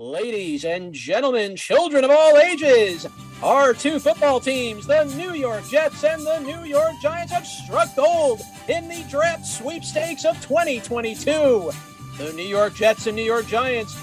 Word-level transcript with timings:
Ladies 0.00 0.64
and 0.64 0.94
gentlemen, 0.94 1.56
children 1.56 2.04
of 2.04 2.10
all 2.10 2.38
ages, 2.38 3.06
our 3.42 3.74
two 3.74 4.00
football 4.00 4.40
teams, 4.40 4.86
the 4.86 5.04
New 5.04 5.34
York 5.34 5.62
Jets 5.68 6.04
and 6.04 6.24
the 6.24 6.38
New 6.38 6.64
York 6.64 6.94
Giants, 7.02 7.34
have 7.34 7.46
struck 7.46 7.94
gold 7.94 8.40
in 8.66 8.88
the 8.88 9.04
draft 9.10 9.44
sweepstakes 9.44 10.24
of 10.24 10.40
2022. 10.40 11.70
The 12.16 12.32
New 12.32 12.46
York 12.46 12.74
Jets 12.74 13.08
and 13.08 13.14
New 13.14 13.22
York 13.22 13.46
Giants 13.46 13.94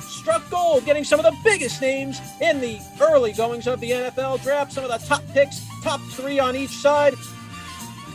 struck 0.00 0.42
gold, 0.50 0.84
getting 0.86 1.04
some 1.04 1.20
of 1.20 1.24
the 1.24 1.38
biggest 1.44 1.80
names 1.80 2.20
in 2.40 2.60
the 2.60 2.80
early 3.00 3.30
goings 3.30 3.68
of 3.68 3.78
the 3.78 3.92
NFL 3.92 4.42
draft, 4.42 4.72
some 4.72 4.82
of 4.82 4.90
the 4.90 5.06
top 5.06 5.22
picks, 5.34 5.64
top 5.84 6.00
three 6.00 6.40
on 6.40 6.56
each 6.56 6.76
side. 6.78 7.14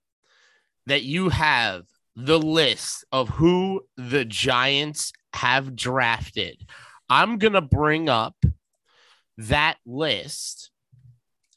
that 0.87 1.03
you 1.03 1.31
have 1.31 1.85
the 2.15 2.39
list 2.39 3.05
of 3.11 3.29
who 3.29 3.83
the 3.97 4.25
Giants 4.25 5.13
have 5.33 5.75
drafted. 5.75 6.63
I'm 7.09 7.39
going 7.39 7.55
to 7.55 7.61
bring 7.61 8.09
up 8.09 8.37
that 9.37 9.77
list 9.85 10.71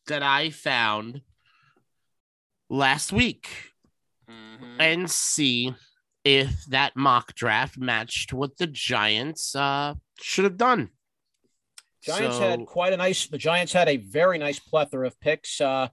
that 0.08 0.24
I 0.24 0.50
found 0.50 1.22
last 2.70 3.12
week 3.12 3.50
mm-hmm. 4.30 4.80
and 4.82 5.10
see 5.10 5.76
if 6.24 6.66
that 6.66 6.96
mock 6.96 7.34
draft 7.36 7.78
matched 7.78 8.34
what 8.34 8.58
the 8.58 8.68
Giants 8.68 9.56
uh, 9.56 9.96
should 10.22 10.44
have 10.44 10.58
done. 10.58 10.90
Giants 12.02 12.38
so, 12.38 12.50
had 12.50 12.66
quite 12.66 12.94
a 12.94 12.98
nice. 12.98 13.28
The 13.28 13.38
Giants 13.38 13.74
had 13.74 13.90
a 13.90 13.98
very 13.98 14.38
nice 14.38 14.60
plethora 14.60 15.08
of 15.08 15.20
picks. 15.20 15.60
Uh, 15.60 15.90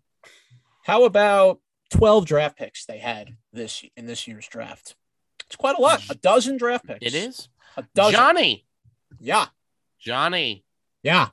how 0.84 1.04
about 1.04 1.60
twelve 1.90 2.26
draft 2.26 2.56
picks 2.56 2.84
they 2.84 2.98
had 2.98 3.36
this 3.52 3.84
in 3.96 4.06
this 4.06 4.28
year's 4.28 4.46
draft? 4.46 4.94
It's 5.46 5.56
quite 5.56 5.76
a 5.76 5.80
lot. 5.80 6.02
A 6.10 6.14
dozen 6.14 6.56
draft 6.56 6.86
picks. 6.86 7.04
It 7.04 7.14
is 7.14 7.48
a 7.76 7.84
dozen. 7.94 8.14
Johnny. 8.14 8.66
Yeah. 9.20 9.46
Johnny. 9.98 10.64
Yeah. 11.02 11.28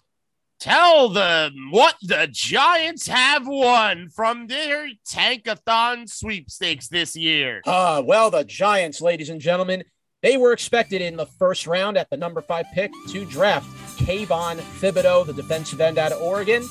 Tell 0.62 1.10
them 1.10 1.72
what 1.72 1.96
the 2.04 2.30
Giants 2.32 3.08
have 3.08 3.48
won 3.48 4.10
from 4.10 4.46
their 4.46 4.90
Tankathon 5.10 6.08
sweepstakes 6.08 6.88
this 6.88 7.16
year. 7.16 7.64
Uh, 7.66 8.04
well, 8.06 8.30
the 8.30 8.44
Giants, 8.44 9.02
ladies 9.02 9.30
and 9.30 9.42
gentlemen, 9.42 9.84
they 10.22 10.38
were 10.38 10.54
expected 10.54 11.02
in 11.02 11.16
the 11.16 11.26
first 11.26 11.66
round 11.66 11.98
at 11.98 12.12
the 12.12 12.18
number 12.18 12.44
five 12.44 12.68
pick 12.76 12.92
to 13.10 13.26
draft 13.26 13.68
Kayvon 13.98 14.58
Thibodeaux, 14.80 15.26
the 15.26 15.34
defensive 15.34 15.82
end 15.82 15.98
out 15.98 16.12
of 16.12 16.22
Oregon. 16.22 16.64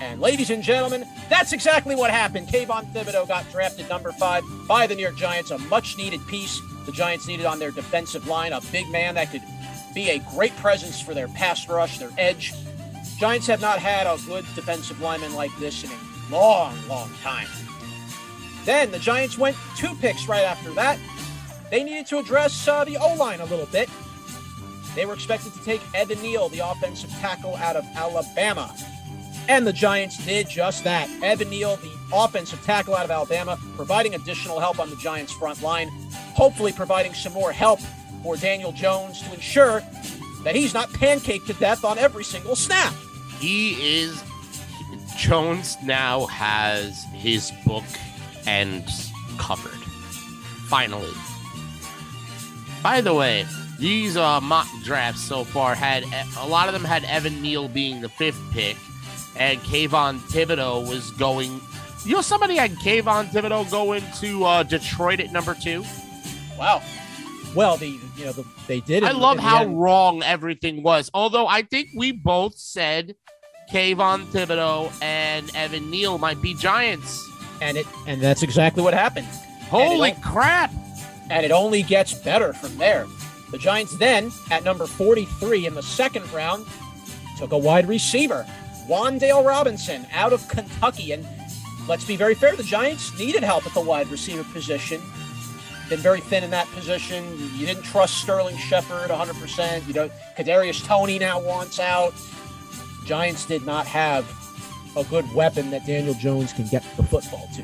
And 0.00 0.20
ladies 0.20 0.50
and 0.50 0.60
gentlemen, 0.60 1.04
that's 1.30 1.52
exactly 1.52 1.94
what 1.94 2.10
happened. 2.10 2.48
Kayvon 2.48 2.92
Thibodeaux 2.92 3.28
got 3.28 3.48
drafted 3.52 3.88
number 3.88 4.10
five 4.10 4.42
by 4.66 4.88
the 4.88 4.96
New 4.96 5.02
York 5.02 5.16
Giants, 5.16 5.52
a 5.52 5.58
much 5.58 5.96
needed 5.96 6.26
piece 6.26 6.60
the 6.86 6.92
Giants 6.92 7.28
needed 7.28 7.46
on 7.46 7.60
their 7.60 7.70
defensive 7.70 8.26
line, 8.26 8.52
a 8.52 8.60
big 8.72 8.88
man 8.90 9.14
that 9.14 9.30
could 9.30 9.42
be 9.94 10.10
a 10.10 10.18
great 10.34 10.56
presence 10.56 11.00
for 11.00 11.14
their 11.14 11.28
pass 11.28 11.68
rush, 11.68 11.98
their 11.98 12.10
edge. 12.18 12.52
Giants 13.22 13.46
have 13.46 13.60
not 13.60 13.78
had 13.78 14.08
a 14.08 14.18
good 14.26 14.44
defensive 14.56 15.00
lineman 15.00 15.32
like 15.32 15.56
this 15.60 15.84
in 15.84 15.90
a 15.92 16.32
long, 16.32 16.76
long 16.88 17.08
time. 17.22 17.46
Then 18.64 18.90
the 18.90 18.98
Giants 18.98 19.38
went 19.38 19.56
two 19.76 19.94
picks 19.94 20.26
right 20.26 20.42
after 20.42 20.72
that. 20.72 20.98
They 21.70 21.84
needed 21.84 22.08
to 22.08 22.18
address 22.18 22.66
uh, 22.66 22.82
the 22.82 22.96
O 22.96 23.14
line 23.14 23.38
a 23.38 23.44
little 23.44 23.66
bit. 23.66 23.88
They 24.96 25.06
were 25.06 25.14
expected 25.14 25.54
to 25.54 25.62
take 25.62 25.80
Evan 25.94 26.20
Neal, 26.20 26.48
the 26.48 26.68
offensive 26.68 27.10
tackle 27.20 27.54
out 27.54 27.76
of 27.76 27.84
Alabama. 27.94 28.74
And 29.48 29.68
the 29.68 29.72
Giants 29.72 30.16
did 30.26 30.48
just 30.48 30.82
that. 30.82 31.08
Evan 31.22 31.48
Neal, 31.48 31.76
the 31.76 31.92
offensive 32.12 32.60
tackle 32.64 32.96
out 32.96 33.04
of 33.04 33.12
Alabama, 33.12 33.56
providing 33.76 34.16
additional 34.16 34.58
help 34.58 34.80
on 34.80 34.90
the 34.90 34.96
Giants' 34.96 35.32
front 35.32 35.62
line, 35.62 35.90
hopefully 36.34 36.72
providing 36.72 37.14
some 37.14 37.34
more 37.34 37.52
help 37.52 37.78
for 38.24 38.36
Daniel 38.36 38.72
Jones 38.72 39.22
to 39.22 39.32
ensure 39.32 39.80
that 40.42 40.56
he's 40.56 40.74
not 40.74 40.88
pancaked 40.88 41.46
to 41.46 41.52
death 41.52 41.84
on 41.84 41.98
every 41.98 42.24
single 42.24 42.56
snap 42.56 42.92
he 43.42 43.72
is 43.98 44.22
Jones 45.16 45.76
now 45.82 46.26
has 46.26 47.04
his 47.12 47.52
book 47.66 47.84
and 48.46 48.84
covered. 49.36 49.80
Finally. 50.68 51.12
By 52.84 53.00
the 53.00 53.14
way, 53.14 53.44
these 53.80 54.16
uh, 54.16 54.40
mock 54.40 54.68
drafts 54.84 55.22
so 55.22 55.42
far 55.42 55.74
had 55.74 56.04
a 56.38 56.46
lot 56.46 56.68
of 56.68 56.72
them 56.72 56.84
had 56.84 57.04
Evan 57.04 57.42
Neal 57.42 57.66
being 57.68 58.00
the 58.00 58.08
fifth 58.08 58.40
pick, 58.52 58.76
and 59.36 59.58
Kayvon 59.60 60.18
Thibodeaux 60.18 60.88
was 60.88 61.10
going. 61.12 61.60
You 62.04 62.14
know, 62.14 62.20
somebody 62.20 62.56
had 62.56 62.70
Kayvon 62.72 63.26
Thibodeaux 63.26 63.68
go 63.72 63.92
into 63.92 64.44
uh, 64.44 64.62
Detroit 64.62 65.18
at 65.18 65.32
number 65.32 65.54
two. 65.54 65.84
Wow. 66.56 66.80
Well, 67.56 67.76
the 67.76 67.88
you 67.88 68.24
know 68.24 68.32
the, 68.32 68.46
they 68.68 68.80
did. 68.80 69.02
I 69.02 69.10
love 69.12 69.38
how 69.38 69.66
wrong 69.66 70.22
everything 70.22 70.82
was. 70.82 71.10
Although 71.12 71.48
I 71.48 71.62
think 71.62 71.88
we 71.94 72.12
both 72.12 72.56
said 72.56 73.14
Kayvon 73.72 74.26
Thibodeaux 74.26 74.92
and 75.00 75.50
Evan 75.56 75.90
Neal 75.90 76.18
might 76.18 76.42
be 76.42 76.52
Giants. 76.52 77.26
And 77.62 77.78
it 77.78 77.86
and 78.06 78.20
that's 78.20 78.42
exactly 78.42 78.82
what 78.82 78.92
happened. 78.92 79.26
Holy 79.70 80.10
and 80.10 80.22
crap! 80.22 80.70
And 81.30 81.46
it 81.46 81.50
only 81.50 81.82
gets 81.82 82.12
better 82.12 82.52
from 82.52 82.76
there. 82.76 83.06
The 83.50 83.56
Giants 83.56 83.96
then, 83.96 84.30
at 84.50 84.64
number 84.64 84.86
43 84.86 85.66
in 85.66 85.74
the 85.74 85.82
second 85.82 86.30
round, 86.32 86.66
took 87.38 87.52
a 87.52 87.58
wide 87.58 87.88
receiver, 87.88 88.46
Wan'Dale 88.88 89.44
Robinson, 89.44 90.06
out 90.12 90.34
of 90.34 90.46
Kentucky. 90.48 91.12
And 91.12 91.26
let's 91.88 92.04
be 92.04 92.16
very 92.16 92.34
fair, 92.34 92.54
the 92.54 92.62
Giants 92.62 93.18
needed 93.18 93.42
help 93.42 93.66
at 93.66 93.72
the 93.72 93.80
wide 93.80 94.08
receiver 94.08 94.44
position. 94.52 95.00
Been 95.88 96.00
very 96.00 96.20
thin 96.20 96.44
in 96.44 96.50
that 96.50 96.66
position. 96.68 97.24
You 97.56 97.66
didn't 97.66 97.84
trust 97.84 98.18
Sterling 98.18 98.56
Shepard 98.56 99.10
100%. 99.10 99.86
You 99.86 99.94
know, 99.94 100.10
Kadarius 100.36 100.84
Toney 100.84 101.18
now 101.18 101.40
wants 101.40 101.78
out. 101.78 102.12
Giants 103.04 103.46
did 103.46 103.64
not 103.64 103.86
have 103.86 104.26
a 104.96 105.04
good 105.04 105.30
weapon 105.34 105.70
that 105.70 105.86
Daniel 105.86 106.14
Jones 106.14 106.52
can 106.52 106.66
get 106.66 106.84
the 106.96 107.02
football 107.02 107.48
to. 107.54 107.62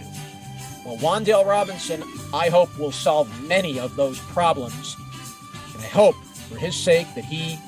Well, 0.85 0.97
Wan'Dale 0.99 1.47
Robinson, 1.47 2.03
I 2.33 2.49
hope, 2.49 2.77
will 2.79 2.93
solve 2.93 3.29
many 3.47 3.79
of 3.79 3.95
those 3.97 4.19
problems. 4.19 4.97
And 5.75 5.83
I 5.83 5.89
hope, 5.89 6.15
for 6.49 6.57
his 6.57 6.75
sake, 6.75 7.07
that 7.15 7.25
he 7.25 7.59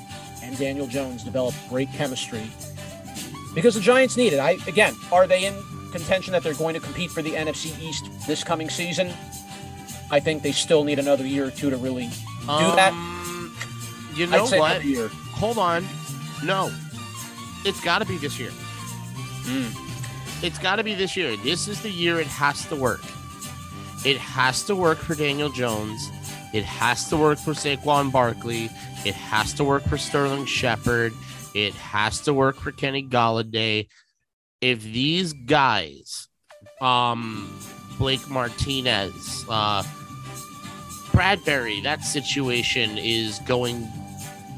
and 0.42 0.56
Daniel 0.58 0.86
Jones 0.86 1.22
develop 1.22 1.54
great 1.68 1.92
chemistry 1.92 2.50
because 3.54 3.74
the 3.74 3.80
Giants 3.80 4.16
need 4.16 4.32
it. 4.32 4.38
I 4.38 4.52
again, 4.66 4.94
are 5.12 5.26
they 5.26 5.44
in 5.44 5.54
contention 5.92 6.32
that 6.32 6.42
they're 6.42 6.54
going 6.54 6.74
to 6.74 6.80
compete 6.80 7.10
for 7.10 7.22
the 7.22 7.32
NFC 7.32 7.78
East 7.80 8.08
this 8.26 8.44
coming 8.44 8.70
season? 8.70 9.12
I 10.10 10.20
think 10.20 10.42
they 10.42 10.52
still 10.52 10.84
need 10.84 10.98
another 10.98 11.26
year 11.26 11.46
or 11.46 11.50
two 11.50 11.70
to 11.70 11.76
really 11.76 12.08
do 12.08 12.50
um, 12.50 12.76
that. 12.76 12.92
You 14.16 14.26
know 14.26 14.44
what? 14.44 14.82
Hold 14.82 15.58
on. 15.58 15.86
No, 16.42 16.72
it's 17.64 17.80
got 17.80 17.98
to 18.00 18.04
be 18.04 18.16
this 18.16 18.38
year. 18.38 18.50
Mm. 19.44 19.72
It's 20.42 20.58
got 20.58 20.76
to 20.76 20.84
be 20.84 20.94
this 20.94 21.16
year. 21.16 21.36
This 21.36 21.68
is 21.68 21.82
the 21.82 21.90
year 21.90 22.18
it 22.20 22.26
has 22.26 22.64
to 22.66 22.76
work. 22.76 23.02
It 24.04 24.16
has 24.16 24.62
to 24.64 24.74
work 24.74 24.98
for 24.98 25.14
Daniel 25.14 25.50
Jones. 25.50 26.10
It 26.54 26.64
has 26.64 27.08
to 27.10 27.16
work 27.16 27.38
for 27.38 27.52
Saquon 27.52 28.10
Barkley. 28.10 28.70
It 29.04 29.14
has 29.14 29.52
to 29.54 29.64
work 29.64 29.82
for 29.84 29.98
Sterling 29.98 30.46
Shepard. 30.46 31.12
It 31.54 31.74
has 31.74 32.20
to 32.22 32.32
work 32.32 32.56
for 32.56 32.72
Kenny 32.72 33.06
Golladay. 33.06 33.88
If 34.62 34.82
these 34.82 35.32
guys, 35.34 36.28
um, 36.80 37.58
Blake 37.98 38.26
Martinez, 38.30 39.44
uh, 39.50 39.82
Bradberry, 41.12 41.82
that 41.82 42.02
situation 42.02 42.96
is 42.96 43.40
going 43.40 43.82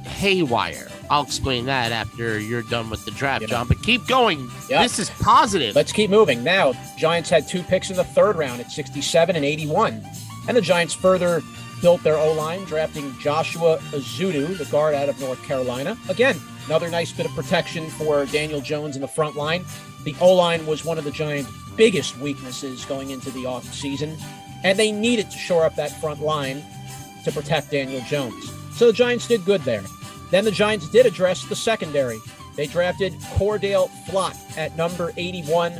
haywire. 0.05 0.92
I'll 1.11 1.25
explain 1.25 1.67
that 1.67 1.93
after 1.93 2.39
you're 2.39 2.63
done 2.63 2.89
with 2.91 3.05
the 3.05 3.11
draft, 3.11 3.43
Yeah. 3.43 3.49
John. 3.49 3.69
But 3.69 3.83
keep 3.83 4.07
going. 4.07 4.51
Yeah. 4.69 4.83
This 4.83 4.99
is 4.99 5.11
positive. 5.21 5.75
Let's 5.75 5.93
keep 5.93 6.11
moving. 6.11 6.43
Now, 6.43 6.73
Giants 6.97 7.29
had 7.31 7.47
two 7.49 7.63
picks 7.63 7.91
in 7.91 7.97
the 7.97 8.05
third 8.05 8.37
round 8.37 8.61
at 8.61 8.71
67 8.71 9.37
and 9.37 9.45
81. 9.45 10.03
And 10.49 10.57
the 10.57 10.61
Giants 10.63 10.95
further 10.95 11.43
built 11.81 12.03
their 12.03 12.17
O 12.17 12.33
line, 12.33 12.65
drafting 12.65 13.15
Joshua 13.19 13.79
Ezeudu, 13.91 14.57
the 14.57 14.65
guard 14.67 14.95
out 14.95 15.09
of 15.09 15.19
North 15.21 15.43
Carolina. 15.45 15.97
Again, 16.09 16.41
another 16.67 16.89
nice 16.89 17.13
bit 17.13 17.27
of 17.27 17.33
protection 17.33 17.89
for 17.91 18.25
Daniel 18.27 18.61
Jones 18.61 18.97
in 18.97 19.03
the 19.03 19.09
front 19.09 19.37
line. 19.37 19.65
The 20.05 20.15
O 20.21 20.33
line 20.33 20.65
was 20.67 20.85
one 20.85 20.99
of 20.99 21.05
the 21.05 21.11
Giants' 21.11 21.51
biggest 21.77 22.17
weaknesses 22.19 22.85
going 22.85 23.11
into 23.11 23.31
the 23.31 23.45
offseason, 23.45 24.21
and 24.65 24.79
they 24.79 24.93
needed 24.93 25.31
to 25.31 25.39
shore 25.39 25.65
up 25.65 25.75
that 25.77 25.91
front 26.01 26.21
line 26.21 26.63
to 27.25 27.33
protect 27.33 27.71
Daniel 27.71 28.01
Jones. 28.03 28.53
So 28.73 28.87
the 28.87 28.93
Giants 28.93 29.27
did 29.29 29.45
good 29.45 29.61
there. 29.63 29.83
Then 30.33 30.47
the 30.47 30.51
Giants 30.51 30.89
did 30.89 31.05
address 31.05 31.45
the 31.45 31.55
secondary. 31.55 32.19
They 32.57 32.67
drafted 32.67 33.13
Cordale 33.37 33.91
Flott 34.07 34.37
at 34.57 34.75
number 34.79 35.13
81, 35.19 35.75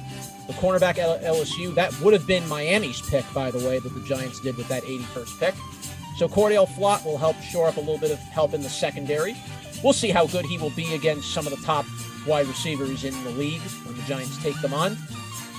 the 0.47 0.53
cornerback 0.53 0.99
at 0.99 1.23
LSU. 1.23 1.75
That 1.75 1.99
would 2.01 2.13
have 2.13 2.27
been 2.27 2.47
Miami's 2.49 3.01
pick, 3.01 3.25
by 3.33 3.51
the 3.51 3.67
way, 3.67 3.79
that 3.79 3.95
the 3.95 4.03
Giants 4.03 4.41
did 4.41 4.59
with 4.59 4.69
that 4.69 4.83
81st 4.83 5.41
pick. 5.41 5.55
So 6.19 6.29
Cordale 6.29 6.69
Flott 6.69 7.03
will 7.03 7.17
help 7.17 7.41
shore 7.41 7.67
up 7.67 7.79
a 7.79 7.81
little 7.81 7.97
bit 7.97 8.11
of 8.11 8.19
help 8.19 8.53
in 8.53 8.63
the 8.63 8.69
secondary. 8.69 9.35
We'll 9.83 9.95
see 9.95 10.11
how 10.11 10.27
good 10.27 10.45
he 10.45 10.59
will 10.59 10.71
be 10.71 10.95
against 10.95 11.33
some 11.33 11.47
of 11.47 11.59
the 11.59 11.65
top 11.65 11.87
wide 12.27 12.47
receivers 12.47 13.05
in 13.05 13.25
the 13.25 13.31
league 13.31 13.63
when 13.87 13.97
the 13.97 14.03
Giants 14.03 14.37
take 14.43 14.61
them 14.61 14.75
on. 14.75 14.99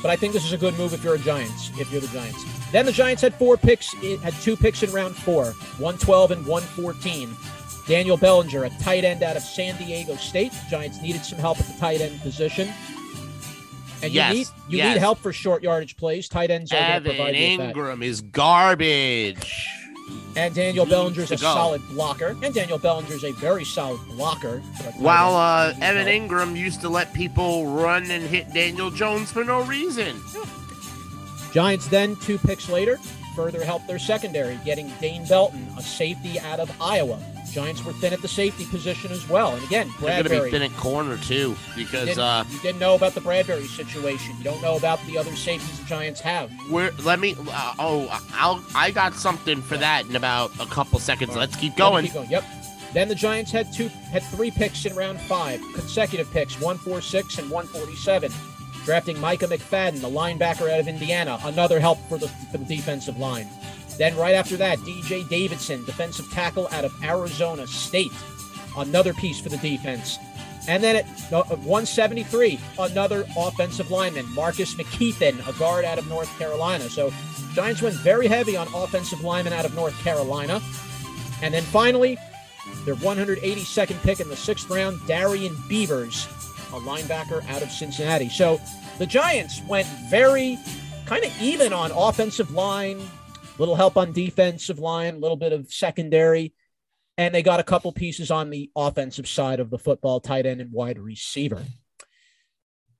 But 0.03 0.11
I 0.11 0.15
think 0.15 0.33
this 0.33 0.45
is 0.45 0.53
a 0.53 0.57
good 0.57 0.77
move 0.77 0.93
if 0.93 1.03
you're 1.03 1.15
a 1.15 1.19
Giants. 1.19 1.71
If 1.79 1.91
you're 1.91 2.01
the 2.01 2.07
Giants, 2.07 2.45
then 2.71 2.85
the 2.85 2.91
Giants 2.91 3.23
had 3.23 3.33
four 3.33 3.57
picks. 3.57 3.95
It 4.03 4.19
had 4.19 4.33
two 4.35 4.55
picks 4.55 4.83
in 4.83 4.91
round 4.91 5.15
four, 5.15 5.45
112 5.79 6.31
and 6.31 6.45
114. 6.45 7.35
Daniel 7.87 8.17
Bellinger, 8.17 8.63
a 8.63 8.69
tight 8.81 9.03
end 9.03 9.23
out 9.23 9.35
of 9.35 9.43
San 9.43 9.75
Diego 9.77 10.15
State. 10.15 10.53
Giants 10.69 11.01
needed 11.01 11.23
some 11.25 11.37
help 11.39 11.59
at 11.59 11.65
the 11.65 11.77
tight 11.79 11.99
end 12.01 12.19
position. 12.21 12.69
And 14.01 14.11
you 14.13 14.19
Yes, 14.19 14.33
need 14.33 14.47
you 14.69 14.77
yes. 14.79 14.93
need 14.95 14.99
help 14.99 15.19
for 15.19 15.31
short 15.33 15.63
yardage 15.63 15.95
plays. 15.97 16.27
Tight 16.27 16.49
ends 16.51 16.71
are 16.71 16.75
going 16.75 16.85
to 16.87 16.93
Evan 16.95 17.15
provide 17.15 17.35
you. 17.35 17.41
Ingram 17.41 18.03
is 18.03 18.21
garbage. 18.21 19.67
And 20.35 20.53
Daniel 20.55 20.85
Bellinger 20.85 21.21
is 21.21 21.31
a 21.31 21.35
go. 21.37 21.53
solid 21.53 21.81
blocker. 21.89 22.35
And 22.43 22.53
Daniel 22.53 22.77
Bellinger 22.79 23.13
is 23.13 23.23
a 23.23 23.31
very 23.33 23.63
solid 23.63 23.99
blocker. 24.09 24.61
for 24.77 24.89
a 24.89 24.91
tight 24.91 25.01
While 25.01 25.35
uh, 25.35 25.67
end. 25.67 25.75
He 25.75 25.79
needs 25.79 25.83
Evan 25.89 26.01
help. 26.07 26.15
Ingram 26.15 26.55
used 26.55 26.81
to 26.81 26.89
let 26.89 27.13
people 27.13 27.67
run 27.67 28.09
and 28.11 28.23
hit 28.27 28.51
Daniel 28.53 28.89
Jones 28.91 29.31
for 29.31 29.43
no 29.43 29.61
reason. 29.63 30.19
Giants 31.53 31.87
then, 31.87 32.15
two 32.17 32.37
picks 32.39 32.67
later, 32.67 32.97
further 33.35 33.63
helped 33.63 33.87
their 33.87 33.99
secondary, 33.99 34.59
getting 34.65 34.91
Dane 34.99 35.25
Belton, 35.27 35.67
a 35.77 35.81
safety 35.81 36.39
out 36.39 36.59
of 36.59 36.69
Iowa. 36.81 37.19
Giants 37.53 37.85
were 37.85 37.93
thin 37.93 38.13
at 38.13 38.21
the 38.21 38.27
safety 38.27 38.65
position 38.65 39.11
as 39.11 39.29
well. 39.29 39.53
And 39.53 39.63
again, 39.63 39.89
Bradberry. 39.89 39.99
They're 39.99 40.23
going 40.23 40.39
to 40.39 40.43
be 40.45 40.51
thin 40.51 40.61
at 40.63 40.77
corner 40.77 41.17
too 41.17 41.55
You 41.75 41.85
because 41.85 42.07
didn't, 42.07 42.23
uh, 42.23 42.43
you 42.49 42.59
didn't 42.59 42.79
know 42.79 42.95
about 42.95 43.13
the 43.13 43.21
Bradberry 43.21 43.67
situation. 43.67 44.35
You 44.37 44.43
don't 44.43 44.61
know 44.61 44.75
about 44.75 44.99
the 45.05 45.17
other 45.17 45.35
safeties 45.35 45.79
the 45.79 45.85
Giants 45.85 46.19
have. 46.21 46.51
we're 46.71 46.91
let 47.03 47.19
me. 47.19 47.35
Uh, 47.49 47.73
oh, 47.77 48.21
I'll 48.33 48.63
I 48.75 48.91
got 48.91 49.13
something 49.13 49.61
for 49.61 49.77
that 49.77 50.07
in 50.07 50.15
about 50.15 50.51
a 50.59 50.65
couple 50.65 50.99
seconds. 50.99 51.29
Right. 51.29 51.41
Let's 51.41 51.55
keep 51.55 51.75
going. 51.75 52.05
keep 52.05 52.13
going. 52.13 52.29
Yep. 52.29 52.43
Then 52.93 53.07
the 53.07 53.15
Giants 53.15 53.51
had 53.51 53.71
two 53.71 53.87
had 54.11 54.23
three 54.23 54.51
picks 54.51 54.85
in 54.85 54.95
round 54.95 55.21
five, 55.21 55.61
consecutive 55.73 56.31
picks, 56.31 56.55
146 56.55 57.37
and 57.37 57.49
147. 57.51 58.31
Drafting 58.85 59.17
Micah 59.19 59.47
McFadden, 59.47 60.01
the 60.01 60.09
linebacker 60.09 60.69
out 60.69 60.79
of 60.79 60.89
Indiana, 60.89 61.39
another 61.43 61.79
help 61.79 61.97
for 62.09 62.17
the, 62.17 62.27
for 62.27 62.57
the 62.57 62.65
defensive 62.65 63.17
line. 63.17 63.47
Then 63.97 64.15
right 64.17 64.35
after 64.35 64.57
that, 64.57 64.79
DJ 64.79 65.27
Davidson, 65.27 65.83
defensive 65.85 66.29
tackle 66.31 66.67
out 66.71 66.85
of 66.85 67.03
Arizona 67.03 67.67
State, 67.67 68.13
another 68.77 69.13
piece 69.13 69.39
for 69.39 69.49
the 69.49 69.57
defense. 69.57 70.17
And 70.67 70.81
then 70.83 70.95
at 70.95 71.05
uh, 71.31 71.43
173, 71.43 72.59
another 72.79 73.25
offensive 73.37 73.91
lineman, 73.91 74.25
Marcus 74.33 74.75
McKethan, 74.75 75.47
a 75.47 75.57
guard 75.59 75.83
out 75.83 75.97
of 75.97 76.07
North 76.07 76.29
Carolina. 76.39 76.89
So 76.89 77.11
Giants 77.53 77.81
went 77.81 77.95
very 77.95 78.27
heavy 78.27 78.55
on 78.55 78.67
offensive 78.73 79.21
linemen 79.21 79.53
out 79.53 79.65
of 79.65 79.75
North 79.75 79.97
Carolina. 80.03 80.61
And 81.41 81.53
then 81.53 81.63
finally, 81.63 82.17
their 82.85 82.95
182nd 82.95 84.01
pick 84.03 84.21
in 84.21 84.29
the 84.29 84.37
sixth 84.37 84.69
round, 84.69 85.05
Darrian 85.05 85.55
Beavers, 85.67 86.25
a 86.71 86.79
linebacker 86.79 87.47
out 87.49 87.61
of 87.61 87.69
Cincinnati. 87.69 88.29
So 88.29 88.59
the 88.99 89.05
Giants 89.05 89.61
went 89.67 89.87
very 90.09 90.57
kind 91.05 91.25
of 91.25 91.41
even 91.41 91.73
on 91.73 91.91
offensive 91.91 92.51
line, 92.51 93.01
little 93.63 93.75
help 93.77 93.95
on 93.95 94.11
defensive 94.11 94.77
line, 94.77 95.15
a 95.15 95.19
little 95.19 95.37
bit 95.37 95.53
of 95.53 95.71
secondary, 95.71 96.53
and 97.17 97.33
they 97.33 97.41
got 97.41 97.61
a 97.61 97.63
couple 97.63 97.93
pieces 97.93 98.29
on 98.29 98.49
the 98.49 98.69
offensive 98.75 99.25
side 99.25 99.61
of 99.61 99.69
the 99.69 99.79
football, 99.79 100.19
tight 100.19 100.45
end 100.45 100.59
and 100.59 100.73
wide 100.73 100.99
receiver. 100.99 101.63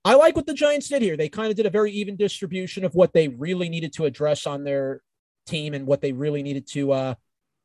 I 0.06 0.14
like 0.14 0.36
what 0.36 0.46
the 0.46 0.54
Giants 0.54 0.88
did 0.88 1.02
here. 1.02 1.18
They 1.18 1.28
kind 1.28 1.50
of 1.50 1.56
did 1.56 1.66
a 1.66 1.70
very 1.70 1.92
even 1.92 2.16
distribution 2.16 2.82
of 2.84 2.94
what 2.94 3.12
they 3.12 3.28
really 3.28 3.68
needed 3.68 3.92
to 3.94 4.06
address 4.06 4.46
on 4.46 4.64
their 4.64 5.02
team 5.46 5.74
and 5.74 5.86
what 5.86 6.00
they 6.00 6.12
really 6.12 6.42
needed 6.42 6.66
to 6.68 6.92
uh, 6.92 7.14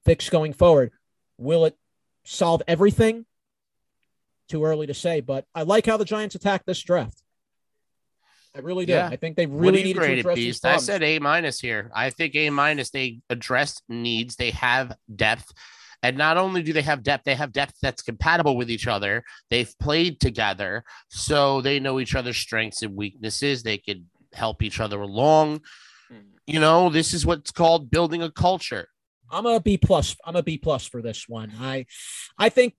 fix 0.04 0.30
going 0.30 0.52
forward. 0.52 0.92
Will 1.38 1.64
it 1.66 1.78
solve 2.26 2.62
everything? 2.68 3.26
Too 4.50 4.66
early 4.66 4.88
to 4.88 4.94
say, 4.94 5.22
but 5.22 5.46
I 5.56 5.62
like 5.62 5.86
how 5.86 5.96
the 5.96 6.04
Giants 6.04 6.36
attacked 6.36 6.66
this 6.66 6.82
draft. 6.82 7.22
I 8.56 8.60
really 8.60 8.86
do. 8.86 8.94
Yeah. 8.94 9.08
I 9.08 9.16
think 9.16 9.36
they 9.36 9.46
really 9.46 9.88
you 9.88 9.94
to 9.94 10.02
address 10.02 10.36
these 10.36 10.46
Beast? 10.46 10.66
I 10.66 10.78
said 10.78 11.04
A 11.04 11.20
minus 11.20 11.60
here. 11.60 11.92
I 11.94 12.10
think 12.10 12.36
A 12.36 12.50
minus. 12.50 12.90
They 12.90 13.20
addressed 13.30 13.84
needs. 13.88 14.36
They 14.36 14.52
have 14.52 14.96
depth, 15.16 15.52
and 16.02 16.18
not 16.18 16.38
only 16.38 16.64
do 16.64 16.74
they 16.74 16.82
have 16.82 17.04
depth, 17.04 17.26
they 17.26 17.36
have 17.36 17.52
depth 17.52 17.76
that's 17.82 18.02
compatible 18.02 18.58
with 18.58 18.72
each 18.72 18.88
other. 18.88 19.24
They've 19.50 19.74
played 19.80 20.20
together, 20.20 20.84
so 21.10 21.62
they 21.62 21.80
know 21.80 22.00
each 22.00 22.16
other's 22.16 22.38
strengths 22.38 22.82
and 22.82 22.96
weaknesses. 22.96 23.64
They 23.64 23.78
could 23.78 24.06
help 24.34 24.64
each 24.64 24.80
other 24.80 25.02
along. 25.02 25.62
You 26.48 26.60
know, 26.60 26.90
this 26.90 27.14
is 27.14 27.28
what's 27.28 27.52
called 27.52 27.92
building 27.92 28.24
a 28.24 28.32
culture. 28.32 28.88
I'm 29.30 29.46
a 29.46 29.60
B 29.60 29.78
plus. 29.78 30.16
I'm 30.26 30.36
a 30.36 30.42
B 30.42 30.58
plus 30.58 30.88
for 30.88 31.04
this 31.04 31.30
one. 31.30 31.52
I, 31.60 31.86
I 32.40 32.50
think, 32.50 32.74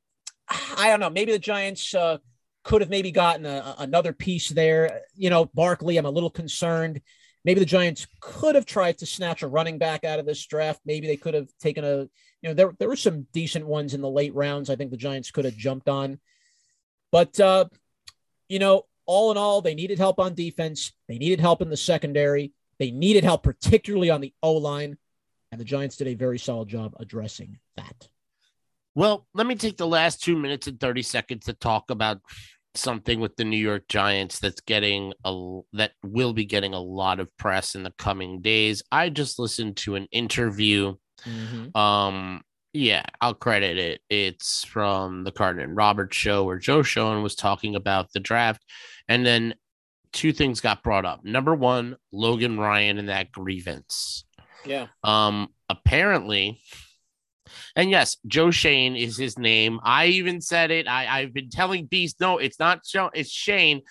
I 0.49 0.89
don't 0.89 0.99
know. 0.99 1.11
Maybe 1.11 1.31
the 1.31 1.39
Giants 1.39 1.95
uh, 1.95 2.19
could 2.63 2.81
have 2.81 2.91
maybe 2.91 3.11
gotten 3.11 3.47
a, 3.47 3.75
another 3.79 4.13
piece 4.13 4.49
there. 4.49 5.03
You 5.15 5.31
know, 5.31 5.47
Barkley. 5.47 5.97
I'm 5.97 6.07
a 6.07 6.11
little 6.11 6.31
concerned. 6.31 7.01
Maybe 7.45 7.61
the 7.61 7.67
Giants 7.67 8.07
could 8.21 8.55
have 8.55 8.67
tried 8.67 8.99
to 8.99 9.07
snatch 9.07 9.43
a 9.43 9.49
running 9.49 9.79
back 9.79 10.05
out 10.05 10.19
of 10.19 10.27
this 10.27 10.45
draft. 10.45 10.81
Maybe 10.85 11.07
they 11.07 11.17
could 11.17 11.35
have 11.35 11.49
taken 11.61 11.85
a. 11.85 12.09
You 12.43 12.49
know, 12.49 12.55
there 12.55 12.73
there 12.79 12.89
were 12.89 12.97
some 12.97 13.27
decent 13.33 13.67
ones 13.67 13.95
in 13.95 14.01
the 14.01 14.11
late 14.11 14.35
rounds. 14.35 14.71
I 14.71 14.77
think 14.77 14.91
the 14.91 14.97
Giants 14.97 15.31
could 15.31 15.45
have 15.45 15.57
jumped 15.57 15.89
on, 15.89 16.19
but 17.13 17.39
uh, 17.39 17.67
you 18.49 18.59
know, 18.59 18.85
all 19.07 19.31
in 19.31 19.37
all, 19.37 19.61
they 19.61 19.75
needed 19.75 19.99
help 19.99 20.19
on 20.19 20.35
defense. 20.35 20.93
They 21.09 21.19
needed 21.19 21.41
help 21.41 21.63
in 21.63 21.71
the 21.71 21.77
secondary. 21.77 22.53
They 22.79 22.91
needed 22.91 23.25
help, 23.25 23.43
particularly 23.43 24.11
on 24.11 24.21
the 24.21 24.33
O 24.43 24.53
line. 24.55 24.97
And 25.53 25.61
the 25.61 25.65
Giants 25.65 25.97
did 25.97 26.09
a 26.09 26.15
very 26.15 26.39
solid 26.39 26.69
job 26.69 26.95
addressing 26.99 27.59
that. 27.77 28.09
Well, 28.95 29.27
let 29.35 29.47
me 29.47 29.55
take 29.55 29.77
the 29.77 29.87
last 29.87 30.23
two 30.23 30.37
minutes 30.37 30.67
and 30.67 30.79
30 30.79 31.03
seconds 31.03 31.47
to 31.47 31.53
talk 31.53 31.91
about 31.91 32.21
something 32.75 33.21
with 33.21 33.37
the 33.37 33.45
New 33.45 33.57
York 33.57 33.89
Giants 33.89 34.39
that's 34.39 34.61
getting 34.61 35.13
a 35.25 35.61
that 35.73 35.93
will 36.05 36.33
be 36.33 36.45
getting 36.45 36.75
a 36.75 36.81
lot 36.81 37.21
of 37.21 37.37
press 37.37 37.75
in 37.75 37.83
the 37.83 37.93
coming 37.99 38.41
days. 38.41 38.83
I 38.93 39.09
just 39.09 39.39
listened 39.39 39.77
to 39.79 39.97
an 39.97 40.07
interview. 40.13 40.95
Um, 41.75 42.43
yeah, 42.73 43.03
I'll 43.21 43.35
credit 43.35 43.79
it. 43.79 44.01
It's 44.09 44.65
from 44.65 45.25
the 45.25 45.33
Carter 45.33 45.61
and 45.61 45.77
Roberts 45.77 46.17
show 46.17 46.45
where 46.45 46.59
Joe 46.59 46.83
Schoen 46.83 47.23
was 47.23 47.35
talking 47.35 47.75
about 47.75 48.13
the 48.13 48.21
draft, 48.21 48.63
and 49.09 49.27
then 49.27 49.55
two 50.13 50.33
things 50.33 50.61
got 50.61 50.83
brought 50.83 51.05
up. 51.05 51.25
Number 51.25 51.55
one, 51.55 51.97
Logan 52.13 52.59
Ryan 52.59 52.99
and 52.99 53.09
that 53.09 53.33
grievance. 53.33 54.25
Yeah. 54.65 54.87
Um, 55.03 55.49
apparently, 55.69 56.61
and 57.77 57.91
yes, 57.91 58.17
Joe 58.27 58.51
Schoen 58.51 58.97
is 58.97 59.17
his 59.17 59.39
name. 59.39 59.81
I 59.83 60.07
even 60.07 60.41
said 60.41 60.71
it. 60.71 60.89
I, 60.89 61.07
I've 61.07 61.35
been 61.35 61.51
telling 61.51 61.87
Beast, 61.87 62.21
no, 62.21 62.39
it's 62.39 62.59
not 62.59 62.85
Joe, 62.85 63.11
it's 63.15 63.31
Shane. 63.31 63.83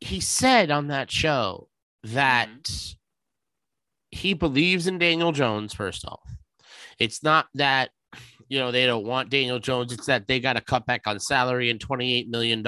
He 0.00 0.20
said 0.20 0.70
on 0.70 0.88
that 0.88 1.10
show 1.10 1.68
that 2.04 2.48
mm-hmm. 2.48 2.96
he 4.10 4.34
believes 4.34 4.86
in 4.86 4.98
Daniel 4.98 5.32
Jones, 5.32 5.74
first 5.74 6.06
off. 6.06 6.28
It's 6.98 7.22
not 7.22 7.46
that 7.54 7.90
you 8.48 8.58
know 8.58 8.70
they 8.70 8.86
don't 8.86 9.06
want 9.06 9.30
Daniel 9.30 9.58
Jones, 9.58 9.92
it's 9.92 10.06
that 10.06 10.26
they 10.26 10.40
got 10.40 10.54
to 10.54 10.60
cut 10.60 10.86
back 10.86 11.06
on 11.06 11.20
salary 11.20 11.70
and 11.70 11.80
$28 11.80 12.28
million 12.28 12.62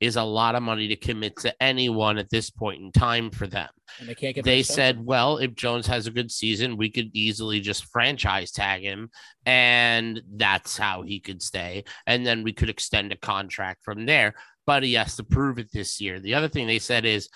is 0.00 0.16
a 0.16 0.22
lot 0.22 0.54
of 0.54 0.62
money 0.62 0.88
to 0.88 0.96
commit 0.96 1.36
to 1.38 1.62
anyone 1.62 2.18
at 2.18 2.28
this 2.30 2.50
point 2.50 2.82
in 2.82 2.92
time 2.92 3.30
for 3.30 3.46
them. 3.46 3.68
And 3.98 4.08
they 4.08 4.14
can't 4.14 4.34
get. 4.34 4.44
They 4.44 4.62
said, 4.62 5.04
well, 5.04 5.38
if 5.38 5.54
Jones 5.54 5.86
has 5.86 6.06
a 6.06 6.10
good 6.10 6.30
season, 6.30 6.76
we 6.76 6.90
could 6.90 7.10
easily 7.14 7.60
just 7.60 7.86
franchise 7.86 8.52
tag 8.52 8.82
him, 8.82 9.10
and 9.46 10.20
that's 10.36 10.76
how 10.76 11.02
he 11.02 11.20
could 11.20 11.42
stay. 11.42 11.84
And 12.06 12.26
then 12.26 12.42
we 12.42 12.52
could 12.52 12.68
extend 12.68 13.12
a 13.12 13.16
contract 13.16 13.84
from 13.84 14.06
there. 14.06 14.34
But 14.66 14.82
he 14.82 14.94
has 14.94 15.16
to 15.16 15.24
prove 15.24 15.58
it 15.58 15.70
this 15.72 16.00
year. 16.00 16.18
The 16.18 16.34
other 16.34 16.48
thing 16.48 16.66
they 16.66 16.80
said 16.80 17.04
is, 17.04 17.28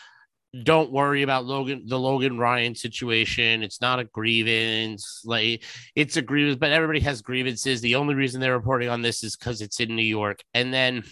don't 0.64 0.90
worry 0.90 1.23
about 1.23 1.45
Logan, 1.45 1.85
the 1.87 1.99
Logan 1.99 2.37
Ryan 2.37 2.75
situation. 2.75 3.62
It's 3.62 3.81
not 3.81 4.00
a 4.00 4.05
grievance. 4.05 5.23
Like 5.25 5.62
it's 5.95 6.17
a 6.17 6.23
grievance, 6.23 6.59
but 6.59 6.73
everybody 6.73 6.99
has 7.00 7.23
grievances. 7.23 7.81
The 7.81 7.95
only 7.95 8.17
reason 8.17 8.40
they're 8.40 8.59
reporting 8.59 8.88
on 8.88 9.00
this 9.00 9.23
is 9.23 9.37
because 9.37 9.61
it's 9.61 9.79
in 9.79 9.95
New 9.95 10.02
York. 10.02 10.43
And 10.52 10.75
then 10.75 11.05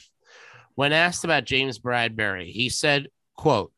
when 0.79 0.93
asked 0.93 1.25
about 1.25 1.45
James 1.45 1.81
Bradberry, 1.81 2.53
he 2.53 2.69
said, 2.69 3.09
quote, 3.37 3.73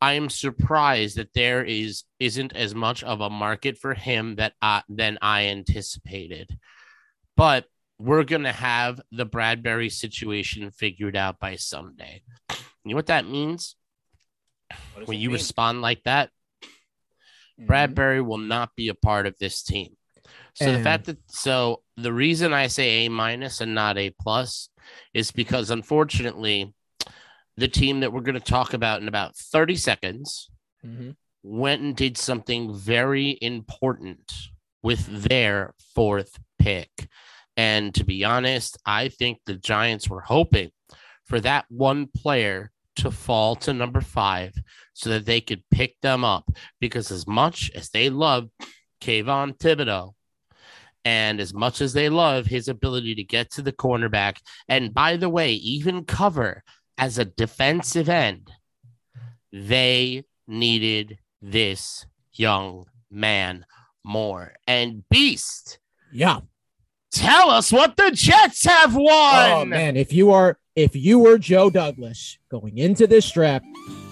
I 0.00 0.12
am 0.12 0.30
surprised 0.30 1.16
that 1.16 1.34
there 1.34 1.64
is 1.64 2.04
isn't 2.20 2.54
as 2.54 2.76
much 2.76 3.02
of 3.02 3.20
a 3.20 3.28
market 3.28 3.76
for 3.76 3.92
him 3.92 4.36
that 4.36 4.52
I, 4.62 4.84
than 4.88 5.18
I 5.20 5.46
anticipated. 5.46 6.56
But 7.36 7.64
we're 7.98 8.22
gonna 8.22 8.52
have 8.52 9.00
the 9.10 9.26
Bradberry 9.26 9.90
situation 9.90 10.70
figured 10.70 11.16
out 11.16 11.40
by 11.40 11.56
Sunday. 11.56 12.22
You 12.50 12.90
know 12.90 12.94
what 12.94 13.06
that 13.06 13.26
means? 13.28 13.74
when 15.06 15.18
you 15.18 15.30
mean? 15.30 15.34
respond 15.34 15.82
like 15.82 16.04
that, 16.04 16.30
mm-hmm. 16.62 17.66
Bradberry 17.68 18.24
will 18.24 18.38
not 18.38 18.76
be 18.76 18.90
a 18.90 18.94
part 18.94 19.26
of 19.26 19.36
this 19.40 19.64
team. 19.64 19.96
So 20.54 20.66
and... 20.66 20.76
the 20.76 20.84
fact 20.84 21.06
that 21.06 21.18
so 21.26 21.82
the 21.96 22.12
reason 22.12 22.52
I 22.52 22.68
say 22.68 23.06
A 23.06 23.08
minus 23.08 23.60
and 23.60 23.74
not 23.74 23.98
A 23.98 24.10
plus 24.10 24.68
is 25.12 25.30
because 25.30 25.70
unfortunately, 25.70 26.74
the 27.56 27.68
team 27.68 28.00
that 28.00 28.12
we're 28.12 28.20
going 28.20 28.34
to 28.34 28.40
talk 28.40 28.74
about 28.74 29.00
in 29.00 29.08
about 29.08 29.36
30 29.36 29.76
seconds 29.76 30.50
mm-hmm. 30.84 31.10
went 31.42 31.82
and 31.82 31.96
did 31.96 32.16
something 32.16 32.74
very 32.74 33.38
important 33.40 34.32
with 34.82 35.06
their 35.06 35.74
fourth 35.94 36.38
pick. 36.58 37.08
And 37.56 37.94
to 37.94 38.04
be 38.04 38.24
honest, 38.24 38.76
I 38.84 39.08
think 39.08 39.38
the 39.46 39.54
Giants 39.54 40.08
were 40.08 40.20
hoping 40.20 40.70
for 41.24 41.40
that 41.40 41.64
one 41.68 42.08
player 42.08 42.70
to 42.96 43.10
fall 43.10 43.56
to 43.56 43.72
number 43.72 44.00
five 44.00 44.54
so 44.92 45.10
that 45.10 45.26
they 45.26 45.40
could 45.40 45.62
pick 45.70 46.00
them 46.00 46.24
up. 46.24 46.50
Because 46.80 47.10
as 47.10 47.26
much 47.26 47.70
as 47.74 47.90
they 47.90 48.10
love 48.10 48.48
Kayvon 49.00 49.56
Thibodeaux, 49.56 50.14
and 51.04 51.40
as 51.40 51.52
much 51.52 51.80
as 51.80 51.92
they 51.92 52.08
love 52.08 52.46
his 52.46 52.68
ability 52.68 53.14
to 53.14 53.24
get 53.24 53.50
to 53.52 53.62
the 53.62 53.72
cornerback, 53.72 54.38
and 54.68 54.94
by 54.94 55.16
the 55.16 55.28
way, 55.28 55.52
even 55.52 56.04
cover 56.04 56.62
as 56.96 57.18
a 57.18 57.24
defensive 57.24 58.08
end, 58.08 58.50
they 59.52 60.24
needed 60.46 61.18
this 61.42 62.06
young 62.32 62.86
man 63.10 63.66
more. 64.04 64.54
And 64.66 65.04
Beast. 65.08 65.78
Yeah. 66.12 66.40
Tell 67.12 67.50
us 67.50 67.70
what 67.70 67.96
the 67.96 68.10
Jets 68.10 68.64
have 68.64 68.96
won. 68.96 69.50
Oh 69.50 69.64
man, 69.64 69.96
if 69.96 70.12
you 70.12 70.32
are 70.32 70.58
if 70.74 70.96
you 70.96 71.20
were 71.20 71.38
Joe 71.38 71.70
Douglas 71.70 72.38
going 72.50 72.78
into 72.78 73.06
this 73.06 73.30
draft, 73.30 73.64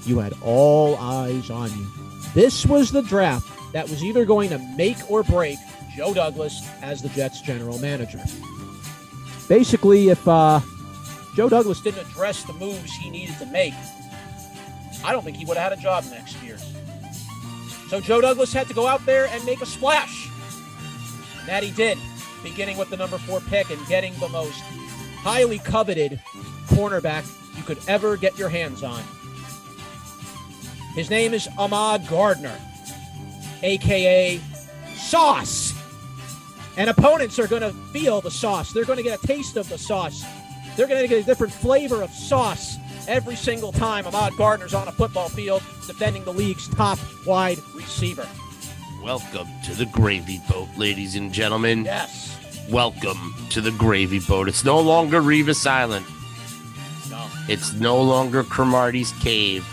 you 0.04 0.20
had 0.20 0.32
all 0.44 0.96
eyes 0.96 1.50
on 1.50 1.70
you. 1.76 1.86
This 2.34 2.64
was 2.64 2.92
the 2.92 3.02
draft 3.02 3.72
that 3.72 3.88
was 3.88 4.04
either 4.04 4.24
going 4.24 4.50
to 4.50 4.58
make 4.76 5.10
or 5.10 5.24
break 5.24 5.58
Joe 5.94 6.14
Douglas 6.14 6.68
as 6.82 7.02
the 7.02 7.08
Jets 7.10 7.40
general 7.40 7.78
manager. 7.78 8.20
Basically, 9.48 10.08
if 10.08 10.26
uh, 10.26 10.60
Joe 11.36 11.48
Douglas 11.48 11.80
didn't 11.80 12.06
address 12.08 12.44
the 12.44 12.52
moves 12.54 12.92
he 12.92 13.10
needed 13.10 13.36
to 13.38 13.46
make, 13.46 13.74
I 15.04 15.12
don't 15.12 15.24
think 15.24 15.36
he 15.36 15.44
would 15.44 15.56
have 15.56 15.70
had 15.70 15.78
a 15.78 15.82
job 15.82 16.04
next 16.10 16.42
year. 16.42 16.56
So 17.88 18.00
Joe 18.00 18.20
Douglas 18.20 18.52
had 18.52 18.68
to 18.68 18.74
go 18.74 18.86
out 18.86 19.04
there 19.04 19.26
and 19.26 19.44
make 19.44 19.60
a 19.60 19.66
splash. 19.66 20.30
And 21.40 21.48
that 21.48 21.62
he 21.62 21.70
did, 21.72 21.98
beginning 22.42 22.78
with 22.78 22.88
the 22.88 22.96
number 22.96 23.18
four 23.18 23.40
pick 23.40 23.70
and 23.70 23.86
getting 23.86 24.14
the 24.18 24.28
most 24.28 24.60
highly 25.20 25.58
coveted 25.58 26.20
cornerback 26.68 27.26
you 27.56 27.62
could 27.62 27.78
ever 27.88 28.16
get 28.16 28.38
your 28.38 28.48
hands 28.48 28.82
on. 28.82 29.02
His 30.94 31.10
name 31.10 31.34
is 31.34 31.48
Ahmad 31.58 32.06
Gardner, 32.08 32.58
aka 33.62 34.40
Sauce. 34.96 35.71
And 36.76 36.88
opponents 36.88 37.38
are 37.38 37.46
going 37.46 37.62
to 37.62 37.72
feel 37.92 38.20
the 38.20 38.30
sauce. 38.30 38.72
They're 38.72 38.84
going 38.84 38.96
to 38.96 39.02
get 39.02 39.22
a 39.22 39.26
taste 39.26 39.56
of 39.56 39.68
the 39.68 39.76
sauce. 39.76 40.24
They're 40.76 40.86
going 40.86 41.02
to 41.02 41.08
get 41.08 41.22
a 41.22 41.24
different 41.24 41.52
flavor 41.52 42.02
of 42.02 42.10
sauce 42.10 42.78
every 43.06 43.36
single 43.36 43.72
time 43.72 44.06
Ahmad 44.06 44.36
Gardner's 44.36 44.74
on 44.74 44.88
a 44.88 44.92
football 44.92 45.28
field 45.28 45.62
defending 45.86 46.24
the 46.24 46.32
league's 46.32 46.68
top 46.68 46.98
wide 47.26 47.58
receiver. 47.74 48.26
Welcome 49.02 49.48
to 49.64 49.74
the 49.74 49.86
gravy 49.86 50.40
boat, 50.48 50.68
ladies 50.76 51.16
and 51.16 51.32
gentlemen. 51.32 51.84
Yes. 51.84 52.38
Welcome 52.70 53.34
to 53.50 53.60
the 53.60 53.72
gravy 53.72 54.20
boat. 54.20 54.48
It's 54.48 54.64
no 54.64 54.80
longer 54.80 55.20
Revis 55.20 55.66
Island. 55.66 56.06
No. 57.10 57.26
It's 57.48 57.72
no 57.74 58.00
longer 58.00 58.44
Cromartie's 58.44 59.12
Cave. 59.20 59.66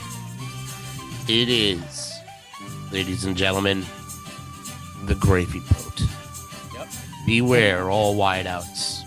It 1.30 1.48
is, 1.48 2.12
ladies 2.92 3.24
and 3.24 3.38
gentlemen, 3.38 3.86
the 5.06 5.16
gravy 5.16 5.60
boat. 5.60 5.89
Beware 7.26 7.90
all 7.90 8.16
wideouts. 8.16 9.04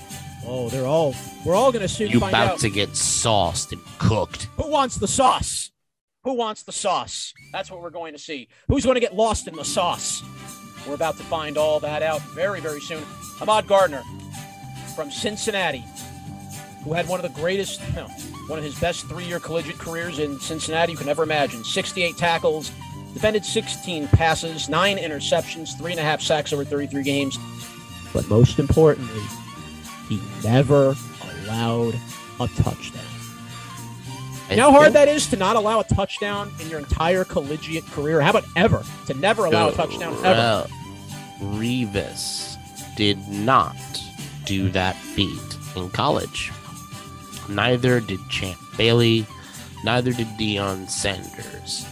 Oh, 0.46 0.68
they're 0.68 0.86
all. 0.86 1.14
We're 1.44 1.54
all 1.54 1.72
gonna 1.72 1.88
soon 1.88 2.10
you 2.10 2.20
find 2.20 2.30
about 2.30 2.52
out. 2.52 2.58
to 2.60 2.70
get 2.70 2.96
sauced 2.96 3.72
and 3.72 3.80
cooked. 3.98 4.48
Who 4.56 4.68
wants 4.68 4.96
the 4.96 5.08
sauce? 5.08 5.70
Who 6.24 6.34
wants 6.34 6.62
the 6.62 6.72
sauce? 6.72 7.34
That's 7.52 7.70
what 7.70 7.82
we're 7.82 7.90
going 7.90 8.12
to 8.12 8.18
see. 8.18 8.48
Who's 8.68 8.84
going 8.84 8.94
to 8.94 9.00
get 9.00 9.14
lost 9.14 9.48
in 9.48 9.56
the 9.56 9.64
sauce? 9.64 10.22
We're 10.86 10.94
about 10.94 11.16
to 11.16 11.24
find 11.24 11.58
all 11.58 11.80
that 11.80 12.02
out 12.02 12.20
very, 12.34 12.60
very 12.60 12.80
soon. 12.80 13.02
Ahmad 13.40 13.66
Gardner 13.66 14.02
from 14.94 15.10
Cincinnati, 15.10 15.84
who 16.84 16.92
had 16.92 17.08
one 17.08 17.18
of 17.18 17.24
the 17.24 17.40
greatest, 17.40 17.80
know, 17.96 18.06
one 18.46 18.58
of 18.58 18.64
his 18.64 18.78
best 18.78 19.06
three-year 19.08 19.40
collegiate 19.40 19.78
careers 19.78 20.20
in 20.20 20.38
Cincinnati 20.38 20.92
you 20.92 20.98
can 20.98 21.08
ever 21.08 21.24
imagine. 21.24 21.64
68 21.64 22.16
tackles, 22.16 22.70
defended 23.14 23.44
16 23.44 24.06
passes, 24.08 24.68
nine 24.68 24.98
interceptions, 24.98 25.76
three 25.76 25.90
and 25.90 26.00
a 26.00 26.04
half 26.04 26.20
sacks 26.20 26.52
over 26.52 26.64
33 26.64 27.02
games. 27.02 27.36
But 28.12 28.28
most 28.28 28.58
importantly, 28.58 29.22
he 30.08 30.20
never 30.44 30.94
allowed 31.44 31.94
a 32.40 32.48
touchdown. 32.48 33.02
You 34.50 34.56
know 34.56 34.70
how 34.70 34.80
hard 34.80 34.92
that 34.92 35.08
is 35.08 35.26
to 35.28 35.36
not 35.36 35.56
allow 35.56 35.80
a 35.80 35.84
touchdown 35.84 36.52
in 36.60 36.68
your 36.68 36.78
entire 36.78 37.24
collegiate 37.24 37.86
career? 37.86 38.20
How 38.20 38.30
about 38.30 38.44
ever? 38.54 38.82
To 39.06 39.14
never 39.14 39.46
allow 39.46 39.68
a 39.68 39.72
touchdown 39.72 40.14
ever? 40.24 40.68
Revis 41.40 42.56
did 42.96 43.26
not 43.28 43.76
do 44.44 44.68
that 44.70 44.94
feat 44.96 45.56
in 45.74 45.88
college. 45.90 46.52
Neither 47.48 48.00
did 48.00 48.20
Champ 48.28 48.58
Bailey, 48.76 49.26
neither 49.84 50.12
did 50.12 50.26
Deion 50.38 50.88
Sanders. 50.88 51.86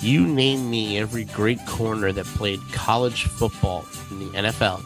You 0.00 0.26
name 0.26 0.70
me 0.70 0.98
every 0.98 1.24
great 1.24 1.64
corner 1.66 2.12
that 2.12 2.26
played 2.26 2.60
college 2.72 3.24
football 3.24 3.84
in 4.10 4.18
the 4.18 4.26
NFL, 4.38 4.82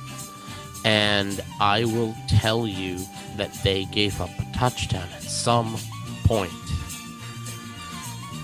and 0.85 1.43
I 1.61 1.85
will 1.85 2.15
tell 2.29 2.67
you 2.67 2.99
that 3.37 3.53
they 3.63 3.85
gave 3.87 4.21
up 4.21 4.31
a 4.39 4.57
touchdown 4.57 5.09
at 5.15 5.23
some 5.23 5.77
point. 6.25 6.53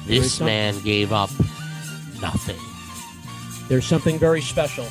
This 0.07 0.41
man 0.41 0.79
gave 0.81 1.13
up 1.13 1.31
nothing. 2.21 2.57
There's 3.69 3.85
something 3.85 4.19
very 4.19 4.41
special 4.41 4.87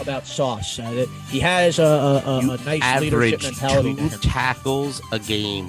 about 0.00 0.26
Sauce. 0.26 0.78
Uh, 0.78 1.06
he 1.28 1.40
has 1.40 1.78
a, 1.78 1.82
a, 1.84 2.38
a, 2.38 2.56
nice 2.64 3.00
leadership 3.00 3.42
mentality. 3.42 3.94
Two 3.96 4.08
tackles 4.18 5.02
a 5.12 5.18
game. 5.18 5.68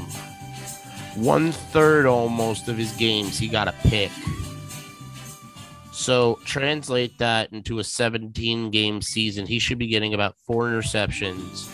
One 1.16 1.52
third 1.52 2.06
almost 2.06 2.70
of 2.70 2.78
his 2.78 2.94
games, 2.94 3.38
he 3.38 3.50
got 3.50 3.68
a 3.68 3.74
pick. 3.84 4.12
So 6.02 6.40
translate 6.46 7.20
that 7.20 7.54
into 7.54 7.78
a 7.78 7.84
17 7.84 8.72
game 8.72 9.04
season. 9.04 9.46
He 9.46 9.60
should 9.60 9.78
be 9.78 9.86
getting 9.86 10.16
about 10.16 10.36
four 10.48 10.66
interceptions, 10.66 11.70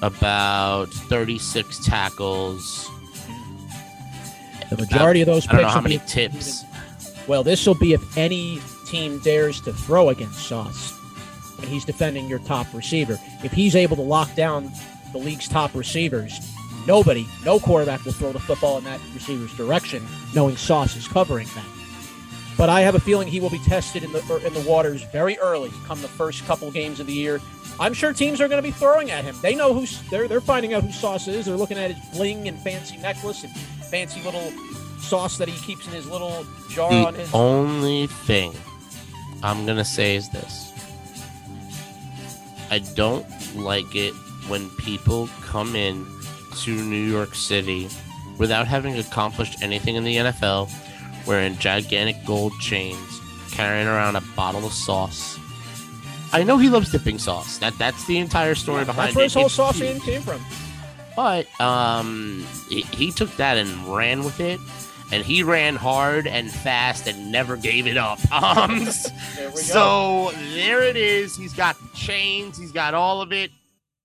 about 0.00 0.86
36 0.86 1.84
tackles. 1.84 2.88
The 4.70 4.78
majority 4.78 5.20
about, 5.20 5.32
of 5.32 5.36
those 5.36 5.46
picks. 5.46 5.52
I 5.52 5.56
don't 5.56 5.62
know 5.64 5.68
how 5.68 5.80
many 5.82 6.00
tips. 6.06 6.64
Well, 7.26 7.42
this 7.42 7.66
will 7.66 7.74
be 7.74 7.92
if 7.92 8.16
any 8.16 8.58
team 8.86 9.18
dares 9.18 9.60
to 9.60 9.74
throw 9.74 10.08
against 10.08 10.48
Sauce 10.48 10.92
when 11.58 11.68
he's 11.68 11.84
defending 11.84 12.26
your 12.26 12.38
top 12.38 12.72
receiver. 12.72 13.18
If 13.44 13.52
he's 13.52 13.76
able 13.76 13.96
to 13.96 14.02
lock 14.02 14.34
down 14.34 14.72
the 15.12 15.18
league's 15.18 15.46
top 15.46 15.74
receivers, 15.74 16.32
nobody, 16.86 17.28
no 17.44 17.60
quarterback 17.60 18.02
will 18.06 18.12
throw 18.12 18.32
the 18.32 18.40
football 18.40 18.78
in 18.78 18.84
that 18.84 19.00
receiver's 19.12 19.54
direction, 19.58 20.06
knowing 20.34 20.56
Sauce 20.56 20.96
is 20.96 21.06
covering 21.06 21.48
that. 21.54 21.77
But 22.58 22.68
I 22.68 22.80
have 22.82 22.94
a 22.96 23.00
feeling 23.00 23.28
he 23.28 23.38
will 23.40 23.50
be 23.50 23.60
tested 23.60 24.02
in 24.02 24.12
the 24.12 24.42
in 24.44 24.52
the 24.52 24.68
waters 24.68 25.02
very 25.04 25.38
early, 25.38 25.70
come 25.86 26.02
the 26.02 26.08
first 26.08 26.44
couple 26.44 26.70
games 26.70 26.98
of 27.00 27.06
the 27.06 27.12
year. 27.14 27.40
I'm 27.80 27.94
sure 27.94 28.12
teams 28.12 28.40
are 28.40 28.48
going 28.48 28.60
to 28.60 28.68
be 28.68 28.72
throwing 28.72 29.12
at 29.12 29.24
him. 29.24 29.36
They 29.40 29.54
know 29.54 29.72
who's 29.72 30.02
they're 30.10 30.26
they're 30.26 30.40
finding 30.40 30.74
out 30.74 30.82
who 30.82 30.90
Sauce 30.90 31.28
is. 31.28 31.46
They're 31.46 31.56
looking 31.56 31.78
at 31.78 31.92
his 31.92 32.04
bling 32.16 32.48
and 32.48 32.58
fancy 32.58 32.96
necklace 32.98 33.44
and 33.44 33.56
fancy 33.56 34.20
little 34.22 34.50
sauce 34.98 35.38
that 35.38 35.48
he 35.48 35.56
keeps 35.64 35.86
in 35.86 35.92
his 35.92 36.06
little 36.10 36.44
jar 36.68 36.90
The 36.90 37.06
on 37.06 37.14
his. 37.14 37.30
only 37.32 38.08
thing 38.08 38.52
I'm 39.44 39.64
gonna 39.64 39.84
say 39.84 40.16
is 40.16 40.28
this: 40.30 40.72
I 42.72 42.80
don't 42.80 43.24
like 43.54 43.94
it 43.94 44.12
when 44.48 44.68
people 44.70 45.28
come 45.42 45.76
in 45.76 46.04
to 46.62 46.74
New 46.74 46.96
York 47.04 47.36
City 47.36 47.88
without 48.38 48.66
having 48.66 48.98
accomplished 48.98 49.62
anything 49.62 49.94
in 49.94 50.02
the 50.04 50.16
NFL, 50.16 50.68
wearing 51.28 51.56
gigantic 51.58 52.16
gold 52.26 52.52
chains, 52.58 53.20
carrying 53.52 53.86
around 53.86 54.16
a 54.16 54.22
bottle 54.34 54.64
of 54.66 54.72
sauce. 54.72 55.38
I 56.32 56.42
know 56.42 56.58
he 56.58 56.68
loves 56.68 56.90
dipping 56.90 57.18
sauce. 57.18 57.58
That 57.58 57.76
that's 57.78 58.04
the 58.06 58.18
entire 58.18 58.54
story 58.56 58.84
behind 58.84 59.08
That's 59.08 59.16
where 59.16 59.24
it. 59.24 59.26
his 59.26 59.34
whole 59.34 59.46
It's 59.46 59.54
sauce 59.54 59.78
came 59.78 60.22
from. 60.22 60.40
But 61.14 61.46
um, 61.60 62.46
he, 62.68 62.82
he 62.82 63.12
took 63.12 63.34
that 63.36 63.56
and 63.56 63.70
ran 63.94 64.24
with 64.24 64.38
it, 64.40 64.60
and 65.10 65.24
he 65.24 65.42
ran 65.42 65.74
hard 65.76 66.26
and 66.26 66.50
fast 66.50 67.06
and 67.08 67.32
never 67.32 67.56
gave 67.56 67.86
it 67.86 67.96
up. 67.96 68.18
Um, 68.32 68.84
There 68.84 69.48
we 69.48 69.54
go. 69.54 69.56
so 69.56 70.30
there 70.54 70.82
it 70.82 70.96
is. 70.96 71.36
He's 71.36 71.54
got 71.54 71.76
chains. 71.94 72.56
He's 72.58 72.72
got 72.72 72.94
all 72.94 73.20
of 73.20 73.32
it. 73.32 73.50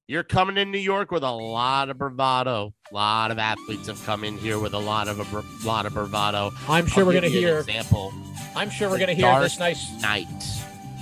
You're 0.08 0.24
coming 0.24 0.58
in 0.58 0.70
New 0.70 0.80
York 0.80 1.12
with 1.12 1.24
a 1.24 1.32
lot 1.32 1.90
of 1.90 1.98
bravado. 1.98 2.74
A 2.92 2.94
lot 2.94 3.32
of 3.32 3.40
athletes 3.40 3.88
have 3.88 4.04
come 4.06 4.26
in 4.26 4.38
here 4.38 4.60
with 4.60 4.74
a 4.74 4.78
lot 4.80 5.08
of 5.08 5.18
a 5.34 5.66
lot 5.66 5.86
of 5.86 5.94
bravado. 5.94 6.52
I'm 6.68 6.86
sure 6.88 7.02
I'll 7.04 7.08
we're 7.08 7.14
gonna 7.14 7.28
you 7.28 7.38
an 7.38 7.44
hear. 7.44 7.60
example 7.60 8.14
I'm 8.56 8.70
sure 8.70 8.90
we're 8.90 8.98
going 8.98 9.08
to 9.08 9.16
hear 9.16 9.40
this 9.40 9.58
nice. 9.58 9.90
night. 10.02 10.28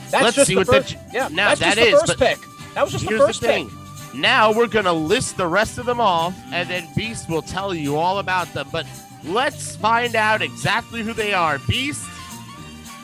That's 0.10 0.24
Let's 0.24 0.36
just 0.36 0.48
see 0.48 0.54
the 0.54 0.60
what 0.60 0.68
the 0.68 0.74
first. 0.74 0.90
J- 0.90 1.00
yeah, 1.14 1.28
Now, 1.30 1.54
that's 1.54 1.60
just 1.60 1.76
that 1.76 1.92
the 1.92 1.98
first 2.08 2.20
pick. 2.20 2.38
That 2.76 2.84
was 2.84 2.92
just 2.92 3.04
Here's 3.04 3.20
the 3.20 3.28
first 3.28 3.42
the 3.42 3.48
thing. 3.48 3.70
pick. 3.70 4.14
Now 4.16 4.54
we're 4.54 4.68
gonna 4.68 4.94
list 4.94 5.36
the 5.36 5.48
rest 5.48 5.78
of 5.78 5.86
them 5.86 6.00
off, 6.00 6.36
and 6.52 6.70
then 6.70 6.88
Beast 6.96 7.28
will 7.30 7.42
tell 7.42 7.74
you 7.74 7.98
all 7.98 8.20
about 8.20 8.54
them. 8.54 8.68
But 8.72 8.86
let's 9.24 9.76
find 9.78 10.16
out 10.16 10.42
exactly 10.42 11.02
who 11.02 11.14
they 11.14 11.34
are. 11.34 11.58
Beast, 11.68 12.08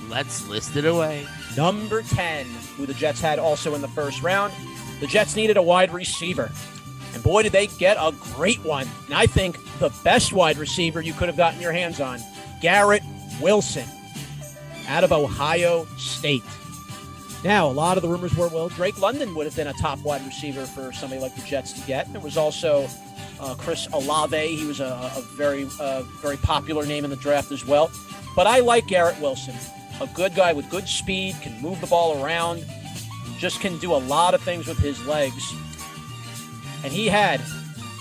let's 0.09 0.47
list 0.47 0.75
it 0.75 0.85
away. 0.85 1.25
Number 1.57 2.03
10, 2.03 2.45
who 2.75 2.85
the 2.85 2.93
Jets 2.93 3.19
had 3.19 3.39
also 3.39 3.73
in 3.73 3.81
the 3.81 3.87
first 3.89 4.21
round. 4.21 4.53
The 4.99 5.07
Jets 5.07 5.35
needed 5.35 5.57
a 5.57 5.61
wide 5.61 5.93
receiver. 5.93 6.51
And 7.13 7.23
boy, 7.23 7.43
did 7.43 7.51
they 7.51 7.67
get 7.67 7.97
a 7.97 8.13
great 8.35 8.63
one. 8.63 8.87
And 9.05 9.15
I 9.15 9.27
think 9.27 9.57
the 9.79 9.89
best 10.03 10.33
wide 10.33 10.57
receiver 10.57 11.01
you 11.01 11.13
could 11.13 11.27
have 11.27 11.37
gotten 11.37 11.61
your 11.61 11.71
hands 11.71 11.99
on 11.99 12.19
Garrett 12.61 13.03
Wilson 13.41 13.85
out 14.87 15.03
of 15.03 15.11
Ohio 15.11 15.85
State. 15.97 16.43
Now, 17.43 17.67
a 17.67 17.71
lot 17.71 17.97
of 17.97 18.03
the 18.03 18.09
rumors 18.09 18.35
were, 18.35 18.47
well, 18.47 18.67
Drake 18.69 18.99
London 18.99 19.35
would 19.35 19.45
have 19.45 19.55
been 19.55 19.67
a 19.67 19.73
top 19.73 19.99
wide 19.99 20.25
receiver 20.25 20.65
for 20.65 20.91
somebody 20.91 21.21
like 21.21 21.35
the 21.35 21.43
Jets 21.43 21.71
to 21.73 21.81
get. 21.85 22.11
There 22.11 22.21
was 22.21 22.35
also 22.35 22.87
uh, 23.39 23.53
Chris 23.55 23.87
Olave. 23.93 24.55
He 24.55 24.65
was 24.65 24.79
a, 24.79 25.11
a 25.15 25.21
very, 25.35 25.67
uh, 25.79 26.01
very 26.21 26.37
popular 26.37 26.85
name 26.85 27.03
in 27.03 27.09
the 27.11 27.15
draft 27.15 27.51
as 27.51 27.65
well. 27.65 27.91
But 28.35 28.47
I 28.47 28.59
like 28.59 28.87
Garrett 28.87 29.19
Wilson, 29.21 29.55
a 30.01 30.07
good 30.07 30.33
guy 30.33 30.53
with 30.53 30.69
good 30.69 30.87
speed, 30.87 31.35
can 31.41 31.59
move 31.61 31.79
the 31.79 31.87
ball 31.87 32.23
around, 32.23 32.65
just 33.38 33.60
can 33.60 33.77
do 33.77 33.94
a 33.94 33.98
lot 33.98 34.34
of 34.34 34.41
things 34.41 34.67
with 34.67 34.77
his 34.77 35.06
legs. 35.06 35.53
And 36.84 36.94
he 36.94 37.08
had 37.08 37.41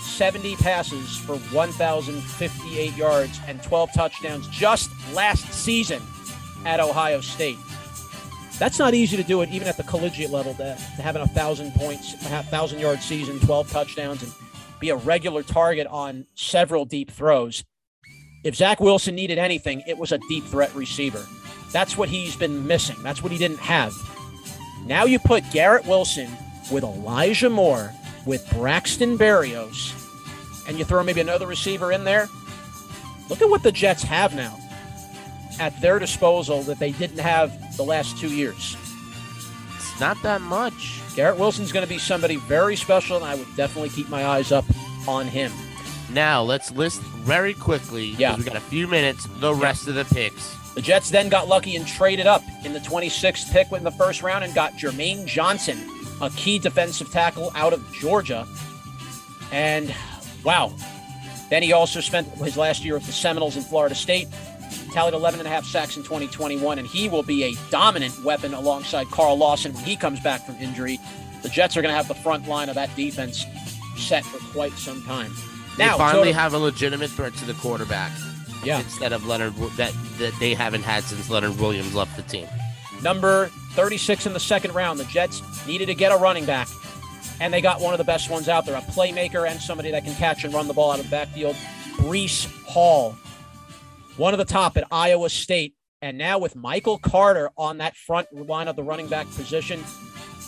70 0.01 0.55
passes 0.57 1.17
for 1.17 1.35
1,058 1.37 2.95
yards 2.95 3.39
and 3.47 3.61
12 3.61 3.93
touchdowns 3.93 4.47
just 4.47 4.89
last 5.13 5.51
season 5.53 6.01
at 6.65 6.79
Ohio 6.79 7.21
State. 7.21 7.57
That's 8.59 8.79
not 8.79 8.95
easy 8.95 9.15
to 9.17 9.23
do 9.23 9.41
it 9.41 9.49
even 9.49 9.67
at 9.67 9.77
the 9.77 9.83
collegiate 9.83 10.31
level 10.31 10.53
to, 10.55 10.75
to 10.95 11.01
have 11.01 11.15
a 11.15 11.27
thousand 11.27 11.73
points, 11.73 12.13
a 12.13 12.43
thousand 12.43 12.79
yard 12.79 13.01
season, 13.01 13.39
12 13.39 13.69
touchdowns, 13.71 14.23
and 14.23 14.31
be 14.79 14.89
a 14.89 14.95
regular 14.95 15.43
target 15.43 15.85
on 15.87 16.25
several 16.33 16.85
deep 16.85 17.11
throws. 17.11 17.63
If 18.43 18.55
Zach 18.55 18.79
Wilson 18.79 19.13
needed 19.15 19.37
anything, 19.37 19.83
it 19.87 19.97
was 19.97 20.11
a 20.11 20.19
deep 20.29 20.45
threat 20.45 20.73
receiver. 20.73 21.25
That's 21.71 21.97
what 21.97 22.09
he's 22.09 22.35
been 22.35 22.65
missing. 22.65 22.95
That's 23.03 23.21
what 23.21 23.31
he 23.31 23.37
didn't 23.37 23.59
have. 23.59 23.93
Now 24.87 25.03
you 25.03 25.19
put 25.19 25.49
Garrett 25.51 25.85
Wilson 25.85 26.29
with 26.71 26.83
Elijah 26.83 27.49
Moore, 27.49 27.93
with 28.25 28.49
Braxton 28.51 29.17
Berrios, 29.17 29.93
and 30.67 30.79
you 30.79 30.85
throw 30.85 31.03
maybe 31.03 31.21
another 31.21 31.45
receiver 31.45 31.91
in 31.91 32.03
there. 32.05 32.27
Look 33.29 33.41
at 33.41 33.49
what 33.49 33.63
the 33.63 33.71
Jets 33.71 34.03
have 34.03 34.33
now 34.33 34.57
at 35.59 35.79
their 35.81 35.99
disposal 35.99 36.61
that 36.63 36.79
they 36.79 36.91
didn't 36.91 37.19
have 37.19 37.77
the 37.77 37.83
last 37.83 38.17
two 38.17 38.29
years. 38.33 38.77
It's 39.75 39.99
not 39.99 40.21
that 40.23 40.41
much. 40.41 41.01
Garrett 41.15 41.37
Wilson's 41.37 41.71
going 41.71 41.85
to 41.85 41.89
be 41.89 41.97
somebody 41.97 42.37
very 42.37 42.75
special, 42.75 43.17
and 43.17 43.25
I 43.25 43.35
would 43.35 43.55
definitely 43.55 43.89
keep 43.89 44.07
my 44.09 44.25
eyes 44.25 44.51
up 44.51 44.65
on 45.07 45.27
him. 45.27 45.51
Now 46.11 46.43
let's 46.43 46.71
list 46.71 47.01
very 47.01 47.53
quickly. 47.53 48.07
Yeah. 48.17 48.37
we 48.37 48.43
got 48.43 48.55
a 48.55 48.61
few 48.61 48.87
minutes. 48.87 49.27
The 49.39 49.53
rest 49.53 49.87
of 49.87 49.95
the 49.95 50.05
picks. 50.05 50.56
The 50.77 50.83
Jets 50.83 51.09
then 51.09 51.27
got 51.27 51.47
lucky 51.47 51.75
and 51.75 51.87
traded 51.87 52.27
up 52.27 52.43
in 52.63 52.71
the 52.71 52.79
26th 52.79 53.51
pick 53.51 53.71
in 53.71 53.83
the 53.83 53.89
first 53.89 54.21
round 54.21 54.43
and 54.43 54.53
got 54.53 54.73
Jermaine 54.73 55.25
Johnson, 55.25 55.75
a 56.21 56.29
key 56.29 56.59
defensive 56.59 57.11
tackle 57.11 57.51
out 57.55 57.73
of 57.73 57.83
Georgia. 57.93 58.47
And 59.51 59.91
wow. 60.43 60.71
Then 61.49 61.63
he 61.63 61.73
also 61.73 61.99
spent 61.99 62.27
his 62.33 62.57
last 62.57 62.85
year 62.85 62.93
with 62.93 63.07
the 63.07 63.11
Seminoles 63.11 63.57
in 63.57 63.63
Florida 63.63 63.95
State, 63.95 64.27
tallied 64.93 65.15
11 65.15 65.39
and 65.39 65.47
a 65.47 65.49
half 65.49 65.65
sacks 65.65 65.97
in 65.97 66.03
2021, 66.03 66.77
and 66.77 66.87
he 66.87 67.09
will 67.09 67.23
be 67.23 67.43
a 67.45 67.55
dominant 67.71 68.23
weapon 68.23 68.53
alongside 68.53 69.07
Carl 69.07 69.35
Lawson 69.35 69.73
when 69.73 69.83
he 69.83 69.95
comes 69.95 70.19
back 70.19 70.45
from 70.45 70.57
injury. 70.57 70.99
The 71.41 71.49
Jets 71.49 71.75
are 71.75 71.81
going 71.81 71.91
to 71.91 71.97
have 71.97 72.07
the 72.07 72.13
front 72.13 72.47
line 72.47 72.69
of 72.69 72.75
that 72.75 72.95
defense 72.95 73.47
set 73.97 74.23
for 74.23 74.37
quite 74.53 74.73
some 74.73 75.01
time. 75.05 75.33
They 75.75 75.87
Now, 75.87 75.97
finally 75.97 76.25
total- 76.25 76.33
have 76.39 76.53
a 76.53 76.59
legitimate 76.59 77.09
threat 77.09 77.33
to 77.37 77.45
the 77.45 77.55
quarterback. 77.55 78.11
Yeah. 78.67 78.79
Instead 78.79 79.13
of 79.13 79.25
Leonard 79.25 79.55
that 79.77 79.93
that 80.19 80.33
they 80.39 80.53
haven't 80.53 80.83
had 80.83 81.03
since 81.03 81.29
Leonard 81.29 81.57
Williams 81.59 81.95
left 81.95 82.15
the 82.17 82.23
team. 82.23 82.47
Number 83.01 83.47
36 83.73 84.25
in 84.25 84.33
the 84.33 84.39
second 84.39 84.73
round, 84.73 84.99
the 84.99 85.05
Jets 85.05 85.41
needed 85.65 85.85
to 85.85 85.95
get 85.95 86.11
a 86.11 86.17
running 86.17 86.45
back, 86.45 86.67
and 87.39 87.53
they 87.53 87.61
got 87.61 87.79
one 87.79 87.93
of 87.93 87.97
the 87.97 88.03
best 88.03 88.29
ones 88.29 88.49
out 88.49 88.65
there 88.65 88.75
a 88.75 88.81
playmaker 88.81 89.49
and 89.49 89.59
somebody 89.61 89.91
that 89.91 90.03
can 90.03 90.15
catch 90.15 90.43
and 90.43 90.53
run 90.53 90.67
the 90.67 90.73
ball 90.73 90.91
out 90.91 90.99
of 90.99 91.05
the 91.05 91.11
backfield. 91.11 91.55
Breece 91.95 92.45
Hall, 92.65 93.15
one 94.17 94.33
of 94.33 94.37
the 94.37 94.45
top 94.45 94.77
at 94.77 94.85
Iowa 94.91 95.29
State. 95.29 95.73
And 96.01 96.17
now 96.17 96.37
with 96.37 96.55
Michael 96.55 96.99
Carter 96.99 97.49
on 97.57 97.79
that 97.79 97.95
front 97.95 98.27
line 98.31 98.67
of 98.67 98.75
the 98.75 98.83
running 98.83 99.07
back 99.07 99.27
position, 99.31 99.79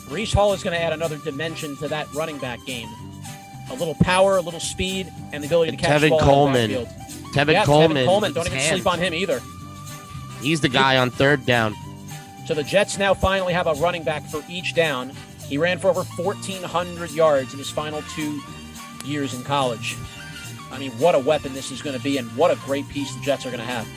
Breece 0.07 0.33
Hall 0.33 0.53
is 0.53 0.63
going 0.63 0.75
to 0.75 0.81
add 0.81 0.93
another 0.93 1.17
dimension 1.17 1.75
to 1.77 1.87
that 1.87 2.11
running 2.13 2.37
back 2.37 2.63
game. 2.65 2.87
A 3.71 3.75
little 3.75 3.95
power, 3.95 4.37
a 4.37 4.41
little 4.41 4.59
speed, 4.59 5.11
and 5.31 5.43
the 5.43 5.47
ability 5.47 5.71
to 5.71 5.77
catch 5.77 6.07
ball 6.09 6.19
Coleman. 6.19 6.87
Out 7.37 7.41
of 7.41 7.47
the 7.47 7.53
backfield. 7.53 7.57
Tevin 7.57 7.59
yeah, 7.59 7.65
Coleman. 7.65 7.97
Tevin 7.97 8.05
Coleman. 8.05 8.33
Don't 8.33 8.45
even 8.47 8.57
hands. 8.59 8.69
sleep 8.71 8.87
on 8.87 8.99
him 8.99 9.13
either. 9.13 9.41
He's 10.41 10.61
the 10.61 10.69
guy 10.69 10.97
on 10.97 11.09
third 11.09 11.45
down. 11.45 11.75
So 12.45 12.53
the 12.53 12.63
Jets 12.63 12.97
now 12.97 13.13
finally 13.13 13.53
have 13.53 13.67
a 13.67 13.73
running 13.73 14.03
back 14.03 14.25
for 14.25 14.43
each 14.49 14.73
down. 14.73 15.11
He 15.47 15.57
ran 15.57 15.79
for 15.79 15.89
over 15.89 16.03
1,400 16.03 17.11
yards 17.11 17.53
in 17.53 17.59
his 17.59 17.69
final 17.69 18.01
two 18.15 18.39
years 19.05 19.33
in 19.33 19.43
college. 19.43 19.97
I 20.71 20.77
mean, 20.77 20.91
what 20.93 21.15
a 21.15 21.19
weapon 21.19 21.53
this 21.53 21.71
is 21.71 21.81
going 21.81 21.97
to 21.97 22.03
be, 22.03 22.17
and 22.17 22.27
what 22.35 22.51
a 22.51 22.55
great 22.65 22.87
piece 22.89 23.13
the 23.13 23.21
Jets 23.21 23.45
are 23.45 23.49
going 23.49 23.59
to 23.59 23.65
have. 23.65 23.87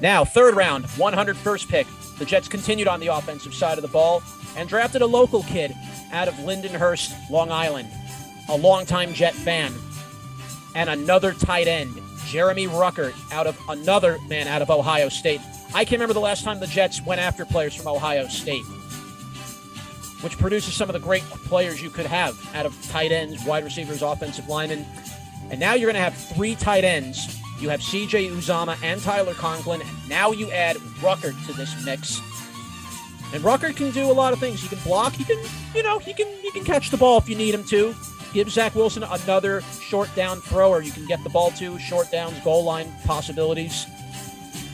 Now, 0.00 0.24
third 0.24 0.54
round, 0.54 0.84
101st 0.84 1.68
pick. 1.68 1.86
The 2.18 2.24
Jets 2.24 2.48
continued 2.48 2.88
on 2.88 3.00
the 3.00 3.08
offensive 3.08 3.54
side 3.54 3.78
of 3.78 3.82
the 3.82 3.88
ball 3.88 4.22
and 4.56 4.68
drafted 4.68 5.02
a 5.02 5.06
local 5.06 5.42
kid 5.44 5.74
out 6.12 6.28
of 6.28 6.34
Lindenhurst, 6.34 7.30
Long 7.30 7.50
Island, 7.50 7.88
a 8.48 8.56
longtime 8.56 9.12
Jet 9.12 9.34
fan, 9.34 9.72
and 10.74 10.88
another 10.88 11.32
tight 11.32 11.68
end, 11.68 11.94
Jeremy 12.28 12.66
Ruckert 12.66 13.14
out 13.32 13.46
of 13.46 13.58
another 13.70 14.18
man 14.28 14.48
out 14.48 14.60
of 14.60 14.70
Ohio 14.70 15.08
State. 15.08 15.40
I 15.74 15.84
can 15.84 15.94
remember 15.94 16.12
the 16.12 16.20
last 16.20 16.44
time 16.44 16.60
the 16.60 16.66
Jets 16.66 17.00
went 17.04 17.20
after 17.20 17.46
players 17.46 17.74
from 17.74 17.88
Ohio 17.88 18.28
State, 18.28 18.64
which 20.20 20.36
produces 20.36 20.74
some 20.74 20.90
of 20.90 20.92
the 20.92 21.00
great 21.00 21.22
players 21.22 21.82
you 21.82 21.88
could 21.88 22.04
have 22.04 22.38
out 22.54 22.66
of 22.66 22.76
tight 22.88 23.12
ends, 23.12 23.44
wide 23.46 23.64
receivers, 23.64 24.02
offensive 24.02 24.46
linemen. 24.46 24.84
And 25.50 25.58
now 25.58 25.72
you're 25.72 25.90
going 25.90 26.02
to 26.02 26.10
have 26.10 26.14
three 26.14 26.54
tight 26.54 26.84
ends. 26.84 27.40
You 27.60 27.70
have 27.70 27.80
CJ 27.80 28.30
Uzomah 28.30 28.76
and 28.82 29.00
Tyler 29.00 29.32
Conklin. 29.32 29.80
And 29.80 30.08
now 30.08 30.30
you 30.32 30.50
add 30.50 30.76
Ruckert 31.00 31.46
to 31.46 31.54
this 31.54 31.82
mix. 31.84 32.20
And 33.32 33.42
Rucker 33.42 33.72
can 33.72 33.90
do 33.90 34.10
a 34.10 34.12
lot 34.12 34.34
of 34.34 34.38
things. 34.38 34.60
He 34.60 34.68
can 34.68 34.78
block. 34.84 35.14
He 35.14 35.24
can, 35.24 35.38
you 35.74 35.82
know, 35.82 35.98
he 35.98 36.12
can 36.12 36.26
he 36.42 36.50
can 36.50 36.64
catch 36.64 36.90
the 36.90 36.96
ball 36.98 37.18
if 37.18 37.28
you 37.28 37.36
need 37.36 37.54
him 37.54 37.64
to. 37.64 37.94
Give 38.32 38.50
Zach 38.50 38.74
Wilson 38.74 39.02
another 39.02 39.62
short 39.80 40.14
down 40.14 40.40
thrower 40.40 40.82
you 40.82 40.92
can 40.92 41.06
get 41.06 41.22
the 41.24 41.30
ball 41.30 41.50
to. 41.52 41.78
Short 41.78 42.10
downs, 42.10 42.38
goal 42.40 42.64
line 42.64 42.92
possibilities. 43.06 43.86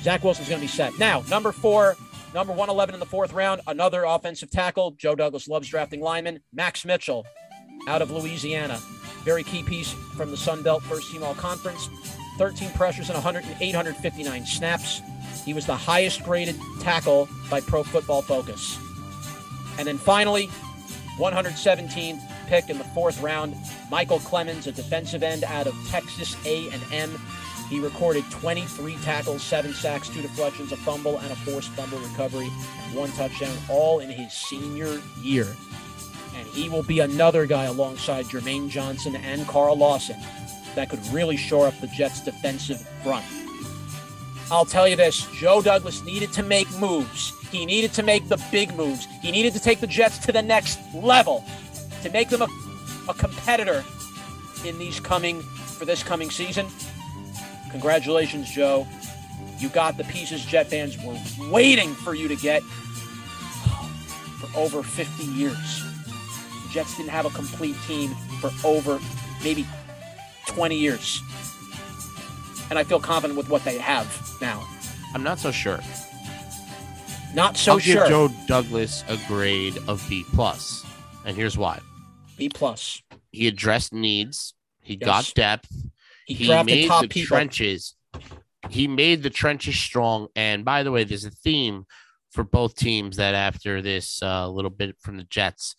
Zach 0.02 0.24
Wilson's 0.24 0.48
going 0.48 0.60
to 0.60 0.66
be 0.66 0.70
set. 0.70 0.98
Now, 0.98 1.22
number 1.28 1.52
four, 1.52 1.96
number 2.34 2.52
111 2.52 2.94
in 2.94 3.00
the 3.00 3.06
fourth 3.06 3.32
round, 3.32 3.60
another 3.66 4.04
offensive 4.04 4.50
tackle. 4.50 4.92
Joe 4.92 5.14
Douglas 5.14 5.48
loves 5.48 5.68
drafting 5.68 6.00
linemen. 6.00 6.40
Max 6.52 6.84
Mitchell 6.84 7.24
out 7.86 8.02
of 8.02 8.10
Louisiana. 8.10 8.78
Very 9.24 9.44
key 9.44 9.62
piece 9.62 9.92
from 10.16 10.30
the 10.30 10.36
Sun 10.36 10.62
Belt 10.62 10.82
First 10.82 11.10
Team 11.10 11.22
All 11.22 11.34
Conference. 11.34 11.88
13 12.38 12.70
pressures 12.70 13.08
and 13.08 13.14
100 13.14 13.44
859 13.60 14.44
snaps. 14.44 15.00
He 15.44 15.54
was 15.54 15.66
the 15.66 15.76
highest 15.76 16.24
graded 16.24 16.56
tackle 16.80 17.28
by 17.50 17.60
Pro 17.60 17.84
Football 17.84 18.22
Focus. 18.22 18.78
And 19.78 19.86
then 19.86 19.98
finally, 19.98 20.48
117th 21.18 22.20
pick 22.46 22.70
in 22.70 22.78
the 22.78 22.84
fourth 22.84 23.20
round, 23.20 23.56
Michael 23.90 24.18
Clemons, 24.20 24.66
a 24.66 24.72
defensive 24.72 25.22
end 25.22 25.44
out 25.44 25.66
of 25.66 25.74
Texas 25.88 26.36
A&M. 26.44 27.18
He 27.68 27.80
recorded 27.80 28.24
23 28.30 28.96
tackles, 28.96 29.42
seven 29.42 29.72
sacks, 29.72 30.08
two 30.08 30.22
deflections, 30.22 30.72
a 30.72 30.76
fumble, 30.76 31.18
and 31.18 31.32
a 31.32 31.36
forced 31.36 31.70
fumble 31.70 31.98
recovery, 31.98 32.48
one 32.92 33.10
touchdown, 33.12 33.56
all 33.68 34.00
in 34.00 34.10
his 34.10 34.32
senior 34.32 35.00
year. 35.22 35.46
And 36.36 36.46
he 36.48 36.68
will 36.68 36.82
be 36.82 37.00
another 37.00 37.46
guy 37.46 37.64
alongside 37.64 38.26
Jermaine 38.26 38.68
Johnson 38.68 39.16
and 39.16 39.46
Carl 39.46 39.76
Lawson 39.76 40.16
that 40.74 40.90
could 40.90 41.04
really 41.08 41.36
shore 41.36 41.66
up 41.66 41.80
the 41.80 41.86
Jets' 41.88 42.20
defensive 42.20 42.86
front. 43.02 43.24
I'll 44.50 44.66
tell 44.66 44.86
you 44.86 44.96
this 44.96 45.26
Joe 45.32 45.62
Douglas 45.62 46.04
needed 46.04 46.32
to 46.34 46.42
make 46.42 46.70
moves. 46.78 47.32
He 47.50 47.64
needed 47.64 47.92
to 47.94 48.02
make 48.02 48.28
the 48.28 48.42
big 48.50 48.74
moves. 48.76 49.06
He 49.22 49.30
needed 49.30 49.52
to 49.54 49.60
take 49.60 49.80
the 49.80 49.86
Jets 49.86 50.18
to 50.18 50.32
the 50.32 50.42
next 50.42 50.78
level 50.92 51.44
to 52.04 52.10
make 52.10 52.28
them 52.28 52.42
a, 52.42 52.48
a 53.08 53.14
competitor 53.14 53.82
in 54.64 54.78
these 54.78 55.00
coming 55.00 55.40
for 55.40 55.84
this 55.84 56.02
coming 56.02 56.30
season. 56.30 56.66
Congratulations, 57.70 58.50
Joe. 58.50 58.86
You 59.58 59.68
got 59.70 59.96
the 59.96 60.04
pieces 60.04 60.44
Jet 60.44 60.68
fans 60.68 60.96
were 61.02 61.18
waiting 61.50 61.94
for 61.94 62.14
you 62.14 62.28
to 62.28 62.36
get 62.36 62.62
for 64.38 64.58
over 64.58 64.82
50 64.82 65.24
years. 65.32 65.82
The 66.66 66.68
Jets 66.70 66.96
didn't 66.96 67.10
have 67.10 67.26
a 67.26 67.30
complete 67.30 67.76
team 67.86 68.10
for 68.40 68.50
over 68.64 69.00
maybe 69.42 69.66
20 70.46 70.76
years. 70.76 71.22
And 72.70 72.78
I 72.78 72.84
feel 72.84 73.00
confident 73.00 73.36
with 73.36 73.48
what 73.48 73.64
they 73.64 73.78
have 73.78 74.06
now. 74.40 74.66
I'm 75.14 75.22
not 75.22 75.38
so 75.38 75.50
sure. 75.50 75.80
Not 77.34 77.56
so 77.56 77.72
I'll 77.72 77.78
sure. 77.78 77.94
give 77.94 78.08
Joe 78.08 78.28
Douglas 78.46 79.04
a 79.08 79.18
grade 79.26 79.78
of 79.88 80.04
B 80.08 80.24
plus, 80.32 80.84
and 81.24 81.36
here's 81.36 81.58
why: 81.58 81.80
B 82.36 82.48
plus. 82.48 83.02
he 83.32 83.46
addressed 83.48 83.92
needs, 83.92 84.54
he 84.80 84.94
Yes. 85.00 85.04
got 85.06 85.32
depth, 85.34 85.70
He, 86.26 86.34
he 86.34 86.62
made 86.62 86.88
top 86.88 87.02
the 87.02 87.08
people. 87.08 87.36
trenches. 87.36 87.94
He 88.70 88.86
made 88.88 89.22
the 89.22 89.30
trenches 89.30 89.78
strong. 89.78 90.28
And 90.34 90.64
by 90.64 90.82
the 90.82 90.90
way, 90.92 91.04
there's 91.04 91.24
a 91.24 91.30
theme 91.30 91.84
for 92.30 92.44
both 92.44 92.74
teams 92.76 93.16
that 93.16 93.34
after 93.34 93.82
this 93.82 94.22
uh, 94.22 94.48
little 94.48 94.70
bit 94.70 94.96
from 95.00 95.16
the 95.18 95.24
Jets. 95.24 95.76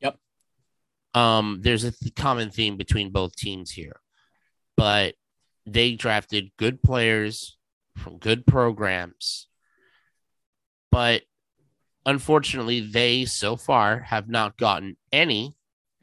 Yep. 0.00 0.18
Um, 1.14 1.60
there's 1.62 1.84
a 1.84 1.92
th- 1.92 2.14
common 2.14 2.50
theme 2.50 2.76
between 2.76 3.10
both 3.10 3.36
teams 3.36 3.70
here, 3.70 4.00
but 4.76 5.14
they 5.64 5.92
drafted 5.94 6.50
good 6.58 6.82
players 6.82 7.56
from 7.96 8.18
good 8.18 8.46
programs, 8.46 9.46
but 10.90 11.22
unfortunately, 12.04 12.80
they 12.80 13.24
so 13.24 13.56
far 13.56 14.00
have 14.00 14.28
not 14.28 14.56
gotten 14.58 14.96
any 15.12 15.54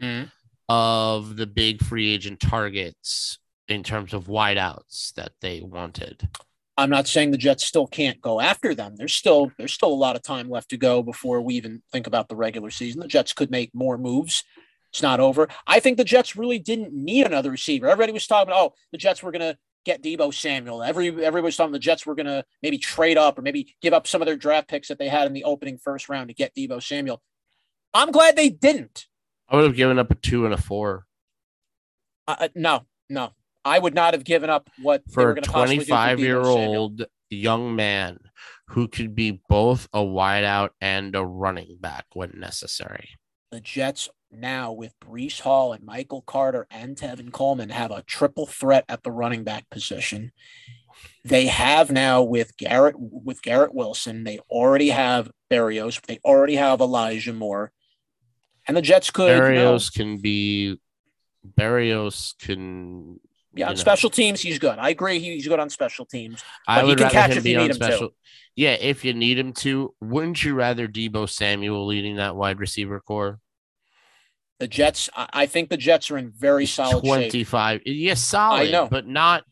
Mhm. 0.01 0.31
of 0.69 1.35
the 1.35 1.47
big 1.47 1.83
free 1.83 2.13
agent 2.13 2.39
targets 2.39 3.39
in 3.67 3.83
terms 3.83 4.13
of 4.13 4.25
wideouts 4.27 5.13
that 5.13 5.33
they 5.41 5.61
wanted. 5.61 6.29
I'm 6.77 6.89
not 6.89 7.07
saying 7.07 7.31
the 7.31 7.37
Jets 7.37 7.65
still 7.65 7.85
can't 7.87 8.21
go 8.21 8.39
after 8.39 8.73
them. 8.73 8.95
There's 8.95 9.13
still 9.13 9.51
there's 9.57 9.73
still 9.73 9.91
a 9.91 9.93
lot 9.93 10.15
of 10.15 10.23
time 10.23 10.49
left 10.49 10.69
to 10.69 10.77
go 10.77 11.03
before 11.03 11.41
we 11.41 11.55
even 11.55 11.83
think 11.91 12.07
about 12.07 12.29
the 12.29 12.35
regular 12.35 12.71
season. 12.71 13.01
The 13.01 13.07
Jets 13.07 13.33
could 13.33 13.51
make 13.51 13.75
more 13.75 13.97
moves. 13.97 14.43
It's 14.91 15.01
not 15.01 15.19
over. 15.19 15.47
I 15.67 15.79
think 15.79 15.97
the 15.97 16.03
Jets 16.03 16.35
really 16.35 16.59
didn't 16.59 16.93
need 16.93 17.25
another 17.25 17.51
receiver. 17.51 17.87
Everybody 17.87 18.13
was 18.13 18.27
talking 18.27 18.49
about, 18.51 18.71
oh, 18.71 18.73
the 18.91 18.97
Jets 18.97 19.21
were 19.23 19.31
going 19.31 19.41
to 19.41 19.57
get 19.85 20.01
Deebo 20.01 20.33
Samuel. 20.33 20.83
Every 20.83 21.07
everybody 21.09 21.43
was 21.43 21.55
talking 21.57 21.71
the 21.71 21.79
Jets 21.79 22.05
were 22.05 22.15
going 22.15 22.25
to 22.25 22.43
maybe 22.61 22.77
trade 22.77 23.17
up 23.17 23.37
or 23.37 23.41
maybe 23.41 23.75
give 23.81 23.93
up 23.93 24.07
some 24.07 24.21
of 24.21 24.25
their 24.25 24.35
draft 24.37 24.67
picks 24.67 24.87
that 24.87 24.99
they 24.99 25.07
had 25.09 25.27
in 25.27 25.33
the 25.33 25.43
opening 25.43 25.77
first 25.77 26.09
round 26.09 26.29
to 26.29 26.33
get 26.33 26.55
Deebo 26.55 26.81
Samuel. 26.81 27.21
I'm 27.93 28.11
glad 28.11 28.35
they 28.35 28.49
didn't. 28.49 29.07
I 29.51 29.57
would 29.57 29.65
have 29.65 29.75
given 29.75 29.99
up 29.99 30.09
a 30.09 30.15
two 30.15 30.45
and 30.45 30.53
a 30.53 30.57
four 30.57 31.05
Uh, 32.27 32.35
uh, 32.39 32.47
no, 32.55 32.85
no, 33.09 33.33
I 33.65 33.77
would 33.77 33.93
not 33.93 34.13
have 34.13 34.23
given 34.23 34.49
up 34.49 34.69
what 34.81 35.03
for 35.11 35.31
a 35.31 35.35
going 35.35 35.43
to 35.43 35.49
possibly 35.49 35.77
do 35.79 35.83
for 35.83 35.87
25 35.87 36.19
year 36.19 36.41
old 36.41 37.05
young 37.29 37.75
man 37.75 38.19
who 38.67 38.87
could 38.87 39.13
be 39.13 39.41
both 39.49 39.87
a 39.93 39.99
wideout 39.99 40.69
and 40.79 41.15
a 41.15 41.25
running 41.25 41.77
back 41.79 42.05
when 42.13 42.31
necessary. 42.37 43.09
the 43.51 43.59
Jets 43.59 44.09
now 44.31 44.71
with 44.71 44.97
Breece 45.01 45.41
Hall 45.41 45.73
and 45.73 45.83
Michael 45.83 46.21
Carter 46.21 46.65
and 46.71 46.95
Tevin 46.95 47.33
Coleman 47.33 47.69
have 47.69 47.91
a 47.91 48.03
triple 48.03 48.45
threat 48.45 48.85
at 48.87 49.03
the 49.03 49.11
running 49.11 49.43
back 49.43 49.69
position. 49.69 50.31
They 51.25 51.47
have 51.47 51.91
now 51.91 52.21
with 52.21 52.55
Garrett 52.57 52.95
with 52.97 53.41
Garrett 53.41 53.73
Wilson. 53.73 54.23
They 54.23 54.39
already 54.49 54.89
have 54.89 55.31
Berrios. 55.51 56.01
They 56.05 56.19
already 56.23 56.55
have 56.55 56.79
Elijah 56.79 57.33
Moore, 57.33 57.71
and 58.67 58.77
the 58.77 58.81
Jets 58.81 59.09
could. 59.09 59.29
you 59.29 59.55
know, 59.55 59.75
Berrios 59.75 59.93
can 59.93 60.17
be 60.17 60.79
Berrios 61.57 62.37
can 62.39 63.19
yeah, 63.53 63.67
on 63.67 63.73
know. 63.73 63.79
special 63.79 64.09
teams 64.09 64.41
he's 64.41 64.59
good. 64.59 64.77
I 64.79 64.89
agree. 64.89 65.19
He's 65.19 65.47
good 65.47 65.59
on 65.59 65.69
special 65.69 66.05
teams. 66.05 66.43
I 66.67 66.83
would 66.83 66.97
can 66.97 67.05
rather 67.05 67.13
catch 67.13 67.31
him 67.31 67.37
if 67.37 67.43
be 67.43 67.51
you 67.51 67.57
on 67.57 67.63
need 67.63 67.71
him 67.71 67.79
to. 67.79 67.85
special. 67.85 68.09
Yeah, 68.55 68.73
if 68.73 69.03
you 69.05 69.13
need 69.13 69.39
him 69.39 69.53
to, 69.53 69.93
wouldn't 70.01 70.43
you 70.43 70.55
rather 70.55 70.87
Deebo 70.87 71.29
Samuel 71.29 71.85
leading 71.85 72.17
that 72.17 72.35
wide 72.35 72.59
receiver 72.59 72.99
core? 72.99 73.39
The 74.59 74.67
Jets. 74.67 75.09
I, 75.15 75.47
think 75.47 75.69
the 75.69 75.77
Jets 75.77 76.11
are 76.11 76.17
in 76.17 76.31
very 76.31 76.65
solid 76.65 77.03
shape. 77.03 77.31
25. 77.31 77.81
Yes, 77.85 78.21
solid, 78.21 78.67
I 78.67 78.71
know. 78.71 78.87
but 78.87 79.07
not 79.07 79.43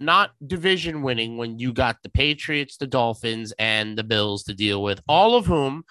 not 0.00 0.30
division 0.44 1.02
winning 1.02 1.36
when 1.36 1.58
you 1.58 1.72
got 1.72 1.96
the 2.02 2.08
Patriots, 2.08 2.76
the 2.76 2.86
Dolphins, 2.86 3.52
and 3.58 3.96
the 3.96 4.04
Bills 4.04 4.44
to 4.44 4.54
deal 4.54 4.82
with, 4.82 5.00
all 5.08 5.36
of 5.36 5.46
whom 5.46 5.84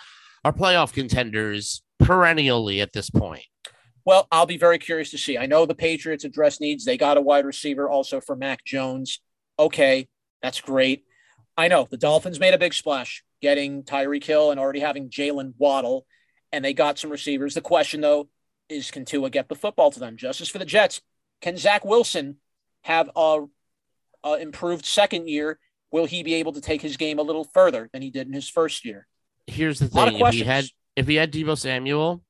are 0.43 0.53
playoff 0.53 0.93
contenders 0.93 1.81
perennially 1.99 2.81
at 2.81 2.93
this 2.93 3.09
point. 3.09 3.43
Well, 4.05 4.27
I'll 4.31 4.45
be 4.45 4.57
very 4.57 4.79
curious 4.79 5.11
to 5.11 5.17
see. 5.17 5.37
I 5.37 5.47
know 5.47 5.65
the 5.65 5.75
Patriots 5.75 6.23
address 6.23 6.61
needs. 6.61 6.85
They 6.85 6.97
got 6.97 7.17
a 7.17 7.21
wide 7.21 7.45
receiver 7.45 7.89
also 7.89 8.21
for 8.21 8.35
Mac 8.35 8.63
Jones. 8.63 9.19
Okay, 9.59 10.07
that's 10.41 10.61
great. 10.61 11.03
I 11.57 11.67
know 11.67 11.87
the 11.89 11.97
Dolphins 11.97 12.39
made 12.39 12.53
a 12.53 12.57
big 12.57 12.73
splash 12.73 13.23
getting 13.41 13.83
Tyreek 13.83 14.23
Hill 14.23 14.51
and 14.51 14.59
already 14.59 14.79
having 14.79 15.09
Jaylen 15.09 15.53
Waddle, 15.57 16.05
and 16.51 16.63
they 16.63 16.73
got 16.73 16.97
some 16.97 17.09
receivers. 17.09 17.53
The 17.53 17.61
question, 17.61 18.01
though, 18.01 18.29
is 18.69 18.91
can 18.91 19.05
Tua 19.05 19.29
get 19.29 19.49
the 19.49 19.55
football 19.55 19.91
to 19.91 19.99
them? 19.99 20.17
Just 20.17 20.41
as 20.41 20.49
for 20.49 20.59
the 20.59 20.65
Jets, 20.65 21.01
can 21.41 21.57
Zach 21.57 21.83
Wilson 21.83 22.37
have 22.83 23.09
a, 23.15 23.45
a 24.23 24.33
improved 24.35 24.85
second 24.85 25.27
year? 25.27 25.59
Will 25.91 26.05
he 26.05 26.23
be 26.23 26.35
able 26.35 26.53
to 26.53 26.61
take 26.61 26.81
his 26.81 26.97
game 26.97 27.19
a 27.19 27.23
little 27.23 27.43
further 27.43 27.89
than 27.93 28.01
he 28.01 28.09
did 28.09 28.27
in 28.27 28.33
his 28.33 28.49
first 28.49 28.85
year? 28.85 29.07
Here's 29.47 29.79
the 29.79 29.85
A 29.85 29.95
lot 29.95 30.07
of 30.07 30.13
thing: 30.15 30.25
if 30.25 30.33
he 30.33 30.39
had 30.43 30.63
questions. 30.63 30.73
If 30.97 31.07
he 31.07 31.15
had 31.15 31.31
Deebo 31.31 31.55
Samuel, 31.55 32.23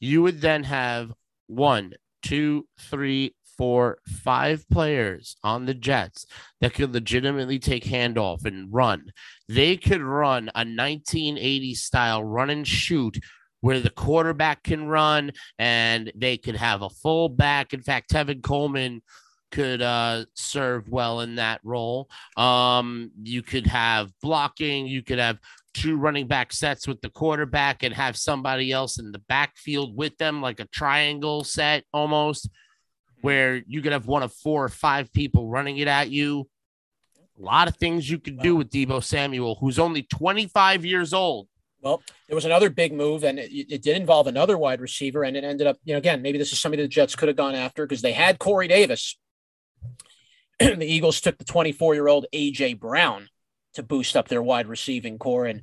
you 0.00 0.22
would 0.22 0.40
then 0.40 0.64
have 0.64 1.12
one, 1.48 1.92
two, 2.22 2.66
three, 2.80 3.36
four, 3.58 3.98
five 4.06 4.66
players 4.70 5.36
on 5.44 5.66
the 5.66 5.74
Jets 5.74 6.24
that 6.62 6.72
could 6.72 6.94
legitimately 6.94 7.58
take 7.58 7.84
handoff 7.84 8.46
and 8.46 8.72
run. 8.72 9.12
They 9.50 9.76
could 9.76 10.00
run 10.00 10.48
a 10.54 10.64
1980 10.64 11.74
style 11.74 12.24
run 12.24 12.48
and 12.48 12.66
shoot 12.66 13.18
where 13.60 13.80
the 13.80 13.90
quarterback 13.90 14.62
can 14.62 14.86
run 14.86 15.32
and 15.58 16.10
they 16.14 16.38
could 16.38 16.56
have 16.56 16.80
a 16.80 16.88
full 16.88 17.28
back. 17.28 17.74
In 17.74 17.82
fact, 17.82 18.10
Tevin 18.10 18.42
Coleman 18.42 19.02
could 19.50 19.82
uh, 19.82 20.24
serve 20.34 20.88
well 20.88 21.20
in 21.20 21.36
that 21.36 21.60
role. 21.64 22.08
Um, 22.36 23.10
you 23.22 23.42
could 23.42 23.66
have 23.66 24.10
blocking, 24.22 24.86
you 24.86 25.02
could 25.02 25.18
have 25.18 25.38
two 25.76 25.96
running 25.96 26.26
back 26.26 26.52
sets 26.52 26.88
with 26.88 27.00
the 27.02 27.10
quarterback 27.10 27.82
and 27.82 27.92
have 27.94 28.16
somebody 28.16 28.72
else 28.72 28.98
in 28.98 29.12
the 29.12 29.18
backfield 29.18 29.94
with 29.94 30.16
them, 30.16 30.40
like 30.40 30.58
a 30.58 30.66
triangle 30.66 31.44
set 31.44 31.84
almost, 31.92 32.48
where 33.20 33.62
you 33.66 33.82
could 33.82 33.92
have 33.92 34.06
one 34.06 34.22
of 34.22 34.32
four 34.32 34.64
or 34.64 34.68
five 34.70 35.12
people 35.12 35.48
running 35.48 35.76
it 35.76 35.86
at 35.86 36.10
you. 36.10 36.48
A 37.38 37.42
lot 37.42 37.68
of 37.68 37.76
things 37.76 38.08
you 38.08 38.18
could 38.18 38.38
do 38.38 38.56
with 38.56 38.70
Deebo 38.70 39.04
Samuel, 39.04 39.56
who's 39.60 39.78
only 39.78 40.02
25 40.02 40.86
years 40.86 41.12
old. 41.12 41.48
Well, 41.82 42.02
there 42.26 42.34
was 42.34 42.46
another 42.46 42.70
big 42.70 42.94
move, 42.94 43.22
and 43.22 43.38
it, 43.38 43.52
it 43.52 43.82
did 43.82 43.98
involve 43.98 44.26
another 44.26 44.56
wide 44.56 44.80
receiver, 44.80 45.24
and 45.24 45.36
it 45.36 45.44
ended 45.44 45.66
up, 45.66 45.76
you 45.84 45.92
know, 45.92 45.98
again, 45.98 46.22
maybe 46.22 46.38
this 46.38 46.52
is 46.52 46.58
somebody 46.58 46.82
the 46.82 46.88
Jets 46.88 47.14
could 47.14 47.28
have 47.28 47.36
gone 47.36 47.54
after 47.54 47.84
because 47.84 48.00
they 48.00 48.12
had 48.12 48.38
Corey 48.38 48.66
Davis. 48.66 49.18
the 50.58 50.86
Eagles 50.86 51.20
took 51.20 51.36
the 51.36 51.44
24 51.44 51.94
year 51.94 52.08
old 52.08 52.24
AJ 52.32 52.80
Brown 52.80 53.28
to 53.76 53.82
boost 53.82 54.16
up 54.16 54.28
their 54.28 54.42
wide 54.42 54.66
receiving 54.66 55.18
core, 55.18 55.46
and 55.46 55.62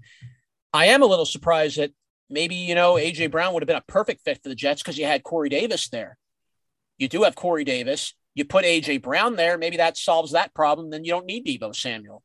I 0.74 0.88
am 0.88 1.04
a 1.04 1.08
little 1.08 1.26
surprised 1.26 1.78
that 1.78 1.92
maybe 2.30 2.56
you 2.56 2.76
know 2.76 2.94
AJ 2.94 3.32
Brown 3.32 3.54
would 3.54 3.64
have 3.64 3.68
been 3.68 3.76
a 3.76 3.84
perfect 3.88 4.22
fit 4.24 4.42
for 4.42 4.50
the 4.50 4.56
Jets 4.56 4.82
because 4.82 4.98
you 4.98 5.06
had 5.06 5.24
Corey 5.24 5.50
Davis 5.50 5.90
there. 5.90 6.18
You 6.98 7.08
do 7.08 7.24
have 7.24 7.36
Corey 7.36 7.64
Davis. 7.64 8.14
You 8.36 8.46
put 8.46 8.66
AJ 8.66 9.04
Brown 9.04 9.36
there, 9.36 9.58
maybe 9.58 9.78
that 9.78 9.98
solves 9.98 10.32
that 10.32 10.54
problem. 10.54 10.90
Then 10.90 11.04
you 11.04 11.12
don't 11.12 11.28
need 11.28 11.46
Deebo 11.46 11.76
Samuel. 11.76 12.24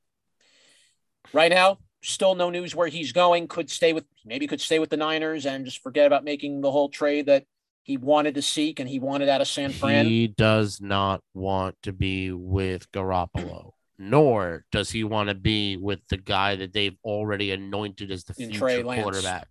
Right 1.34 1.50
now, 1.50 1.78
still 2.02 2.34
no 2.34 2.48
news 2.48 2.74
where 2.74 2.88
he's 2.88 3.12
going. 3.12 3.48
Could 3.48 3.70
stay 3.70 3.92
with 3.92 4.04
maybe 4.24 4.46
could 4.46 4.60
stay 4.60 4.78
with 4.78 4.90
the 4.90 4.96
Niners 4.96 5.46
and 5.46 5.64
just 5.64 5.82
forget 5.82 6.06
about 6.06 6.24
making 6.24 6.60
the 6.60 6.70
whole 6.70 6.88
trade 6.88 7.26
that 7.26 7.44
he 7.82 7.96
wanted 7.96 8.34
to 8.34 8.42
seek 8.42 8.80
and 8.80 8.88
he 8.88 8.98
wanted 8.98 9.28
out 9.28 9.40
of 9.40 9.48
San 9.48 9.72
Fran. 9.72 10.06
He 10.06 10.26
does 10.26 10.80
not 10.80 11.22
want 11.34 11.76
to 11.84 11.92
be 11.92 12.32
with 12.32 12.90
Garoppolo, 12.92 13.70
nor 13.98 14.64
does 14.70 14.90
he 14.90 15.04
want 15.04 15.28
to 15.28 15.34
be 15.34 15.76
with 15.76 16.00
the 16.08 16.16
guy 16.16 16.56
that 16.56 16.72
they've 16.72 16.96
already 17.04 17.50
anointed 17.50 18.10
as 18.10 18.24
the 18.24 18.34
In 18.38 18.50
future 18.50 18.82
quarterback. 18.82 19.48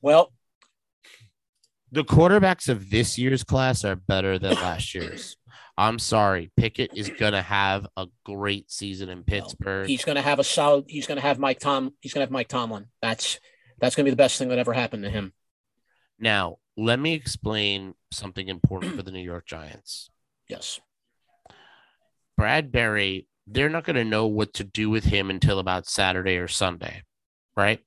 Well, 0.00 0.32
the 1.90 2.04
quarterbacks 2.04 2.68
of 2.68 2.90
this 2.90 3.18
year's 3.18 3.44
class 3.44 3.84
are 3.84 3.96
better 3.96 4.38
than 4.38 4.54
last 4.54 4.94
year's. 4.94 5.36
I'm 5.76 5.98
sorry. 5.98 6.50
Pickett 6.56 6.92
is 6.96 7.08
gonna 7.08 7.42
have 7.42 7.86
a 7.96 8.06
great 8.24 8.70
season 8.70 9.08
in 9.08 9.22
Pittsburgh. 9.22 9.86
He's 9.86 10.04
going 10.04 10.16
to 10.16 10.22
have 10.22 10.38
a 10.38 10.44
solid. 10.44 10.86
He's 10.88 11.06
going 11.06 11.16
to 11.16 11.22
have 11.22 11.38
Mike 11.38 11.60
Tom. 11.60 11.94
He's 12.00 12.12
going 12.12 12.20
to 12.20 12.26
have 12.26 12.32
Mike 12.32 12.48
Tomlin. 12.48 12.86
That's 13.00 13.38
that's 13.80 13.94
going 13.94 14.04
to 14.04 14.10
be 14.10 14.12
the 14.12 14.16
best 14.16 14.38
thing 14.38 14.48
that 14.48 14.58
ever 14.58 14.72
happened 14.72 15.04
to 15.04 15.10
him. 15.10 15.32
Now, 16.18 16.56
let 16.76 16.98
me 16.98 17.14
explain 17.14 17.94
something 18.12 18.48
important 18.48 18.96
for 18.96 19.02
the 19.02 19.12
New 19.12 19.22
York 19.22 19.46
Giants. 19.46 20.10
Yes. 20.48 20.80
Bradberry, 22.38 23.26
they're 23.46 23.68
not 23.68 23.84
going 23.84 23.96
to 23.96 24.04
know 24.04 24.26
what 24.26 24.54
to 24.54 24.64
do 24.64 24.90
with 24.90 25.04
him 25.04 25.30
until 25.30 25.58
about 25.58 25.88
Saturday 25.88 26.36
or 26.36 26.48
Sunday, 26.48 27.02
right? 27.56 27.80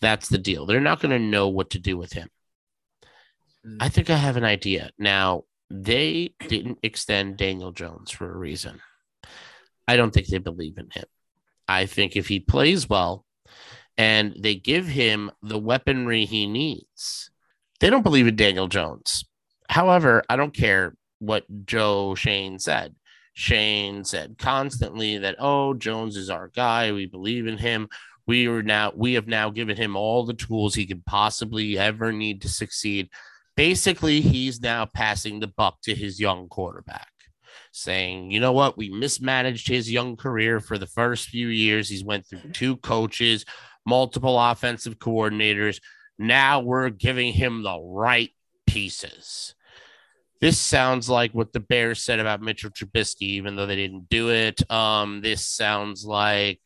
That's 0.00 0.28
the 0.28 0.38
deal. 0.38 0.66
They're 0.66 0.80
not 0.80 1.00
going 1.00 1.10
to 1.10 1.18
know 1.18 1.48
what 1.48 1.70
to 1.70 1.78
do 1.78 1.96
with 1.96 2.12
him. 2.12 2.28
Mm. 3.66 3.78
I 3.80 3.88
think 3.88 4.10
I 4.10 4.16
have 4.16 4.36
an 4.36 4.44
idea. 4.44 4.90
Now, 4.98 5.44
they 5.70 6.34
didn't 6.46 6.78
extend 6.82 7.38
Daniel 7.38 7.72
Jones 7.72 8.10
for 8.10 8.30
a 8.30 8.36
reason. 8.36 8.80
I 9.88 9.96
don't 9.96 10.12
think 10.12 10.28
they 10.28 10.38
believe 10.38 10.78
in 10.78 10.90
him. 10.90 11.04
I 11.68 11.86
think 11.86 12.16
if 12.16 12.28
he 12.28 12.38
plays 12.38 12.88
well 12.88 13.24
and 13.96 14.36
they 14.38 14.54
give 14.54 14.86
him 14.86 15.30
the 15.42 15.58
weaponry 15.58 16.24
he 16.24 16.46
needs, 16.46 17.30
they 17.80 17.90
don't 17.90 18.02
believe 18.02 18.26
in 18.26 18.36
Daniel 18.36 18.68
Jones. 18.68 19.24
However, 19.68 20.22
I 20.28 20.36
don't 20.36 20.54
care 20.54 20.96
what 21.18 21.44
Joe 21.66 22.14
Schoen 22.14 22.58
said. 22.58 22.94
Schoen 23.38 24.02
said 24.02 24.38
constantly 24.38 25.18
that, 25.18 25.36
oh, 25.38 25.74
Jones 25.74 26.16
is 26.16 26.30
our 26.30 26.48
guy. 26.48 26.90
We 26.90 27.04
believe 27.04 27.46
in 27.46 27.58
him. 27.58 27.90
We 28.26 28.48
are 28.48 28.62
now, 28.62 28.92
we 28.96 29.12
have 29.12 29.28
now 29.28 29.50
given 29.50 29.76
him 29.76 29.94
all 29.94 30.24
the 30.24 30.32
tools 30.32 30.74
he 30.74 30.86
could 30.86 31.04
possibly 31.04 31.78
ever 31.78 32.12
need 32.12 32.40
to 32.42 32.48
succeed. 32.48 33.10
Basically, 33.54 34.22
he's 34.22 34.62
now 34.62 34.86
passing 34.86 35.38
the 35.38 35.48
buck 35.48 35.82
to 35.82 35.94
his 35.94 36.18
young 36.18 36.48
quarterback, 36.48 37.10
saying, 37.72 38.30
you 38.30 38.40
know 38.40 38.52
what, 38.52 38.78
we 38.78 38.88
mismanaged 38.88 39.68
his 39.68 39.92
young 39.92 40.16
career 40.16 40.58
for 40.58 40.78
the 40.78 40.86
first 40.86 41.28
few 41.28 41.48
years. 41.48 41.90
He's 41.90 42.04
went 42.04 42.26
through 42.26 42.52
two 42.54 42.78
coaches, 42.78 43.44
multiple 43.84 44.40
offensive 44.40 44.98
coordinators. 44.98 45.80
Now 46.18 46.60
we're 46.60 46.88
giving 46.88 47.34
him 47.34 47.62
the 47.62 47.78
right 47.78 48.30
pieces. 48.66 49.54
This 50.46 50.60
sounds 50.60 51.10
like 51.10 51.32
what 51.32 51.52
the 51.52 51.58
Bears 51.58 52.04
said 52.04 52.20
about 52.20 52.40
Mitchell 52.40 52.70
Trubisky, 52.70 53.22
even 53.22 53.56
though 53.56 53.66
they 53.66 53.74
didn't 53.74 54.08
do 54.08 54.30
it. 54.30 54.70
Um, 54.70 55.20
this 55.20 55.44
sounds 55.44 56.04
like 56.04 56.60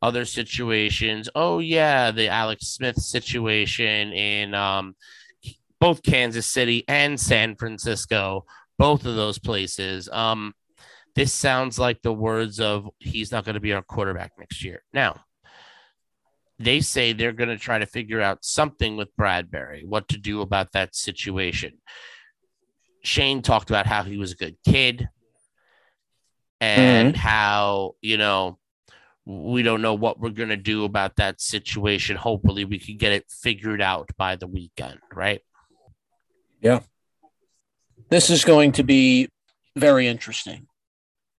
other 0.00 0.24
situations. 0.24 1.28
Oh 1.34 1.58
yeah, 1.58 2.12
the 2.12 2.28
Alex 2.28 2.68
Smith 2.68 2.96
situation 2.96 4.14
in 4.14 4.54
um, 4.54 4.96
both 5.78 6.02
Kansas 6.02 6.46
City 6.46 6.82
and 6.88 7.20
San 7.20 7.56
Francisco, 7.56 8.46
both 8.78 9.04
of 9.04 9.16
those 9.16 9.38
places. 9.38 10.08
Um, 10.10 10.54
this 11.14 11.30
sounds 11.30 11.78
like 11.78 12.00
the 12.00 12.14
words 12.14 12.58
of 12.58 12.88
he's 13.00 13.30
not 13.30 13.44
going 13.44 13.52
to 13.52 13.60
be 13.60 13.74
our 13.74 13.82
quarterback 13.82 14.32
next 14.38 14.64
year. 14.64 14.82
Now, 14.94 15.20
they 16.58 16.80
say 16.80 17.12
they're 17.12 17.32
going 17.32 17.50
to 17.50 17.58
try 17.58 17.80
to 17.80 17.84
figure 17.84 18.22
out 18.22 18.46
something 18.46 18.96
with 18.96 19.14
Bradberry, 19.14 19.84
what 19.84 20.08
to 20.08 20.16
do 20.16 20.40
about 20.40 20.72
that 20.72 20.96
situation. 20.96 21.80
Schoen 23.02 23.42
talked 23.42 23.70
about 23.70 23.86
how 23.86 24.02
he 24.02 24.16
was 24.16 24.32
a 24.32 24.36
good 24.36 24.56
kid 24.64 25.08
and 26.60 27.14
mm-hmm. 27.14 27.20
how, 27.20 27.94
you 28.00 28.16
know, 28.16 28.58
we 29.24 29.62
don't 29.62 29.82
know 29.82 29.94
what 29.94 30.18
we're 30.18 30.30
going 30.30 30.48
to 30.48 30.56
do 30.56 30.84
about 30.84 31.16
that 31.16 31.40
situation. 31.40 32.16
Hopefully, 32.16 32.64
we 32.64 32.78
can 32.78 32.96
get 32.96 33.12
it 33.12 33.24
figured 33.30 33.80
out 33.80 34.10
by 34.16 34.36
the 34.36 34.46
weekend, 34.46 34.98
right? 35.14 35.40
Yeah. 36.60 36.80
This 38.08 38.28
is 38.28 38.44
going 38.44 38.72
to 38.72 38.82
be 38.82 39.28
very 39.76 40.06
interesting. 40.06 40.66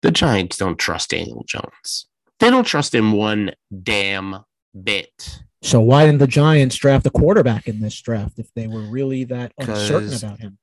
The 0.02 0.12
Giants 0.12 0.58
don't 0.58 0.80
trust 0.80 1.10
Daniel 1.10 1.44
Jones. 1.46 2.08
They 2.40 2.50
don't 2.50 2.66
trust 2.66 2.96
him 2.96 3.12
one 3.12 3.52
damn 3.84 4.46
bit. 4.82 5.44
So 5.62 5.80
why 5.80 6.06
didn't 6.06 6.20
the 6.20 6.28
Giants 6.28 6.76
draft 6.76 7.06
a 7.06 7.12
quarterback 7.12 7.68
in 7.68 7.82
this 7.82 8.00
draft 8.02 8.40
if 8.40 8.52
they 8.56 8.68
were 8.68 8.82
really 8.82 9.26
that 9.26 9.52
uncertain 9.60 10.14
about 10.14 10.40
him? 10.40 10.58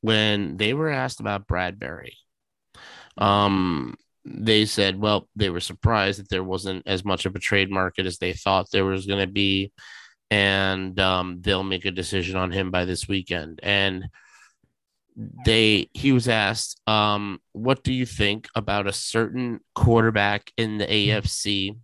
When 0.00 0.56
they 0.56 0.74
were 0.74 0.90
asked 0.90 1.20
about 1.20 1.48
Bradberry, 1.48 2.12
um, 3.16 3.96
they 4.24 4.64
said, 4.64 5.00
well, 5.00 5.28
they 5.34 5.50
were 5.50 5.60
surprised 5.60 6.20
that 6.20 6.28
there 6.28 6.44
wasn't 6.44 6.86
as 6.86 7.04
much 7.04 7.26
of 7.26 7.34
a 7.34 7.40
trade 7.40 7.70
market 7.70 8.06
as 8.06 8.18
they 8.18 8.32
thought 8.32 8.70
there 8.70 8.84
was 8.84 9.06
going 9.06 9.20
to 9.20 9.32
be, 9.32 9.72
and 10.30 10.98
um, 11.00 11.38
they'll 11.40 11.64
make 11.64 11.84
a 11.84 11.90
decision 11.90 12.36
on 12.36 12.52
him 12.52 12.70
by 12.70 12.84
this 12.84 13.08
weekend. 13.08 13.60
And 13.62 14.08
they 15.44 15.90
he 15.94 16.12
was 16.12 16.28
asked, 16.28 16.80
um, 16.86 17.40
what 17.52 17.82
do 17.82 17.92
you 17.92 18.06
think 18.06 18.48
about 18.54 18.86
a 18.86 18.92
certain 18.92 19.60
quarterback 19.74 20.52
in 20.56 20.78
the 20.78 20.86
AFC 20.86 21.76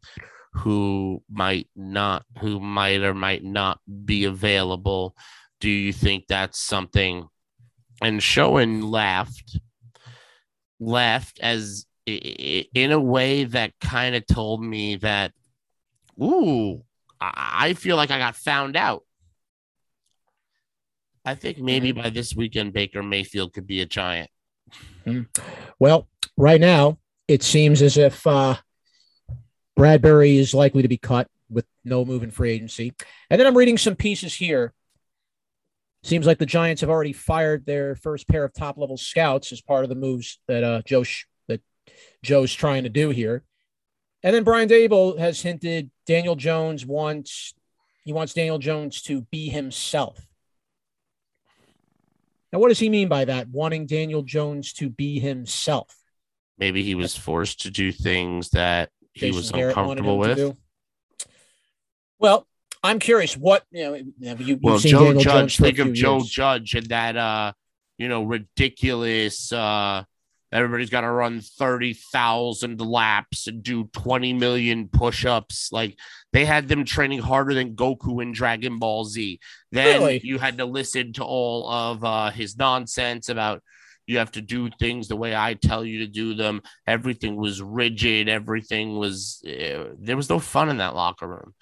who 0.52 1.20
might 1.28 1.68
not, 1.74 2.24
who 2.38 2.60
might 2.60 3.02
or 3.02 3.14
might 3.14 3.42
not 3.42 3.80
be 4.04 4.24
available? 4.24 5.16
Do 5.60 5.68
you 5.68 5.92
think 5.92 6.26
that's 6.28 6.60
something 6.60 7.26
and 8.02 8.22
Schoen 8.22 8.82
laughed, 8.82 9.58
laughed 10.80 11.40
as 11.40 11.86
in 12.06 12.92
a 12.92 13.00
way 13.00 13.44
that 13.44 13.72
kind 13.80 14.14
of 14.14 14.26
told 14.26 14.62
me 14.62 14.96
that, 14.96 15.32
ooh, 16.22 16.82
I 17.20 17.74
feel 17.74 17.96
like 17.96 18.10
I 18.10 18.18
got 18.18 18.36
found 18.36 18.76
out. 18.76 19.04
I 21.24 21.34
think 21.34 21.58
maybe 21.58 21.92
by 21.92 22.10
this 22.10 22.34
weekend, 22.34 22.74
Baker 22.74 23.02
Mayfield 23.02 23.54
could 23.54 23.66
be 23.66 23.80
a 23.80 23.86
giant. 23.86 24.28
Hmm. 25.04 25.22
Well, 25.78 26.08
right 26.36 26.60
now, 26.60 26.98
it 27.28 27.42
seems 27.42 27.80
as 27.80 27.96
if 27.96 28.26
uh, 28.26 28.56
Bradberry 29.78 30.36
is 30.36 30.52
likely 30.52 30.82
to 30.82 30.88
be 30.88 30.98
cut 30.98 31.28
with 31.48 31.64
no 31.84 32.04
move 32.04 32.22
in 32.22 32.30
free 32.30 32.52
agency. 32.52 32.92
And 33.30 33.40
then 33.40 33.46
I'm 33.46 33.56
reading 33.56 33.78
some 33.78 33.96
pieces 33.96 34.34
here 34.34 34.74
Seems 36.04 36.26
like 36.26 36.36
the 36.36 36.44
Giants 36.44 36.82
have 36.82 36.90
already 36.90 37.14
fired 37.14 37.64
their 37.64 37.96
first 37.96 38.28
pair 38.28 38.44
of 38.44 38.52
top 38.52 38.76
level 38.76 38.98
scouts 38.98 39.52
as 39.52 39.62
part 39.62 39.84
of 39.84 39.88
the 39.88 39.94
moves 39.94 40.38
that 40.48 40.62
uh, 40.62 40.82
Joe 40.84 41.02
that 41.48 41.62
Joe's 42.22 42.52
trying 42.52 42.82
to 42.82 42.90
do 42.90 43.08
here. 43.08 43.42
And 44.22 44.34
then 44.34 44.44
Brian 44.44 44.68
Daboll 44.68 45.18
has 45.18 45.40
hinted 45.40 45.90
Daniel 46.06 46.36
Jones 46.36 46.84
wants 46.84 47.54
he 48.04 48.12
wants 48.12 48.34
Daniel 48.34 48.58
Jones 48.58 49.00
to 49.02 49.22
be 49.22 49.48
himself. 49.48 50.26
Now, 52.52 52.58
what 52.58 52.68
does 52.68 52.78
he 52.78 52.90
mean 52.90 53.08
by 53.08 53.24
that? 53.24 53.48
Wanting 53.48 53.86
Daniel 53.86 54.22
Jones 54.22 54.74
to 54.74 54.90
be 54.90 55.18
himself? 55.20 55.96
Maybe 56.58 56.82
he 56.82 56.94
was 56.94 57.16
forced 57.16 57.62
to 57.62 57.70
do 57.70 57.90
things 57.90 58.50
that 58.50 58.90
he 59.14 59.30
Jason 59.30 59.36
was 59.36 59.50
uncomfortable 59.52 60.18
with. 60.18 60.54
Well, 62.18 62.46
I'm 62.84 62.98
curious 62.98 63.36
what 63.36 63.64
you 63.72 63.82
know. 63.82 64.28
Have 64.28 64.40
You, 64.40 64.60
well, 64.62 64.78
Joe 64.78 65.06
Daniel 65.06 65.22
Judge. 65.22 65.56
Think 65.56 65.78
of 65.78 65.92
Joe 65.94 66.18
years. 66.18 66.28
Judge 66.28 66.74
and 66.74 66.86
that 66.90 67.16
uh, 67.16 67.52
you 67.98 68.08
know, 68.08 68.22
ridiculous. 68.22 69.52
uh 69.52 70.04
Everybody's 70.52 70.90
got 70.90 71.00
to 71.00 71.10
run 71.10 71.40
thirty 71.40 71.94
thousand 71.94 72.80
laps 72.80 73.48
and 73.48 73.60
do 73.60 73.90
twenty 73.92 74.32
million 74.32 74.86
push-ups. 74.86 75.70
Like 75.72 75.98
they 76.32 76.44
had 76.44 76.68
them 76.68 76.84
training 76.84 77.18
harder 77.18 77.54
than 77.54 77.74
Goku 77.74 78.22
in 78.22 78.30
Dragon 78.30 78.78
Ball 78.78 79.04
Z. 79.04 79.40
Then 79.72 80.00
really? 80.00 80.20
you 80.22 80.38
had 80.38 80.58
to 80.58 80.64
listen 80.64 81.12
to 81.14 81.24
all 81.24 81.68
of 81.68 82.04
uh, 82.04 82.30
his 82.30 82.56
nonsense 82.56 83.28
about 83.30 83.64
you 84.06 84.18
have 84.18 84.30
to 84.32 84.40
do 84.40 84.70
things 84.78 85.08
the 85.08 85.16
way 85.16 85.34
I 85.34 85.54
tell 85.54 85.84
you 85.84 86.00
to 86.00 86.06
do 86.06 86.34
them. 86.34 86.60
Everything 86.86 87.34
was 87.36 87.60
rigid. 87.60 88.28
Everything 88.28 88.96
was, 88.98 89.42
uh, 89.46 89.94
there 89.98 90.16
was 90.16 90.28
no 90.28 90.38
fun 90.38 90.68
in 90.68 90.76
that 90.76 90.94
locker 90.94 91.26
room. 91.26 91.54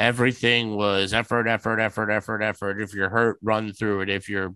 Everything 0.00 0.76
was 0.76 1.12
effort, 1.12 1.46
effort, 1.46 1.78
effort, 1.78 2.10
effort, 2.10 2.42
effort. 2.42 2.80
If 2.80 2.94
you're 2.94 3.10
hurt, 3.10 3.38
run 3.42 3.74
through 3.74 4.00
it. 4.00 4.08
If 4.08 4.30
you're 4.30 4.54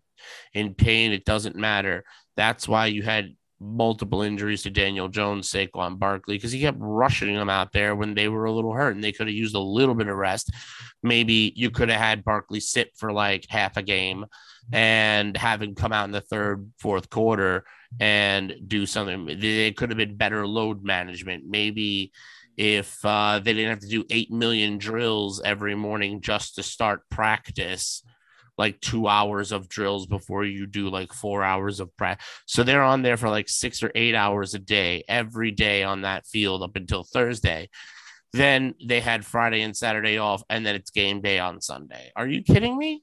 in 0.55 0.75
pain, 0.75 1.13
it 1.13 1.27
doesn't 1.27 1.55
matter. 1.55 2.03
That's 2.35 2.67
why 2.67 2.87
you 2.87 3.03
had 3.03 3.37
multiple 3.61 4.23
injuries 4.23 4.63
to 4.63 4.71
Daniel 4.71 5.09
Jones, 5.09 5.51
Saquon 5.51 5.99
Barkley, 5.99 6.37
because 6.37 6.53
he 6.53 6.61
kept 6.61 6.79
rushing 6.81 7.35
them 7.35 7.51
out 7.51 7.73
there 7.73 7.95
when 7.95 8.15
they 8.15 8.29
were 8.29 8.47
a 8.47 8.53
little 8.53 8.73
hurt 8.73 8.95
and 8.95 9.05
they 9.05 9.13
could 9.13 9.27
have 9.27 9.37
used 9.37 9.55
a 9.55 9.61
little 9.61 9.95
bit 9.95 10.09
of 10.09 10.17
rest. 10.17 10.51
Maybe 11.03 11.53
you 11.55 11.71
could 11.71 11.91
have 11.91 12.01
had 12.01 12.25
Barkley 12.25 12.61
sit 12.61 12.93
for 12.97 13.13
like 13.13 13.45
half 13.51 13.77
a 13.77 13.83
game 13.83 14.25
and 14.73 15.37
have 15.37 15.61
him 15.61 15.75
come 15.75 15.93
out 15.93 16.07
in 16.07 16.13
the 16.13 16.23
third, 16.23 16.71
fourth 16.79 17.11
quarter 17.11 17.65
and 18.01 18.55
do 18.67 18.87
something. 18.87 19.29
It 19.29 19.77
could 19.77 19.91
have 19.91 19.99
been 19.99 20.17
better 20.17 20.47
load 20.47 20.83
management. 20.83 21.45
Maybe 21.47 22.13
if 22.57 23.05
uh, 23.05 23.39
they 23.41 23.53
didn't 23.53 23.71
have 23.71 23.81
to 23.81 23.89
do 23.89 24.05
8 24.11 24.31
million 24.31 24.79
drills 24.79 25.41
every 25.43 25.75
morning 25.75 26.21
just 26.21 26.55
to 26.57 26.63
start 26.63 27.09
practice 27.11 28.03
like 28.57 28.81
two 28.81 29.09
hours 29.09 29.51
of 29.51 29.69
drills 29.69 30.07
before 30.07 30.45
you 30.45 30.65
do 30.67 30.89
like 30.89 31.13
four 31.13 31.43
hours 31.43 31.81
of 31.81 31.95
practice. 31.97 32.25
So 32.47 32.63
they're 32.63 32.85
on 32.85 33.03
there 33.03 33.17
for 33.17 33.29
like 33.29 33.49
six 33.49 33.83
or 33.83 33.91
eight 33.97 34.15
hours 34.15 34.55
a 34.55 34.61
day, 34.61 35.03
every 35.09 35.51
day 35.51 35.83
on 35.83 36.03
that 36.03 36.25
field 36.27 36.63
up 36.63 36.77
until 36.77 37.03
Thursday. 37.03 37.69
Then 38.33 38.75
they 38.85 39.01
had 39.01 39.25
Friday 39.27 39.63
and 39.63 39.77
Saturday 39.77 40.19
off, 40.19 40.43
and 40.49 40.65
then 40.65 40.77
it's 40.77 40.91
game 40.91 41.21
day 41.21 41.41
on 41.41 41.61
Sunday. 41.61 42.13
Are 42.15 42.27
you 42.29 42.43
kidding 42.43 42.79
me? 42.79 43.03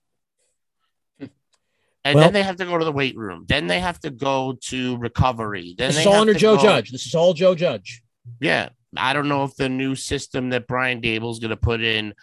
And 2.04 2.16
Well- 2.16 2.24
then 2.24 2.34
they 2.34 2.44
have 2.44 2.56
to 2.56 2.66
go 2.66 2.78
to 2.78 2.86
the 2.86 2.92
weight 2.92 3.16
room. 3.16 3.46
Then 3.48 3.68
they 3.68 3.80
have 3.80 4.00
to 4.02 4.10
go 4.10 4.58
to 4.70 4.98
recovery. 4.98 5.76
Then 5.78 5.90
This 5.90 6.00
is 6.00 6.06
all 6.08 6.16
under 6.16 6.34
Joe 6.34 6.56
go- 6.56 6.64
Judge. 6.64 6.92
This 6.92 7.06
is 7.06 7.14
all 7.14 7.34
Joe 7.34 7.56
Judge. 7.56 8.02
Yeah. 8.40 8.70
I 8.98 9.14
don't 9.14 9.30
know 9.30 9.44
if 9.44 9.56
the 9.56 9.70
new 9.70 9.96
system 9.96 10.50
that 10.50 10.68
Brian 10.68 11.02
Daboll's 11.02 11.40
going 11.40 11.52
to 11.52 11.58
put 11.58 11.82
in, 11.82 12.14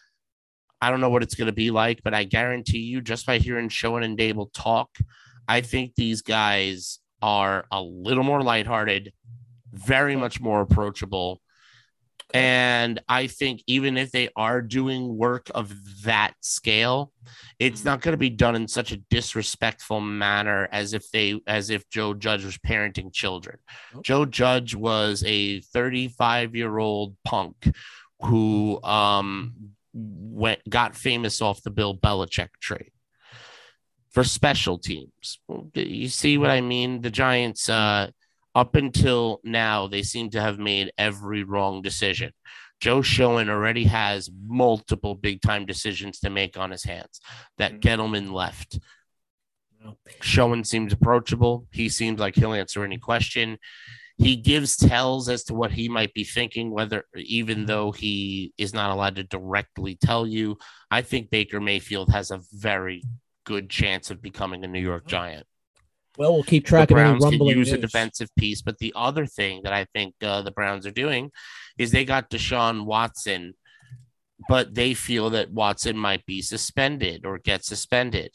I 0.80 0.90
don't 0.90 1.00
know 1.00 1.10
what 1.10 1.22
it's 1.22 1.34
going 1.34 1.46
to 1.46 1.52
be 1.52 1.70
like, 1.70 2.02
but 2.04 2.14
I 2.14 2.24
guarantee 2.24 2.78
you, 2.80 3.00
just 3.00 3.26
by 3.26 3.38
hearing 3.38 3.68
Schoen 3.68 4.02
and 4.02 4.18
Daboll 4.18 4.52
talk, 4.52 4.90
I 5.48 5.60
think 5.60 5.94
these 5.94 6.22
guys 6.22 6.98
are 7.22 7.66
a 7.72 7.82
little 7.82 8.22
more 8.22 8.42
lighthearted, 8.42 9.12
very 9.72 10.14
much 10.14 10.40
more 10.40 10.60
approachable. 10.60 11.40
And 12.34 13.00
I 13.08 13.26
think 13.26 13.62
even 13.66 13.96
if 13.96 14.10
they 14.10 14.28
are 14.36 14.60
doing 14.60 15.16
work 15.16 15.50
of 15.54 15.72
that 16.02 16.34
scale, 16.40 17.12
it's 17.58 17.84
not 17.84 18.02
going 18.02 18.12
to 18.12 18.18
be 18.18 18.30
done 18.30 18.54
in 18.54 18.68
such 18.68 18.92
a 18.92 18.98
disrespectful 19.10 20.00
manner 20.00 20.68
as 20.70 20.92
if 20.92 21.10
they 21.10 21.40
as 21.46 21.70
if 21.70 21.88
Joe 21.88 22.12
Judge 22.12 22.44
was 22.44 22.58
parenting 22.58 23.12
children. 23.12 23.58
Nope. 23.94 24.04
Joe 24.04 24.24
Judge 24.26 24.74
was 24.74 25.24
a 25.26 25.60
35 25.60 26.54
year 26.54 26.78
old 26.78 27.16
punk 27.24 27.56
who 28.20 28.82
um 28.82 29.54
went 29.94 30.60
got 30.68 30.94
famous 30.94 31.40
off 31.40 31.62
the 31.62 31.70
Bill 31.70 31.96
Belichick 31.96 32.50
trade 32.60 32.90
for 34.10 34.22
special 34.22 34.78
teams. 34.78 35.38
You 35.74 36.08
see 36.08 36.36
what 36.36 36.50
I 36.50 36.60
mean? 36.60 37.00
The 37.00 37.10
Giants 37.10 37.68
uh 37.70 38.10
up 38.58 38.74
until 38.74 39.40
now, 39.44 39.86
they 39.86 40.02
seem 40.02 40.30
to 40.30 40.40
have 40.40 40.58
made 40.58 40.90
every 40.98 41.44
wrong 41.44 41.80
decision. 41.80 42.32
Joe 42.80 43.02
Schoen 43.02 43.48
already 43.48 43.84
has 43.84 44.30
multiple 44.46 45.14
big 45.14 45.40
time 45.42 45.64
decisions 45.64 46.18
to 46.20 46.30
make 46.30 46.58
on 46.58 46.72
his 46.72 46.82
hands. 46.82 47.20
That 47.58 47.74
Mhm. 47.74 47.80
Gettleman 47.80 48.32
left. 48.32 48.80
No. 49.80 49.96
Schoen 50.20 50.64
seems 50.64 50.92
approachable. 50.92 51.68
He 51.70 51.88
seems 51.88 52.18
like 52.18 52.34
he'll 52.34 52.52
answer 52.52 52.84
any 52.84 52.98
question. 52.98 53.58
He 54.16 54.34
gives 54.34 54.76
tells 54.76 55.28
as 55.28 55.44
to 55.44 55.54
what 55.54 55.70
he 55.72 55.88
might 55.88 56.12
be 56.12 56.24
thinking, 56.24 56.72
whether 56.72 57.04
even 57.14 57.66
though 57.66 57.92
he 57.92 58.52
is 58.58 58.74
not 58.74 58.90
allowed 58.90 59.16
to 59.16 59.22
directly 59.22 59.94
tell 59.94 60.26
you. 60.26 60.58
I 60.90 61.02
think 61.02 61.30
Baker 61.30 61.60
Mayfield 61.60 62.10
has 62.10 62.32
a 62.32 62.42
very 62.52 63.04
good 63.44 63.70
chance 63.70 64.10
of 64.10 64.20
becoming 64.20 64.64
a 64.64 64.68
New 64.68 64.80
York 64.80 65.06
Giant 65.06 65.46
Well, 66.18 66.34
we'll 66.34 66.42
keep 66.42 66.66
track 66.66 66.88
the 66.88 66.94
of 66.94 67.00
any 67.00 67.10
Browns 67.10 67.24
rumbling 67.24 67.56
use 67.58 67.72
a 67.72 67.78
defensive 67.78 68.28
piece. 68.36 68.60
But 68.60 68.78
the 68.78 68.92
other 68.96 69.24
thing 69.24 69.60
that 69.62 69.72
I 69.72 69.86
think 69.94 70.14
uh, 70.22 70.42
the 70.42 70.50
Browns 70.50 70.84
are 70.84 70.90
doing 70.90 71.30
is 71.78 71.90
they 71.92 72.04
got 72.04 72.28
Deshaun 72.28 72.84
Watson, 72.84 73.54
but 74.48 74.74
they 74.74 74.94
feel 74.94 75.30
that 75.30 75.52
Watson 75.52 75.96
might 75.96 76.26
be 76.26 76.42
suspended 76.42 77.24
or 77.24 77.38
get 77.38 77.64
suspended. 77.64 78.32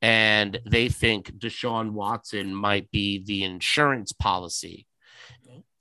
And 0.00 0.58
they 0.66 0.88
think 0.88 1.30
Deshaun 1.38 1.90
Watson 1.92 2.54
might 2.54 2.90
be 2.90 3.22
the 3.24 3.44
insurance 3.44 4.12
policy 4.12 4.86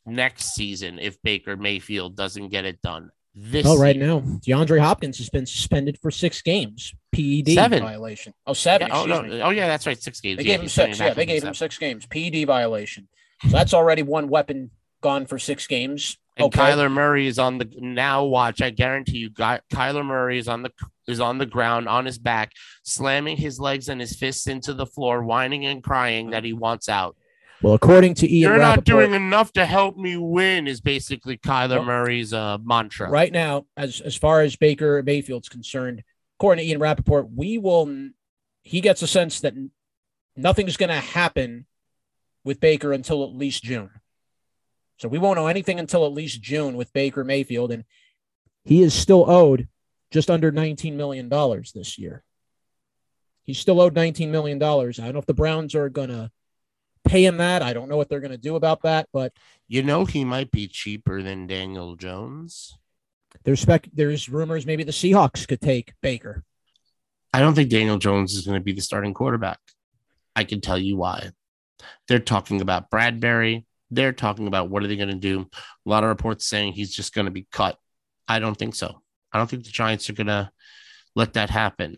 next 0.05 0.55
season 0.55 0.99
if 0.99 1.21
Baker 1.23 1.57
Mayfield 1.57 2.15
doesn't 2.15 2.49
get 2.49 2.65
it 2.65 2.81
done. 2.81 3.09
This 3.33 3.65
Oh, 3.65 3.77
right 3.77 3.95
season. 3.95 4.07
now, 4.07 4.19
DeAndre 4.45 4.79
Hopkins 4.79 5.17
has 5.17 5.29
been 5.29 5.45
suspended 5.45 5.97
for 6.01 6.11
six 6.11 6.41
games. 6.41 6.93
PED 7.15 7.53
Seven. 7.53 7.83
violation. 7.83 8.33
Oh, 8.45 8.53
seven. 8.53 8.87
Yeah, 8.87 8.97
oh, 9.01 9.05
no. 9.05 9.21
me. 9.23 9.41
oh, 9.41 9.49
yeah, 9.51 9.67
that's 9.67 9.87
right. 9.87 10.01
Six 10.01 10.19
games. 10.21 10.37
They 10.37 10.43
Yeah, 10.43 10.53
gave 10.53 10.61
him 10.61 10.69
six. 10.69 10.99
Yeah, 10.99 11.13
they 11.13 11.25
gave 11.25 11.37
him 11.43 11.53
seven. 11.53 11.53
six 11.55 11.77
games. 11.77 12.05
PED 12.05 12.45
violation. 12.45 13.07
So 13.43 13.49
that's 13.49 13.73
already 13.73 14.01
one 14.03 14.27
weapon 14.29 14.71
gone 15.01 15.25
for 15.25 15.37
six 15.39 15.67
games. 15.67 16.17
And 16.37 16.47
Okay. 16.47 16.59
Kyler 16.59 16.91
Murray 16.91 17.27
is 17.27 17.39
on 17.39 17.57
the 17.59 17.69
now. 17.79 18.25
Watch, 18.25 18.61
I 18.61 18.69
guarantee 18.69 19.19
you, 19.19 19.29
Ky- 19.29 19.61
Kyler 19.71 20.05
Murray 20.05 20.37
is 20.37 20.47
on 20.49 20.63
the 20.63 20.71
is 21.07 21.19
on 21.21 21.37
the 21.37 21.45
ground 21.45 21.87
on 21.87 22.05
his 22.05 22.17
back, 22.17 22.51
slamming 22.83 23.37
his 23.37 23.59
legs 23.59 23.87
and 23.89 24.01
his 24.01 24.15
fists 24.15 24.47
into 24.47 24.73
the 24.73 24.85
floor, 24.85 25.23
whining 25.23 25.65
and 25.65 25.81
crying 25.83 26.31
that 26.31 26.43
he 26.43 26.51
wants 26.51 26.89
out. 26.89 27.15
Well, 27.61 27.73
according 27.73 28.15
to 28.15 28.29
Ian 28.29 28.51
You're 28.51 28.59
not 28.59 28.83
doing 28.83 29.13
enough 29.13 29.53
to 29.53 29.65
help 29.65 29.95
me 29.97 30.17
win. 30.17 30.67
Is 30.67 30.81
basically 30.81 31.37
Kyler 31.37 31.75
Nope. 31.77 31.85
Murray's 31.85 32.33
uh, 32.33 32.57
mantra. 32.63 33.09
right 33.09 33.31
now, 33.31 33.65
as 33.77 34.01
as 34.01 34.15
far 34.17 34.41
as 34.41 34.57
Baker 34.57 35.01
Mayfield's 35.03 35.47
concerned, 35.47 36.03
according 36.37 36.63
to 36.63 36.69
Ian 36.69 36.79
Rapoport, 36.79 37.29
we 37.33 37.57
will. 37.57 38.09
He 38.61 38.81
gets 38.81 39.01
a 39.01 39.07
sense 39.07 39.41
that 39.41 39.53
nothing's 40.35 40.77
going 40.77 40.89
to 40.89 40.95
happen 40.95 41.65
with 42.43 42.59
Baker 42.59 42.93
until 42.93 43.23
at 43.23 43.35
least 43.35 43.63
June. 43.63 43.89
So 44.97 45.07
we 45.07 45.19
won't 45.19 45.37
know 45.37 45.47
anything 45.47 45.79
until 45.79 46.05
at 46.05 46.13
least 46.13 46.41
June 46.41 46.75
with 46.75 46.93
Baker 46.93 47.23
Mayfield, 47.23 47.71
and 47.71 47.83
he 48.63 48.81
is 48.81 48.93
still 48.93 49.29
owed 49.29 49.67
just 50.11 50.29
under 50.31 50.51
nineteen 50.51 50.97
million 50.97 51.29
dollars 51.29 51.71
this 51.73 51.97
year. 51.97 52.23
He's 53.43 53.59
still 53.59 53.81
owed 53.81 53.93
nineteen 53.93 54.31
million 54.31 54.57
dollars. 54.57 54.99
I 54.99 55.03
don't 55.03 55.13
know 55.13 55.19
if 55.19 55.25
the 55.25 55.33
Browns 55.33 55.75
are 55.75 55.89
going 55.89 56.09
to 56.09 56.31
pay 57.03 57.25
him 57.25 57.37
that. 57.37 57.61
I 57.61 57.73
don't 57.73 57.89
know 57.89 57.97
what 57.97 58.09
they're 58.09 58.19
going 58.21 58.31
to 58.31 58.37
do 58.37 58.55
about 58.55 58.81
that, 58.83 59.07
but 59.13 59.33
You 59.67 59.83
know 59.83 60.05
he 60.05 60.25
might 60.25 60.49
be 60.51 60.67
cheaper 60.67 61.21
than 61.21 61.45
Daniel 61.45 61.95
Jones. 61.95 62.77
There's 63.43 63.61
spec. 63.61 63.87
There's 63.93 64.29
rumors 64.29 64.65
maybe 64.65 64.83
the 64.83 64.91
Seahawks 64.91 65.47
could 65.47 65.61
take 65.61 65.93
Baker. 66.01 66.43
I 67.33 67.39
don't 67.39 67.53
think 67.53 67.69
Daniel 67.69 67.97
Jones 67.97 68.33
is 68.33 68.45
going 68.45 68.59
to 68.59 68.63
be 68.63 68.71
the 68.71 68.81
starting 68.81 69.13
quarterback. 69.13 69.59
I 70.35 70.43
can 70.43 70.61
tell 70.61 70.77
you 70.77 70.97
why. 70.97 71.31
They're 72.07 72.19
talking 72.19 72.61
about 72.61 72.89
Bradberry. 72.89 73.65
They're 73.91 74.13
talking 74.13 74.47
about 74.47 74.69
what 74.69 74.83
are 74.83 74.87
they 74.87 74.95
going 74.95 75.09
to 75.09 75.15
do. 75.15 75.47
A 75.85 75.89
lot 75.89 76.03
of 76.03 76.09
reports 76.09 76.47
saying 76.47 76.73
he's 76.73 76.93
just 76.93 77.13
going 77.13 77.25
to 77.25 77.31
be 77.31 77.47
cut. 77.51 77.77
I 78.27 78.39
don't 78.39 78.55
think 78.57 78.75
so. 78.75 79.01
I 79.31 79.37
don't 79.37 79.49
think 79.49 79.65
the 79.65 79.71
Giants 79.71 80.09
are 80.09 80.13
going 80.13 80.27
to 80.27 80.49
let 81.15 81.33
that 81.33 81.49
happen. 81.49 81.97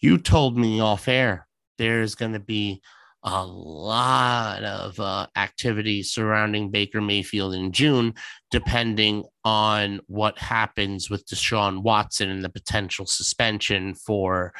You 0.00 0.18
told 0.18 0.56
me 0.56 0.80
off 0.80 1.08
air 1.08 1.46
there's 1.78 2.14
going 2.14 2.32
to 2.32 2.40
be 2.40 2.82
a 3.28 3.44
lot 3.44 4.62
of 4.62 4.98
uh, 5.00 5.26
activity 5.36 6.02
surrounding 6.04 6.70
Baker 6.70 7.00
Mayfield 7.00 7.54
in 7.54 7.72
June, 7.72 8.14
depending 8.52 9.24
on 9.44 10.00
what 10.06 10.38
happens 10.38 11.10
with 11.10 11.26
Deshaun 11.26 11.82
Watson 11.82 12.30
and 12.30 12.44
the 12.44 12.48
potential 12.48 13.04
suspension 13.04 13.94
for, 13.94 14.54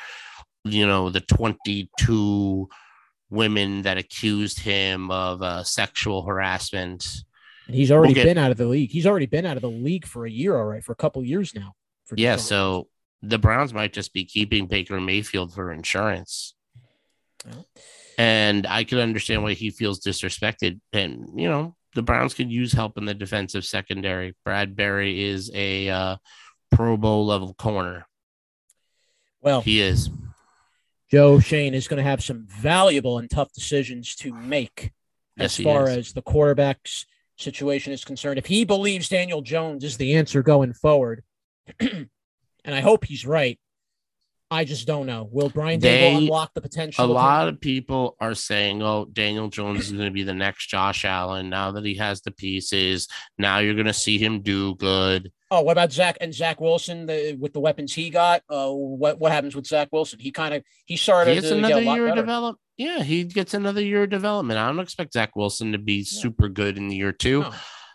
you 0.65 0.85
know, 0.85 1.11
the 1.11 1.21
22 1.21 2.69
women 3.31 3.83
that 3.83 3.99
accused 3.99 4.59
him 4.59 5.13
of 5.13 5.43
uh, 5.43 5.63
sexual 5.63 6.25
harassment. 6.27 7.07
And 7.69 7.77
he's 7.77 7.93
already 7.93 8.15
We'll 8.15 8.25
get- 8.25 8.31
been 8.35 8.39
out 8.39 8.51
of 8.51 8.57
the 8.57 8.67
league. 8.67 8.91
He's 8.91 9.07
already 9.07 9.27
been 9.27 9.47
out 9.47 9.57
of 9.57 9.63
the 9.63 9.71
league 9.71 10.07
for 10.07 10.27
a 10.27 10.31
year, 10.31 10.57
all 10.57 10.65
right, 10.65 10.83
for 10.83 10.93
a 10.93 10.97
couple 10.97 11.25
years 11.25 11.55
now. 11.55 11.75
Yeah, 12.17 12.35
Deshaun 12.35 12.41
so 12.41 12.89
the 13.23 13.39
Browns 13.39 13.73
might 13.73 13.93
just 13.93 14.13
be 14.13 14.25
keeping 14.25 14.67
Baker 14.67 15.01
Mayfield 15.01 15.55
for 15.55 15.73
insurance. 15.73 16.55
Well. 17.45 17.67
And 18.19 18.67
I 18.67 18.85
could 18.85 18.99
understand 18.99 19.43
why 19.43 19.53
he 19.53 19.71
feels 19.71 20.01
disrespected. 20.01 20.81
And, 20.93 21.39
you 21.39 21.49
know, 21.49 21.77
the 21.95 22.03
Browns 22.03 22.35
could 22.35 22.51
use 22.51 22.73
help 22.73 22.97
in 22.97 23.05
the 23.05 23.15
defensive 23.15 23.65
secondary. 23.65 24.35
Bradberry 24.47 25.19
is 25.19 25.51
a 25.55 25.89
uh, 25.89 26.17
Pro 26.71 26.97
Bowl 26.97 27.27
level 27.27 27.55
corner. 27.55 28.07
Well, 29.41 29.61
He 29.61 29.81
is. 29.81 30.11
Joe 31.11 31.39
Schoen 31.39 31.75
is 31.75 31.87
going 31.87 31.99
to 31.99 32.03
have 32.11 32.23
some 32.23 32.47
valuable 32.49 33.19
and 33.19 33.31
tough 33.31 33.53
decisions 33.53 34.17
to 34.17 34.35
make 34.35 34.93
Yes, 35.37 35.59
as 35.59 35.65
far 35.65 35.89
is. 35.89 35.97
as 35.99 36.13
the 36.15 36.23
quarterback's 36.23 37.07
situation 37.37 37.93
is 37.93 38.05
concerned. 38.05 38.39
If 38.39 38.47
he 38.47 38.65
believes 38.65 39.09
Daniel 39.09 39.43
Jones 39.43 39.85
is 39.85 39.99
the 39.99 40.17
answer 40.17 40.43
going 40.43 40.73
forward, 40.73 41.23
and 41.81 42.09
I 42.65 42.81
hope 42.81 43.05
he's 43.05 43.27
right, 43.27 43.59
I 44.51 44.65
just 44.65 44.87
don't 44.87 45.07
know. 45.07 45.29
Will 45.33 45.49
Brian 45.49 45.81
Daboll 45.81 46.19
unlock 46.19 46.55
the 46.55 46.61
potential? 46.61 47.05
A 47.05 47.07
lot 47.07 47.49
of 47.49 47.61
people 47.61 48.17
are 48.21 48.35
saying, 48.35 48.81
oh, 48.81 49.07
Daniel 49.13 49.49
Jones 49.49 49.87
is 49.87 49.93
going 49.93 50.05
to 50.05 50.13
be 50.13 50.23
the 50.23 50.35
next 50.35 50.69
Josh 50.69 51.05
Allen 51.05 51.51
now 51.51 51.73
that 51.73 51.85
he 51.85 51.97
has 51.97 52.21
the 52.21 52.31
pieces. 52.31 53.09
Now 53.39 53.59
you're 53.59 53.75
going 53.75 53.87
to 53.87 53.93
see 53.93 54.19
him 54.19 54.43
do 54.43 54.77
good. 54.77 55.33
Oh, 55.51 55.63
what 55.63 55.73
about 55.73 55.93
Zach 55.93 56.17
and 56.21 56.33
Zach 56.33 56.61
Wilson 56.61 57.07
the, 57.07 57.37
with 57.41 57.55
the 57.55 57.61
weapons 57.61 57.93
he 57.93 58.09
got? 58.11 58.43
Uh, 58.49 58.71
what 58.71 59.19
what 59.19 59.33
happens 59.33 59.57
with 59.57 59.67
Zach 59.67 59.89
Wilson? 59.93 60.19
He 60.21 60.31
kind 60.31 60.55
of 60.55 60.63
he 60.85 60.97
started 60.97 61.35
He 61.35 61.41
gets 61.41 61.53
another 61.53 61.83
year 61.83 62.07
of 62.07 62.13
better. 62.13 62.23
develop. 62.23 62.57
Yeah, 62.77 63.03
he 63.03 63.25
gets 63.25 63.55
another 63.55 63.81
year 63.81 64.05
of 64.05 64.11
development. 64.11 64.59
I 64.59 64.67
don't 64.67 64.81
expect 64.81 65.13
Zach 65.13 65.35
Wilson 65.35 65.73
to 65.73 65.79
be 65.79 66.05
super 66.05 66.49
good 66.49 66.77
in 66.77 66.91
year 66.91 67.13
two. 67.13 67.43
No, 67.43 67.53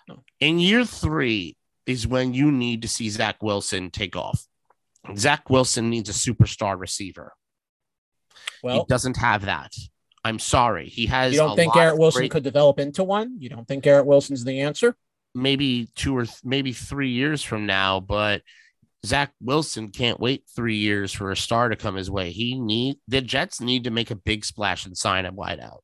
no. 0.09 0.23
In 0.39 0.59
year 0.59 0.85
three 0.85 1.55
is 1.85 2.07
when 2.07 2.33
you 2.33 2.51
need 2.51 2.81
to 2.81 2.87
see 2.87 3.09
Zach 3.09 3.41
Wilson 3.43 3.89
take 3.89 4.15
off. 4.15 4.45
Zach 5.15 5.49
Wilson 5.49 5.89
needs 5.89 6.09
a 6.09 6.13
superstar 6.13 6.79
receiver. 6.79 7.33
Well, 8.63 8.77
he 8.77 8.85
doesn't 8.87 9.17
have 9.17 9.45
that. 9.45 9.73
I'm 10.23 10.37
sorry. 10.37 10.87
He 10.87 11.07
has. 11.07 11.33
you 11.33 11.39
don't 11.39 11.55
think 11.55 11.73
Garrett 11.73 11.97
Wilson 11.97 12.21
great- 12.21 12.31
could 12.31 12.43
develop 12.43 12.79
into 12.79 13.03
one? 13.03 13.37
You 13.39 13.49
don't 13.49 13.67
think 13.67 13.83
Garrett 13.83 14.05
Wilson's 14.05 14.43
the 14.43 14.61
answer? 14.61 14.95
maybe 15.33 15.89
two 15.95 16.17
or 16.17 16.25
th- 16.25 16.39
maybe 16.43 16.73
three 16.73 17.09
years 17.09 17.43
from 17.43 17.65
now, 17.65 17.99
but 17.99 18.41
Zach 19.05 19.33
Wilson 19.41 19.89
can't 19.89 20.19
wait 20.19 20.43
three 20.55 20.77
years 20.77 21.11
for 21.11 21.31
a 21.31 21.37
star 21.37 21.69
to 21.69 21.75
come 21.75 21.95
his 21.95 22.11
way. 22.11 22.31
He 22.31 22.59
need 22.59 22.97
the 23.07 23.21
Jets 23.21 23.61
need 23.61 23.85
to 23.85 23.91
make 23.91 24.11
a 24.11 24.15
big 24.15 24.45
splash 24.45 24.85
and 24.85 24.97
sign 24.97 25.25
a 25.25 25.31
wideout. 25.31 25.79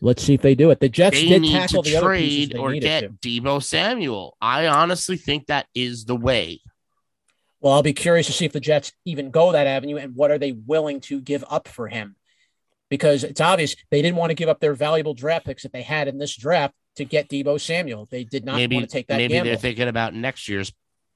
Let's 0.00 0.22
see 0.22 0.34
if 0.34 0.42
they 0.42 0.54
do 0.54 0.70
it. 0.70 0.80
The 0.80 0.88
Jets 0.88 1.16
They 1.16 1.28
did 1.28 1.42
need 1.42 1.52
tackle 1.52 1.82
to 1.82 1.90
the 1.90 1.96
other 1.96 2.06
trade 2.06 2.56
or 2.58 2.74
get 2.74 3.00
to. 3.00 3.08
Deebo 3.40 3.62
Samuel. 3.62 4.36
I 4.40 4.66
honestly 4.66 5.16
think 5.16 5.46
that 5.46 5.66
is 5.74 6.04
the 6.04 6.16
way. 6.16 6.60
Well, 7.64 7.72
I'll 7.72 7.82
be 7.82 7.94
curious 7.94 8.26
to 8.26 8.32
see 8.34 8.44
if 8.44 8.52
the 8.52 8.60
Jets 8.60 8.92
even 9.06 9.30
go 9.30 9.52
that 9.52 9.66
avenue 9.66 9.96
and 9.96 10.14
what 10.14 10.30
are 10.30 10.36
they 10.36 10.52
willing 10.52 11.00
to 11.00 11.18
give 11.18 11.42
up 11.48 11.66
for 11.66 11.88
him. 11.88 12.14
because 12.90 13.24
it's 13.24 13.40
obvious 13.40 13.74
they 13.90 14.02
didn't 14.02 14.18
want 14.18 14.30
to 14.30 14.34
give 14.34 14.50
up 14.50 14.60
their 14.60 14.74
valuable 14.74 15.14
draft 15.14 15.46
picks 15.46 15.62
that 15.62 15.72
they 15.72 15.80
had 15.80 16.06
in 16.06 16.18
this 16.18 16.36
draft 16.36 16.74
to 16.96 17.06
get 17.06 17.30
Deebo 17.30 17.58
Samuel. 17.58 18.06
They 18.10 18.22
did 18.22 18.44
not 18.44 18.56
maybe 18.56 18.76
want 18.76 18.90
to 18.90 18.92
take 18.92 19.06
that 19.06 19.16
maybe 19.16 19.32
gamble. 19.32 19.48
they're 19.48 19.56
thinking 19.56 19.88
about 19.88 20.14
next 20.14 20.46
year's 20.46 20.72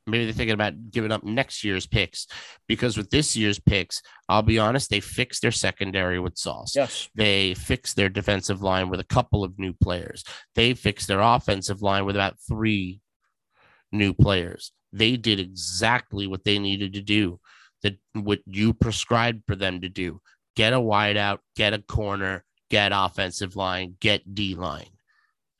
maybe 0.07 0.25
they're 0.25 0.33
thinking 0.33 0.55
about 0.55 0.91
giving 0.91 1.13
up 1.13 1.23
next 1.23 1.63
year's 1.63 1.87
picks 1.87 2.27
because 2.67 2.97
with 2.97 3.11
this 3.11 3.37
year's 3.37 3.59
picks 3.59 4.01
i'll 4.31 4.41
be 4.41 4.59
honest 4.59 4.89
they 4.89 5.01
fixed 5.01 5.43
their 5.43 5.53
secondary 5.53 6.19
with 6.19 6.39
sauce 6.39 6.75
yes. 6.75 7.11
they 7.15 7.53
fixed 7.53 7.95
their 7.95 8.09
defensive 8.09 8.63
line 8.63 8.89
with 8.89 9.01
a 9.01 9.05
couple 9.05 9.45
of 9.45 9.59
new 9.59 9.75
players 9.75 10.25
they 10.55 10.73
fixed 10.73 11.09
their 11.09 11.21
offensive 11.21 11.83
line 11.83 12.07
with 12.07 12.17
about 12.17 12.39
three 12.49 13.01
new 13.93 14.15
players 14.15 14.73
they 14.93 15.17
did 15.17 15.41
exactly 15.41 16.27
what 16.27 16.45
they 16.45 16.59
needed 16.59 16.93
to 16.95 17.01
do 17.01 17.39
that 17.83 17.99
what 18.13 18.41
you 18.47 18.73
prescribed 18.73 19.43
for 19.47 19.57
them 19.57 19.81
to 19.81 19.89
do 19.89 20.21
get 20.57 20.73
a 20.73 20.77
wideout 20.77 21.39
get 21.57 21.75
a 21.75 21.79
corner 21.79 22.45
get 22.71 22.93
offensive 22.95 23.57
line 23.57 23.97
get 24.01 24.35
d 24.35 24.55
line 24.55 24.91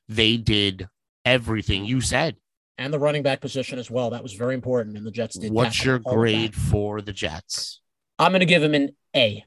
they 0.07 0.37
did 0.37 0.87
everything 1.25 1.85
you 1.85 2.01
said 2.01 2.35
And 2.77 2.93
the 2.93 2.99
running 2.99 3.23
back 3.23 3.41
position 3.41 3.77
as 3.77 3.91
well. 3.91 4.09
That 4.11 4.23
was 4.23 4.33
very 4.33 4.55
important. 4.55 4.95
And 4.97 5.05
the 5.05 5.11
Jets 5.11 5.37
did. 5.37 5.51
What's 5.51 5.83
your 5.83 5.99
grade 5.99 6.55
for 6.55 7.01
the 7.01 7.11
Jets? 7.11 7.81
I'm 8.17 8.31
going 8.31 8.39
to 8.39 8.45
give 8.45 8.63
him 8.63 8.73
an 8.73 8.95
A. 9.13 9.43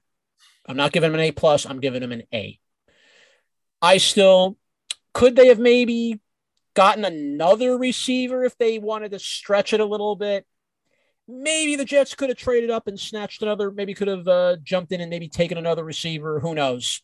I'm 0.66 0.76
not 0.76 0.92
giving 0.92 1.08
him 1.08 1.14
an 1.14 1.20
A 1.20 1.32
plus. 1.32 1.64
I'm 1.64 1.80
giving 1.80 2.02
him 2.02 2.12
an 2.12 2.24
A. 2.32 2.60
I 3.80 3.96
still 3.96 4.58
could 5.14 5.34
they 5.34 5.48
have 5.48 5.58
maybe 5.58 6.20
gotten 6.74 7.04
another 7.04 7.76
receiver 7.76 8.44
if 8.44 8.56
they 8.58 8.78
wanted 8.78 9.12
to 9.12 9.18
stretch 9.18 9.72
it 9.72 9.80
a 9.80 9.84
little 9.84 10.16
bit. 10.16 10.46
Maybe 11.28 11.76
the 11.76 11.84
Jets 11.84 12.14
could 12.14 12.30
have 12.30 12.38
traded 12.38 12.70
up 12.70 12.86
and 12.86 12.98
snatched 12.98 13.42
another. 13.42 13.70
Maybe 13.70 13.94
could 13.94 14.08
have 14.08 14.26
uh, 14.26 14.56
jumped 14.62 14.92
in 14.92 15.00
and 15.00 15.10
maybe 15.10 15.28
taken 15.28 15.56
another 15.56 15.84
receiver. 15.84 16.40
Who 16.40 16.54
knows? 16.54 17.02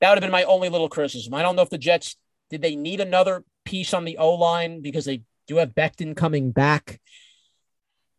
That 0.00 0.10
would 0.10 0.16
have 0.16 0.22
been 0.22 0.32
my 0.32 0.44
only 0.44 0.68
little 0.68 0.88
criticism. 0.88 1.34
I 1.34 1.42
don't 1.42 1.56
know 1.56 1.62
if 1.62 1.70
the 1.70 1.78
Jets 1.78 2.16
did 2.48 2.62
they 2.62 2.74
need 2.74 3.00
another 3.00 3.44
piece 3.64 3.94
on 3.94 4.04
the 4.04 4.18
O 4.18 4.34
line 4.34 4.80
because 4.80 5.04
they 5.04 5.22
do 5.46 5.56
have 5.56 5.70
Becton 5.70 6.16
coming 6.16 6.50
back. 6.50 7.00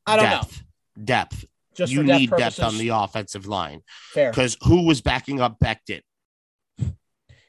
I 0.05 0.16
don't 0.16 0.26
know. 0.26 0.41
depth. 0.41 0.64
Depth. 1.03 1.45
Just 1.76 1.93
you 1.93 2.03
depth 2.03 2.20
need 2.20 2.30
purposes, 2.30 2.57
depth 2.57 2.74
on 2.74 2.78
the 2.78 2.89
offensive 2.89 3.47
line 3.47 3.82
fair. 4.14 4.30
because 4.30 4.57
who 4.64 4.86
was 4.86 5.01
backing 5.01 5.39
up 5.39 5.57
Becton? 5.59 6.01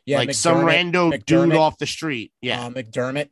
Yeah, 0.07 0.19
like 0.19 0.35
some 0.35 0.59
McDermott, 0.63 0.93
rando 0.93 1.25
dude 1.27 1.55
off 1.55 1.79
the 1.79 1.87
street. 1.87 2.33
Yeah, 2.41 2.67
uh, 2.67 2.71
McDermott. 2.71 3.29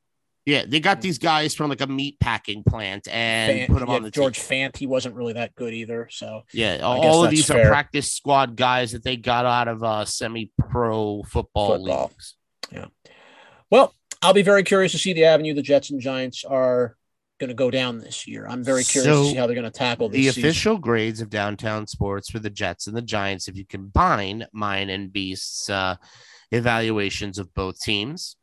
yeah. 0.46 0.64
They 0.66 0.78
got 0.80 1.00
these 1.00 1.18
guys 1.18 1.54
from 1.54 1.68
like 1.70 1.80
a 1.80 1.86
meat 1.86 2.18
packing 2.20 2.62
plant 2.62 3.08
and 3.10 3.60
Fant, 3.60 3.66
put 3.68 3.78
them 3.80 3.88
yeah, 3.88 3.94
on 3.96 4.02
the 4.04 4.10
George 4.10 4.38
team. 4.38 4.70
Fant. 4.70 4.76
He 4.76 4.86
wasn't 4.86 5.14
really 5.16 5.32
that 5.34 5.54
good 5.56 5.74
either. 5.74 6.08
So 6.10 6.42
Yeah, 6.52 6.76
guess 6.76 6.82
all 6.84 7.24
of 7.24 7.30
these 7.30 7.46
fair. 7.46 7.66
are 7.66 7.68
practice 7.70 8.12
squad 8.12 8.54
guys 8.56 8.92
that 8.92 9.02
they 9.02 9.16
got 9.16 9.46
out 9.46 9.66
of 9.68 9.82
uh, 9.82 10.04
semi-pro 10.04 11.22
football, 11.24 11.76
Football. 11.76 12.06
leagues. 12.12 12.34
Yeah. 12.72 12.86
Well, 13.70 13.94
I'll 14.22 14.32
be 14.34 14.42
very 14.42 14.62
curious 14.62 14.92
to 14.92 14.98
see 14.98 15.12
the 15.12 15.24
avenue 15.24 15.54
the 15.54 15.62
Jets 15.62 15.90
and 15.90 16.00
Giants 16.00 16.44
are 16.44 16.96
going 17.40 17.48
to 17.48 17.54
go 17.54 17.70
down 17.70 17.98
this 17.98 18.26
year. 18.28 18.46
I'm 18.46 18.62
very 18.62 18.84
curious 18.84 19.12
So, 19.12 19.22
to 19.24 19.28
see 19.30 19.34
how 19.36 19.46
they're 19.46 19.54
going 19.54 19.64
to 19.64 19.76
tackle 19.76 20.08
this 20.08 20.16
The 20.18 20.26
season. 20.28 20.44
official 20.44 20.78
grades 20.78 21.20
of 21.20 21.30
downtown 21.30 21.86
sports 21.86 22.30
for 22.30 22.38
the 22.38 22.50
Jets 22.50 22.86
and 22.86 22.94
the 22.96 23.00
Giants, 23.02 23.48
if 23.48 23.56
you 23.56 23.64
combine 23.64 24.46
mine 24.52 24.90
and 24.90 25.10
Beast's 25.12 25.70
uh, 25.70 25.96
evaluations 26.50 27.38
of 27.38 27.52
both 27.54 27.80
teams, 27.80 28.36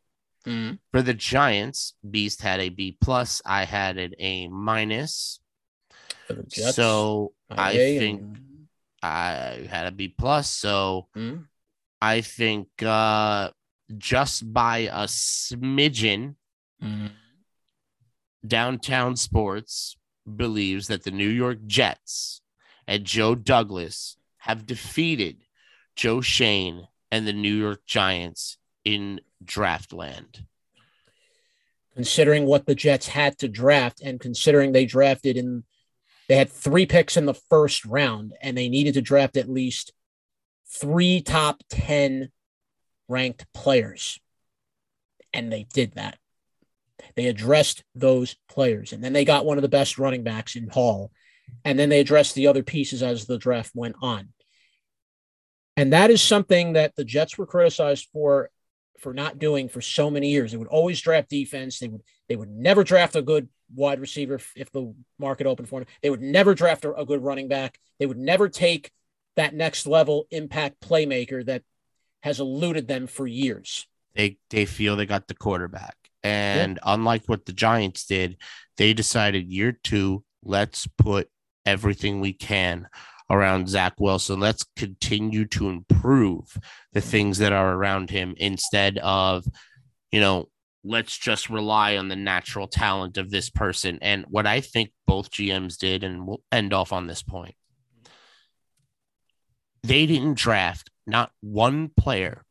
Mhm. 0.46 0.80
For 0.94 1.02
the 1.02 1.14
Giants, 1.14 1.94
Beast 2.10 2.42
had 2.42 2.62
a 2.62 2.70
B 2.70 2.98
plus. 3.02 3.42
I 3.46 3.66
had 3.66 3.98
an 3.98 4.14
A 4.18 4.48
minus. 4.48 5.42
Jets, 6.48 6.76
So 6.76 7.34
I 7.50 7.74
think 7.74 8.22
and- 8.22 8.68
I 9.04 9.68
had 9.70 9.88
a 9.88 9.92
B 9.92 10.08
plus. 10.08 10.50
So 10.50 11.10
Mhm. 11.16 11.48
I 12.02 12.22
think 12.22 12.70
uh, 12.82 13.52
just 13.98 14.54
by 14.54 14.78
a 14.88 15.06
smidgen, 15.08 16.36
Mhm. 16.82 17.12
downtown 18.46 19.16
sports 19.18 19.98
believes 20.36 20.88
that 20.88 21.04
the 21.04 21.12
New 21.12 21.30
York 21.30 21.66
Jets 21.66 22.42
and 22.88 23.04
Joe 23.06 23.36
Douglas 23.36 24.18
have 24.40 24.66
defeated 24.66 25.44
Joe 25.96 26.22
Schoen 26.22 26.88
and 27.12 27.28
the 27.28 27.34
New 27.34 27.54
York 27.54 27.82
Giants 27.86 28.58
in 28.84 29.22
draft 29.44 29.94
land? 29.94 30.46
considering 31.98 32.46
what 32.46 32.68
the 32.68 32.76
Jets 32.76 33.08
had 33.08 33.40
to 33.40 33.48
draft 33.48 34.02
and 34.02 34.20
considering 34.20 34.72
they 34.72 34.86
drafted 34.86 35.36
in 35.36 35.64
they 36.30 36.36
had 36.36 36.52
three 36.52 36.86
picks 36.86 37.18
in 37.18 37.26
the 37.26 37.34
first 37.34 37.86
round 37.86 38.36
and 38.40 38.56
they 38.56 38.70
needed 38.70 38.94
to 38.94 39.02
draft 39.02 39.36
at 39.36 39.50
least 39.50 39.94
three 40.70 41.22
top 41.22 41.64
10 41.72 42.30
ranked 43.08 43.48
players. 43.52 44.20
And 45.34 45.52
they 45.52 45.66
did 45.74 45.94
that. 45.94 46.20
They 47.16 47.26
addressed 47.26 47.84
those 47.96 48.36
players 48.48 48.94
and 48.94 49.04
then 49.04 49.14
they 49.14 49.26
got 49.26 49.46
one 49.46 49.58
of 49.58 49.64
the 49.64 49.68
best 49.68 49.98
running 49.98 50.22
backs 50.22 50.56
in 50.56 50.70
Hall. 50.70 51.12
And 51.66 51.80
then 51.80 51.90
they 51.90 52.02
addressed 52.02 52.36
the 52.36 52.46
other 52.46 52.62
pieces 52.62 53.02
as 53.02 53.26
the 53.26 53.40
draft 53.40 53.72
went 53.74 53.96
on 54.04 54.30
and 55.78 55.94
that 55.94 56.10
is 56.10 56.22
something 56.22 56.74
that 56.74 56.96
the 56.96 57.06
jets 57.06 57.38
were 57.38 57.46
criticized 57.46 58.08
for 58.12 58.50
for 59.00 59.14
not 59.14 59.38
doing 59.38 59.70
for 59.70 59.80
so 59.80 60.10
many 60.10 60.30
years. 60.30 60.52
They 60.52 60.58
would 60.58 60.68
always 60.68 61.00
draft 61.00 61.30
defense. 61.30 61.78
They 61.80 61.88
would 61.88 62.02
they 62.28 62.36
would 62.36 62.50
never 62.50 62.84
draft 62.84 63.16
a 63.16 63.22
good 63.22 63.48
wide 63.74 64.00
receiver 64.00 64.36
if, 64.36 64.52
if 64.56 64.72
the 64.72 64.94
market 65.20 65.46
opened 65.46 65.70
for 65.70 65.80
them. 65.80 65.88
They 66.02 66.10
would 66.10 66.22
never 66.22 66.56
draft 66.56 66.84
a, 66.84 66.94
a 66.96 67.06
good 67.06 67.24
running 67.24 67.48
back. 67.48 67.80
They 68.00 68.08
would 68.08 68.18
never 68.18 68.50
take 68.50 68.92
that 69.36 69.54
next 69.54 69.86
level 69.86 70.26
impact 70.32 70.82
playmaker 70.82 71.46
that 71.46 71.62
has 72.24 72.40
eluded 72.40 72.88
them 72.88 73.06
for 73.06 73.28
years. 73.28 73.88
They 74.16 74.40
they 74.50 74.66
feel 74.66 74.96
they 74.96 75.06
got 75.06 75.28
the 75.28 75.36
quarterback. 75.36 75.96
And 76.24 76.80
unlike 76.84 77.24
what 77.28 77.46
the 77.46 77.54
Giants 77.54 78.06
did, 78.06 78.38
they 78.78 78.94
decided 78.94 79.48
year 79.48 79.72
two, 79.72 80.24
let's 80.44 80.88
put 80.98 81.30
everything 81.66 82.20
we 82.20 82.34
can 82.34 82.88
around 83.30 83.70
Zach 83.70 83.94
Wilson. 84.00 84.40
Let's 84.40 84.66
continue 84.76 85.46
to 85.48 85.70
improve 85.70 86.58
the 86.94 87.02
things 87.02 87.38
that 87.40 87.54
are 87.54 87.74
around 87.74 88.10
him 88.10 88.36
instead 88.38 88.98
of, 89.00 89.46
you 90.12 90.20
know, 90.20 90.50
let's 90.84 91.18
just 91.18 91.50
rely 91.50 91.98
on 91.98 92.08
the 92.08 92.16
natural 92.16 92.68
talent 92.68 93.18
of 93.18 93.30
this 93.30 93.50
person. 93.50 94.00
And 94.02 94.26
what 94.30 94.48
I 94.48 94.62
think 94.62 94.92
both 95.06 95.32
GMs 95.32 95.78
did, 95.78 96.04
and 96.04 96.26
we'll 96.26 96.42
end 96.52 96.74
off 96.74 96.94
on 96.94 97.08
this 97.08 97.22
point, 97.22 97.56
they 99.84 100.06
didn't 100.06 100.38
draft 100.38 100.90
not 101.06 101.32
one 101.42 101.90
player. 101.90 102.44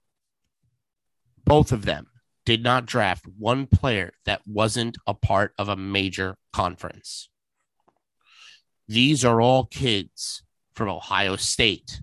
Both 1.44 1.72
of 1.72 1.84
them 1.84 2.08
did 2.44 2.62
not 2.62 2.86
draft 2.86 3.24
one 3.38 3.66
player 3.66 4.12
that 4.24 4.42
wasn't 4.46 4.96
a 5.06 5.14
part 5.14 5.52
of 5.58 5.68
a 5.68 5.76
major 5.76 6.36
conference. 6.52 7.28
These 8.88 9.24
are 9.24 9.40
all 9.40 9.64
kids 9.64 10.42
from 10.76 10.88
Ohio 10.90 11.34
State, 11.36 12.00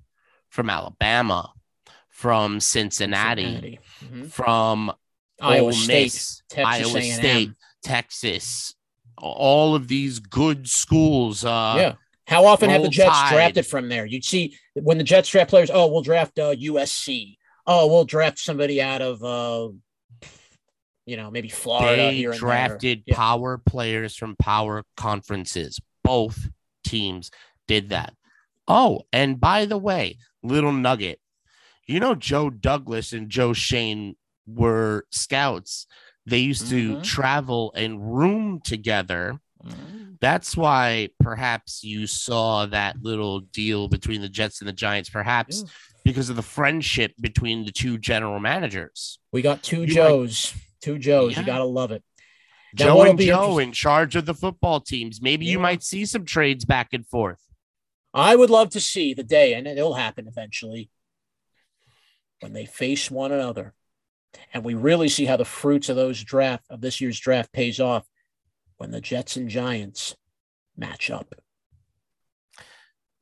from 0.50 0.70
Alabama, 0.70 1.54
from 2.10 2.60
Cincinnati, 2.60 3.44
Cincinnati. 3.44 3.80
Mhm. 4.04 4.32
from 4.32 4.92
Iowa 5.42 5.66
Ole 5.68 5.72
State, 5.74 6.04
Miss, 6.06 6.42
Texas 6.50 6.88
Iowa 6.88 7.00
A&M. 7.00 7.14
State, 7.20 7.50
Texas, 7.84 8.76
all 9.18 9.76
of 9.76 9.88
these 9.88 10.20
good 10.20 10.68
schools. 10.68 11.46
Uh, 11.46 11.76
yeah. 11.78 11.94
How 12.28 12.46
often 12.46 12.70
have 12.70 12.82
the 12.82 12.90
Jets 12.90 13.12
Tide. 13.12 13.34
drafted 13.34 13.66
from 13.68 13.90
there? 13.90 14.06
You'd 14.06 14.24
see 14.26 14.58
when 14.74 14.98
the 14.98 15.04
Jets 15.04 15.30
draft 15.30 15.50
players. 15.50 15.70
Oh, 15.72 15.88
we'll 15.88 16.02
draft 16.02 16.40
uh, 16.40 16.54
USC. 16.56 17.38
Oh, 17.68 17.88
we'll 17.88 18.06
draft 18.06 18.40
somebody 18.40 18.82
out 18.82 19.02
of, 19.02 19.24
uh, 19.24 19.70
you 21.06 21.18
know, 21.18 21.30
maybe 21.32 21.50
Florida 21.50 21.98
they 22.04 22.16
here 22.16 22.32
and 22.32 22.40
there. 22.40 22.48
drafted 22.48 23.04
Yeah. 23.06 23.16
power 23.16 23.58
players 23.58 24.16
from 24.16 24.36
power 24.38 24.84
conferences. 24.96 25.80
Both 26.04 26.48
teams 26.86 27.30
did 27.68 27.90
that. 27.90 28.14
Oh, 28.68 29.02
and 29.12 29.40
by 29.40 29.66
the 29.66 29.78
way, 29.78 30.18
little 30.42 30.72
nugget. 30.72 31.20
You 31.88 32.00
know, 32.00 32.16
Joe 32.16 32.50
Douglas 32.50 33.12
and 33.14 33.30
Joe 33.30 33.54
Schoen 33.54 34.16
were 34.48 35.06
scouts. 35.12 35.86
They 36.26 36.40
used 36.40 36.70
to 36.70 36.96
Mhm. 36.98 37.04
travel 37.04 37.74
and 37.76 38.16
room 38.16 38.62
together. 38.64 39.40
Mhm. 39.64 40.18
That's 40.22 40.56
why 40.56 41.10
perhaps 41.20 41.84
you 41.84 42.08
saw 42.08 42.66
that 42.68 43.02
little 43.02 43.42
deal 43.42 43.90
between 43.90 44.22
the 44.22 44.30
Jets 44.30 44.62
and 44.62 44.68
the 44.68 44.74
Giants, 44.74 45.10
perhaps 45.10 45.62
Yeah. 45.64 45.70
because 46.06 46.30
of 46.30 46.38
the 46.38 46.42
friendship 46.42 47.14
between 47.20 47.66
the 47.66 47.72
two 47.72 47.98
general 47.98 48.40
managers. 48.40 49.20
We 49.34 49.42
got 49.42 49.64
two 49.64 49.82
You 49.82 49.88
Joes. 49.88 50.54
Two 50.82 50.98
Joes. 50.98 51.34
Yeah. 51.34 51.42
You 51.42 51.46
gotta 51.46 51.66
love 51.66 51.92
it. 51.92 52.04
Joe 52.76 53.04
and 53.04 53.20
Joe 53.20 53.58
in 53.60 53.72
charge 53.74 54.16
of 54.16 54.26
the 54.26 54.34
football 54.34 54.80
teams. 54.82 55.22
Maybe 55.22 55.46
you 55.46 55.60
might 55.60 55.84
see 55.84 56.06
some 56.06 56.26
trades 56.26 56.64
back 56.66 56.94
and 56.94 57.06
forth. 57.06 57.40
I 58.14 58.36
would 58.36 58.50
love 58.50 58.70
to 58.72 58.80
see 58.80 59.14
the 59.14 59.24
day, 59.24 59.54
and 59.54 59.68
it'll 59.68 59.96
happen 59.96 60.28
eventually, 60.28 60.90
when 62.42 62.54
they 62.54 62.66
face 62.66 63.10
one 63.10 63.32
another, 63.32 63.74
and 64.54 64.64
we 64.64 64.74
really 64.74 65.10
see 65.10 65.26
how 65.26 65.38
the 65.38 65.46
fruits 65.46 65.90
of 65.90 65.96
those 65.96 66.24
draft 66.24 66.66
of 66.70 66.82
this 66.82 67.02
year's 67.02 67.20
draft 67.20 67.52
pays 67.52 67.80
off 67.80 68.06
when 68.78 68.92
the 68.92 69.02
Jets 69.02 69.36
and 69.36 69.50
Giants 69.50 70.16
match 70.78 71.10
up. 71.10 71.34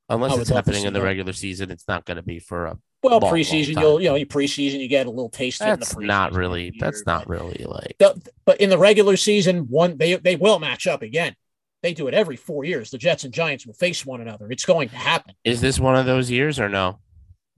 Unless 0.10 0.38
it's 0.40 0.50
happening 0.50 0.84
in 0.84 0.94
the 0.94 1.00
that. 1.00 1.06
regular 1.06 1.32
season, 1.32 1.72
it's 1.72 1.88
not 1.88 2.06
going 2.06 2.18
to 2.18 2.24
be 2.24 2.40
for 2.40 2.66
a. 2.66 2.78
Well, 3.02 3.14
long, 3.14 3.22
long 3.22 3.34
preseason, 3.34 3.76
time. 3.76 3.84
you'll 3.84 4.02
you 4.02 4.10
know, 4.10 4.16
you 4.16 4.26
preseason, 4.26 4.80
you 4.80 4.88
get 4.88 5.08
a 5.08 5.10
little 5.10 5.30
taste. 5.30 5.62
of 5.62 5.68
in 5.68 5.72
the 5.80 5.86
That's 5.86 5.98
not 5.98 6.34
really. 6.34 6.68
every 6.68 6.80
That's 6.80 6.98
year, 6.98 7.04
not 7.08 7.30
really 7.30 7.64
like. 7.66 7.96
The- 7.98 8.22
but 8.46 8.60
in 8.60 8.70
the 8.70 8.78
regular 8.78 9.16
season, 9.16 9.70
one 9.70 9.98
they 9.98 10.16
they 10.16 10.36
will 10.36 10.60
match 10.60 10.86
up 10.86 11.02
again. 11.02 11.36
They 11.84 11.94
do 11.94 12.08
it 12.08 12.14
every 12.14 12.36
four 12.36 12.64
years. 12.64 12.92
The 12.92 12.98
Jets 12.98 13.24
and 13.24 13.34
Giants 13.34 13.66
will 13.66 13.74
face 13.74 14.06
one 14.06 14.22
another. 14.22 14.52
It's 14.52 14.66
going 14.66 14.90
to 14.90 14.96
happen. 14.96 15.34
Is 15.44 15.62
this 15.62 15.80
one 15.80 15.96
of 15.96 16.06
those 16.06 16.30
years 16.30 16.60
or 16.60 16.70
no? 16.70 17.00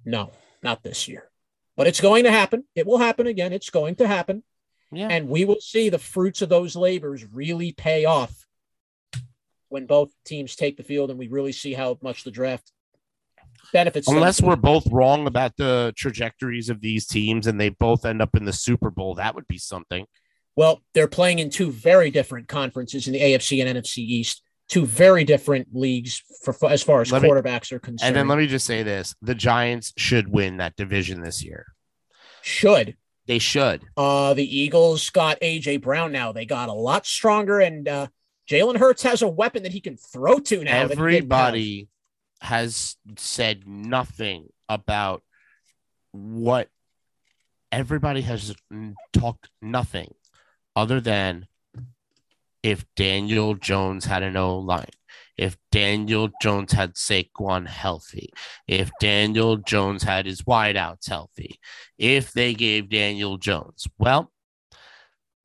No, 0.06 0.32
not 0.62 0.84
this 0.84 1.08
year, 1.08 1.30
but 1.76 1.88
it's 1.88 2.02
going 2.02 2.24
to 2.24 2.32
happen. 2.32 2.64
It 2.76 2.86
will 2.88 2.98
happen 3.00 3.28
again. 3.28 3.52
It's 3.54 3.70
going 3.70 3.96
to 3.96 4.08
happen, 4.08 4.44
Yeah. 4.92 5.08
and 5.10 5.28
we 5.30 5.46
will 5.46 5.60
see 5.62 5.90
the 5.90 6.00
fruits 6.00 6.42
of 6.42 6.50
those 6.50 6.76
labors 6.76 7.26
really 7.26 7.72
pay 7.74 8.06
off 8.06 8.46
when 9.70 9.86
both 9.86 10.12
teams 10.26 10.56
take 10.56 10.78
the 10.78 10.84
field, 10.84 11.10
and 11.10 11.18
we 11.18 11.28
really 11.28 11.52
see 11.52 11.74
how 11.74 11.98
much 12.02 12.24
the 12.24 12.32
draft 12.32 12.72
benefits. 13.72 14.08
them. 14.08 14.18
Unless 14.18 14.42
we're 14.42 14.56
both 14.56 14.86
wrong 14.92 15.26
about 15.26 15.58
the 15.58 15.94
trajectories 15.98 16.70
of 16.70 16.80
these 16.80 17.08
teams 17.08 17.48
and 17.48 17.60
they 17.60 17.70
both 17.70 18.06
end 18.06 18.22
up 18.22 18.36
in 18.36 18.46
the 18.46 18.54
Super 18.54 18.90
Bowl, 18.92 19.16
that 19.16 19.36
would 19.36 19.48
be 19.48 19.58
something. 19.58 20.06
Well, 20.56 20.82
they're 20.94 21.08
playing 21.08 21.40
in 21.40 21.50
two 21.50 21.72
very 21.72 22.12
different 22.12 22.48
conferences 22.48 23.08
in 23.08 23.14
the 23.14 23.20
AFC 23.22 23.64
and 23.66 23.78
NFC 23.78 23.98
East, 24.00 24.44
two 24.70 24.86
very 24.86 25.24
different 25.24 25.70
leagues 25.74 26.22
for, 26.44 26.56
as 26.70 26.84
far 26.84 27.02
as 27.02 27.12
Let 27.12 27.22
me- 27.24 27.30
quarterbacks 27.30 27.72
are 27.72 27.80
concerned. 27.80 28.08
And 28.10 28.16
then 28.16 28.28
let 28.28 28.38
me 28.38 28.48
just 28.48 28.66
say 28.66 28.84
this: 28.84 29.16
the 29.22 29.36
Giants 29.36 29.94
should 29.98 30.28
win 30.28 30.58
that 30.58 30.76
division 30.76 31.22
this 31.22 31.44
year. 31.44 31.66
Should 32.42 32.98
They 33.26 33.40
should. 33.40 33.84
uh, 33.98 34.34
the 34.34 34.58
Eagles 34.58 35.10
got 35.10 35.40
AJ 35.42 35.82
Brown 35.82 36.12
now? 36.12 36.32
They 36.34 36.46
got 36.46 36.70
a 36.70 36.74
lot 36.74 37.06
stronger, 37.06 37.60
and 37.60 37.88
uh, 37.88 38.08
Jalen 38.50 38.78
Hurts 38.78 39.04
has 39.04 39.22
a 39.22 39.28
weapon 39.30 39.64
that 39.64 39.72
he 39.72 39.80
can 39.80 39.98
throw 39.98 40.40
to 40.40 40.64
now. 40.64 40.88
that 40.88 40.98
he 40.98 41.04
didn't 41.04 41.32
have. 41.32 41.46
Everybody 41.54 41.88
has 42.42 42.98
said 43.18 43.66
nothing 43.66 44.50
about 44.68 45.24
what 46.12 46.68
everybody 47.72 48.22
has 48.22 48.54
talked 49.14 49.50
nothing 49.62 50.14
other 50.76 51.00
than 51.00 51.48
if 52.62 52.86
Daniel 52.96 53.56
Jones 53.56 54.06
had 54.06 54.24
an 54.24 54.38
O 54.38 54.60
line, 54.60 54.86
if 55.38 55.58
Daniel 55.72 56.30
Jones 56.42 56.72
had 56.72 56.94
Saquon 56.94 57.68
healthy, 57.68 58.32
if 58.68 58.92
Daniel 59.00 59.58
Jones 59.58 60.04
had 60.04 60.26
his 60.26 60.44
wideouts 60.44 61.10
healthy, 61.10 61.60
if 61.98 62.32
they 62.32 62.54
gave 62.54 62.90
Daniel 62.90 63.38
Jones, 63.38 63.88
well, 63.98 64.32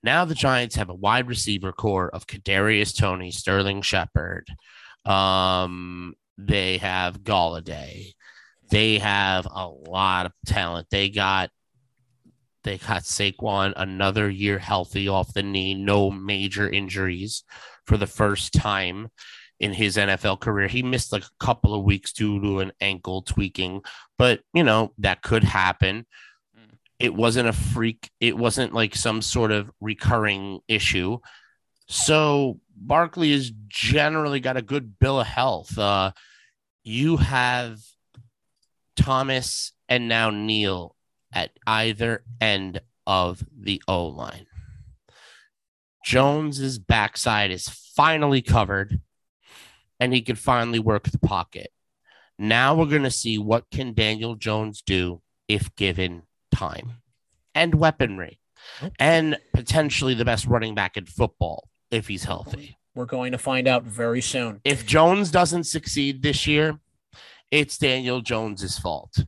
now 0.03 0.25
the 0.25 0.35
Giants 0.35 0.77
have 0.77 0.91
a 0.91 0.95
wide 0.95 1.29
receiver 1.29 1.73
core 1.73 2.09
of 2.09 2.27
Kadarius 2.27 2.97
Toney, 2.97 3.31
Sterling 3.31 3.83
Shepard. 3.83 4.49
Um, 5.05 6.15
they 6.37 6.79
have 6.79 7.23
Golladay. 7.23 8.13
They 8.71 8.99
have 8.99 9.47
a 9.47 9.67
lot 9.67 10.27
of 10.27 10.33
talent. 10.47 10.89
They 10.91 11.09
got 11.09 11.51
they 12.69 12.77
got 12.77 13.05
Saquon 13.05 13.73
another 13.77 14.29
year 14.29 14.59
healthy 14.59 15.09
off 15.09 15.33
the 15.33 15.43
knee, 15.43 15.75
no 15.75 16.11
major 16.11 16.69
injuries 16.69 17.43
for 17.87 17.97
the 17.97 18.07
first 18.07 18.53
time 18.53 19.09
in 19.59 19.73
his 19.73 19.97
NFL 19.97 20.41
career. 20.41 20.69
He 20.69 20.83
missed 20.83 21.11
like 21.11 21.25
a 21.25 21.45
couple 21.45 21.75
of 21.75 21.85
weeks 21.85 22.13
due 22.13 22.39
to 22.43 22.61
an 22.61 22.73
ankle 22.79 23.23
tweaking, 23.23 23.81
but 24.19 24.41
you 24.53 24.65
know, 24.65 24.93
that 24.99 25.23
could 25.23 25.45
happen. 25.45 26.05
It 26.99 27.15
wasn't 27.15 27.49
a 27.49 27.55
freak, 27.55 28.11
it 28.21 28.37
wasn't 28.37 28.75
like 28.75 28.95
some 28.95 29.23
sort 29.23 29.51
of 29.51 29.71
recurring 29.81 30.61
issue. 30.69 31.21
So 31.89 32.61
Barkley 32.77 33.33
has 33.33 33.51
generally 33.69 34.41
got 34.41 34.59
a 34.59 34.63
good 34.63 34.99
bill 34.99 35.21
of 35.21 35.27
health. 35.27 35.79
Uh, 35.79 36.13
you 36.85 37.17
have 37.17 37.79
Thomas 38.95 39.73
and 39.89 40.07
now 40.07 40.29
Neal 40.29 40.95
at 41.33 41.51
either 41.67 42.25
end 42.41 42.81
of 43.07 43.45
the 43.57 43.83
O 43.89 44.07
line. 44.07 44.47
Jones's 46.05 46.79
backside 46.79 47.51
is 47.51 47.69
finally 47.69 48.43
covered 48.43 49.01
and 50.01 50.15
he 50.15 50.23
can 50.23 50.37
finally 50.37 50.79
work 50.79 51.05
the 51.05 51.19
pocket. 51.19 51.71
Now 52.39 52.75
we're 52.75 52.87
going 52.87 53.03
to 53.03 53.11
see 53.11 53.37
what 53.37 53.71
can 53.71 53.95
Daniel 53.95 54.37
Jones 54.37 54.83
do 54.83 55.23
if 55.49 55.75
given 55.75 56.23
time 56.55 57.03
and 57.55 57.75
weaponry 57.75 58.41
and 58.99 59.39
potentially 59.53 60.15
the 60.15 60.25
best 60.25 60.47
running 60.47 60.75
back 60.75 60.97
in 60.97 61.07
football 61.07 61.69
if 61.91 62.07
he's 62.07 62.25
healthy. 62.25 62.79
We're 62.95 63.07
going 63.07 63.33
to 63.33 63.39
find 63.39 63.69
out 63.69 63.85
very 63.85 64.21
soon. 64.21 64.61
If 64.65 64.87
Jones 64.87 65.31
doesn't 65.31 65.65
succeed 65.65 66.23
this 66.23 66.47
year, 66.47 66.79
it's 67.51 67.79
Daniel 67.79 68.21
Jones's 68.21 68.79
fault. 68.79 69.25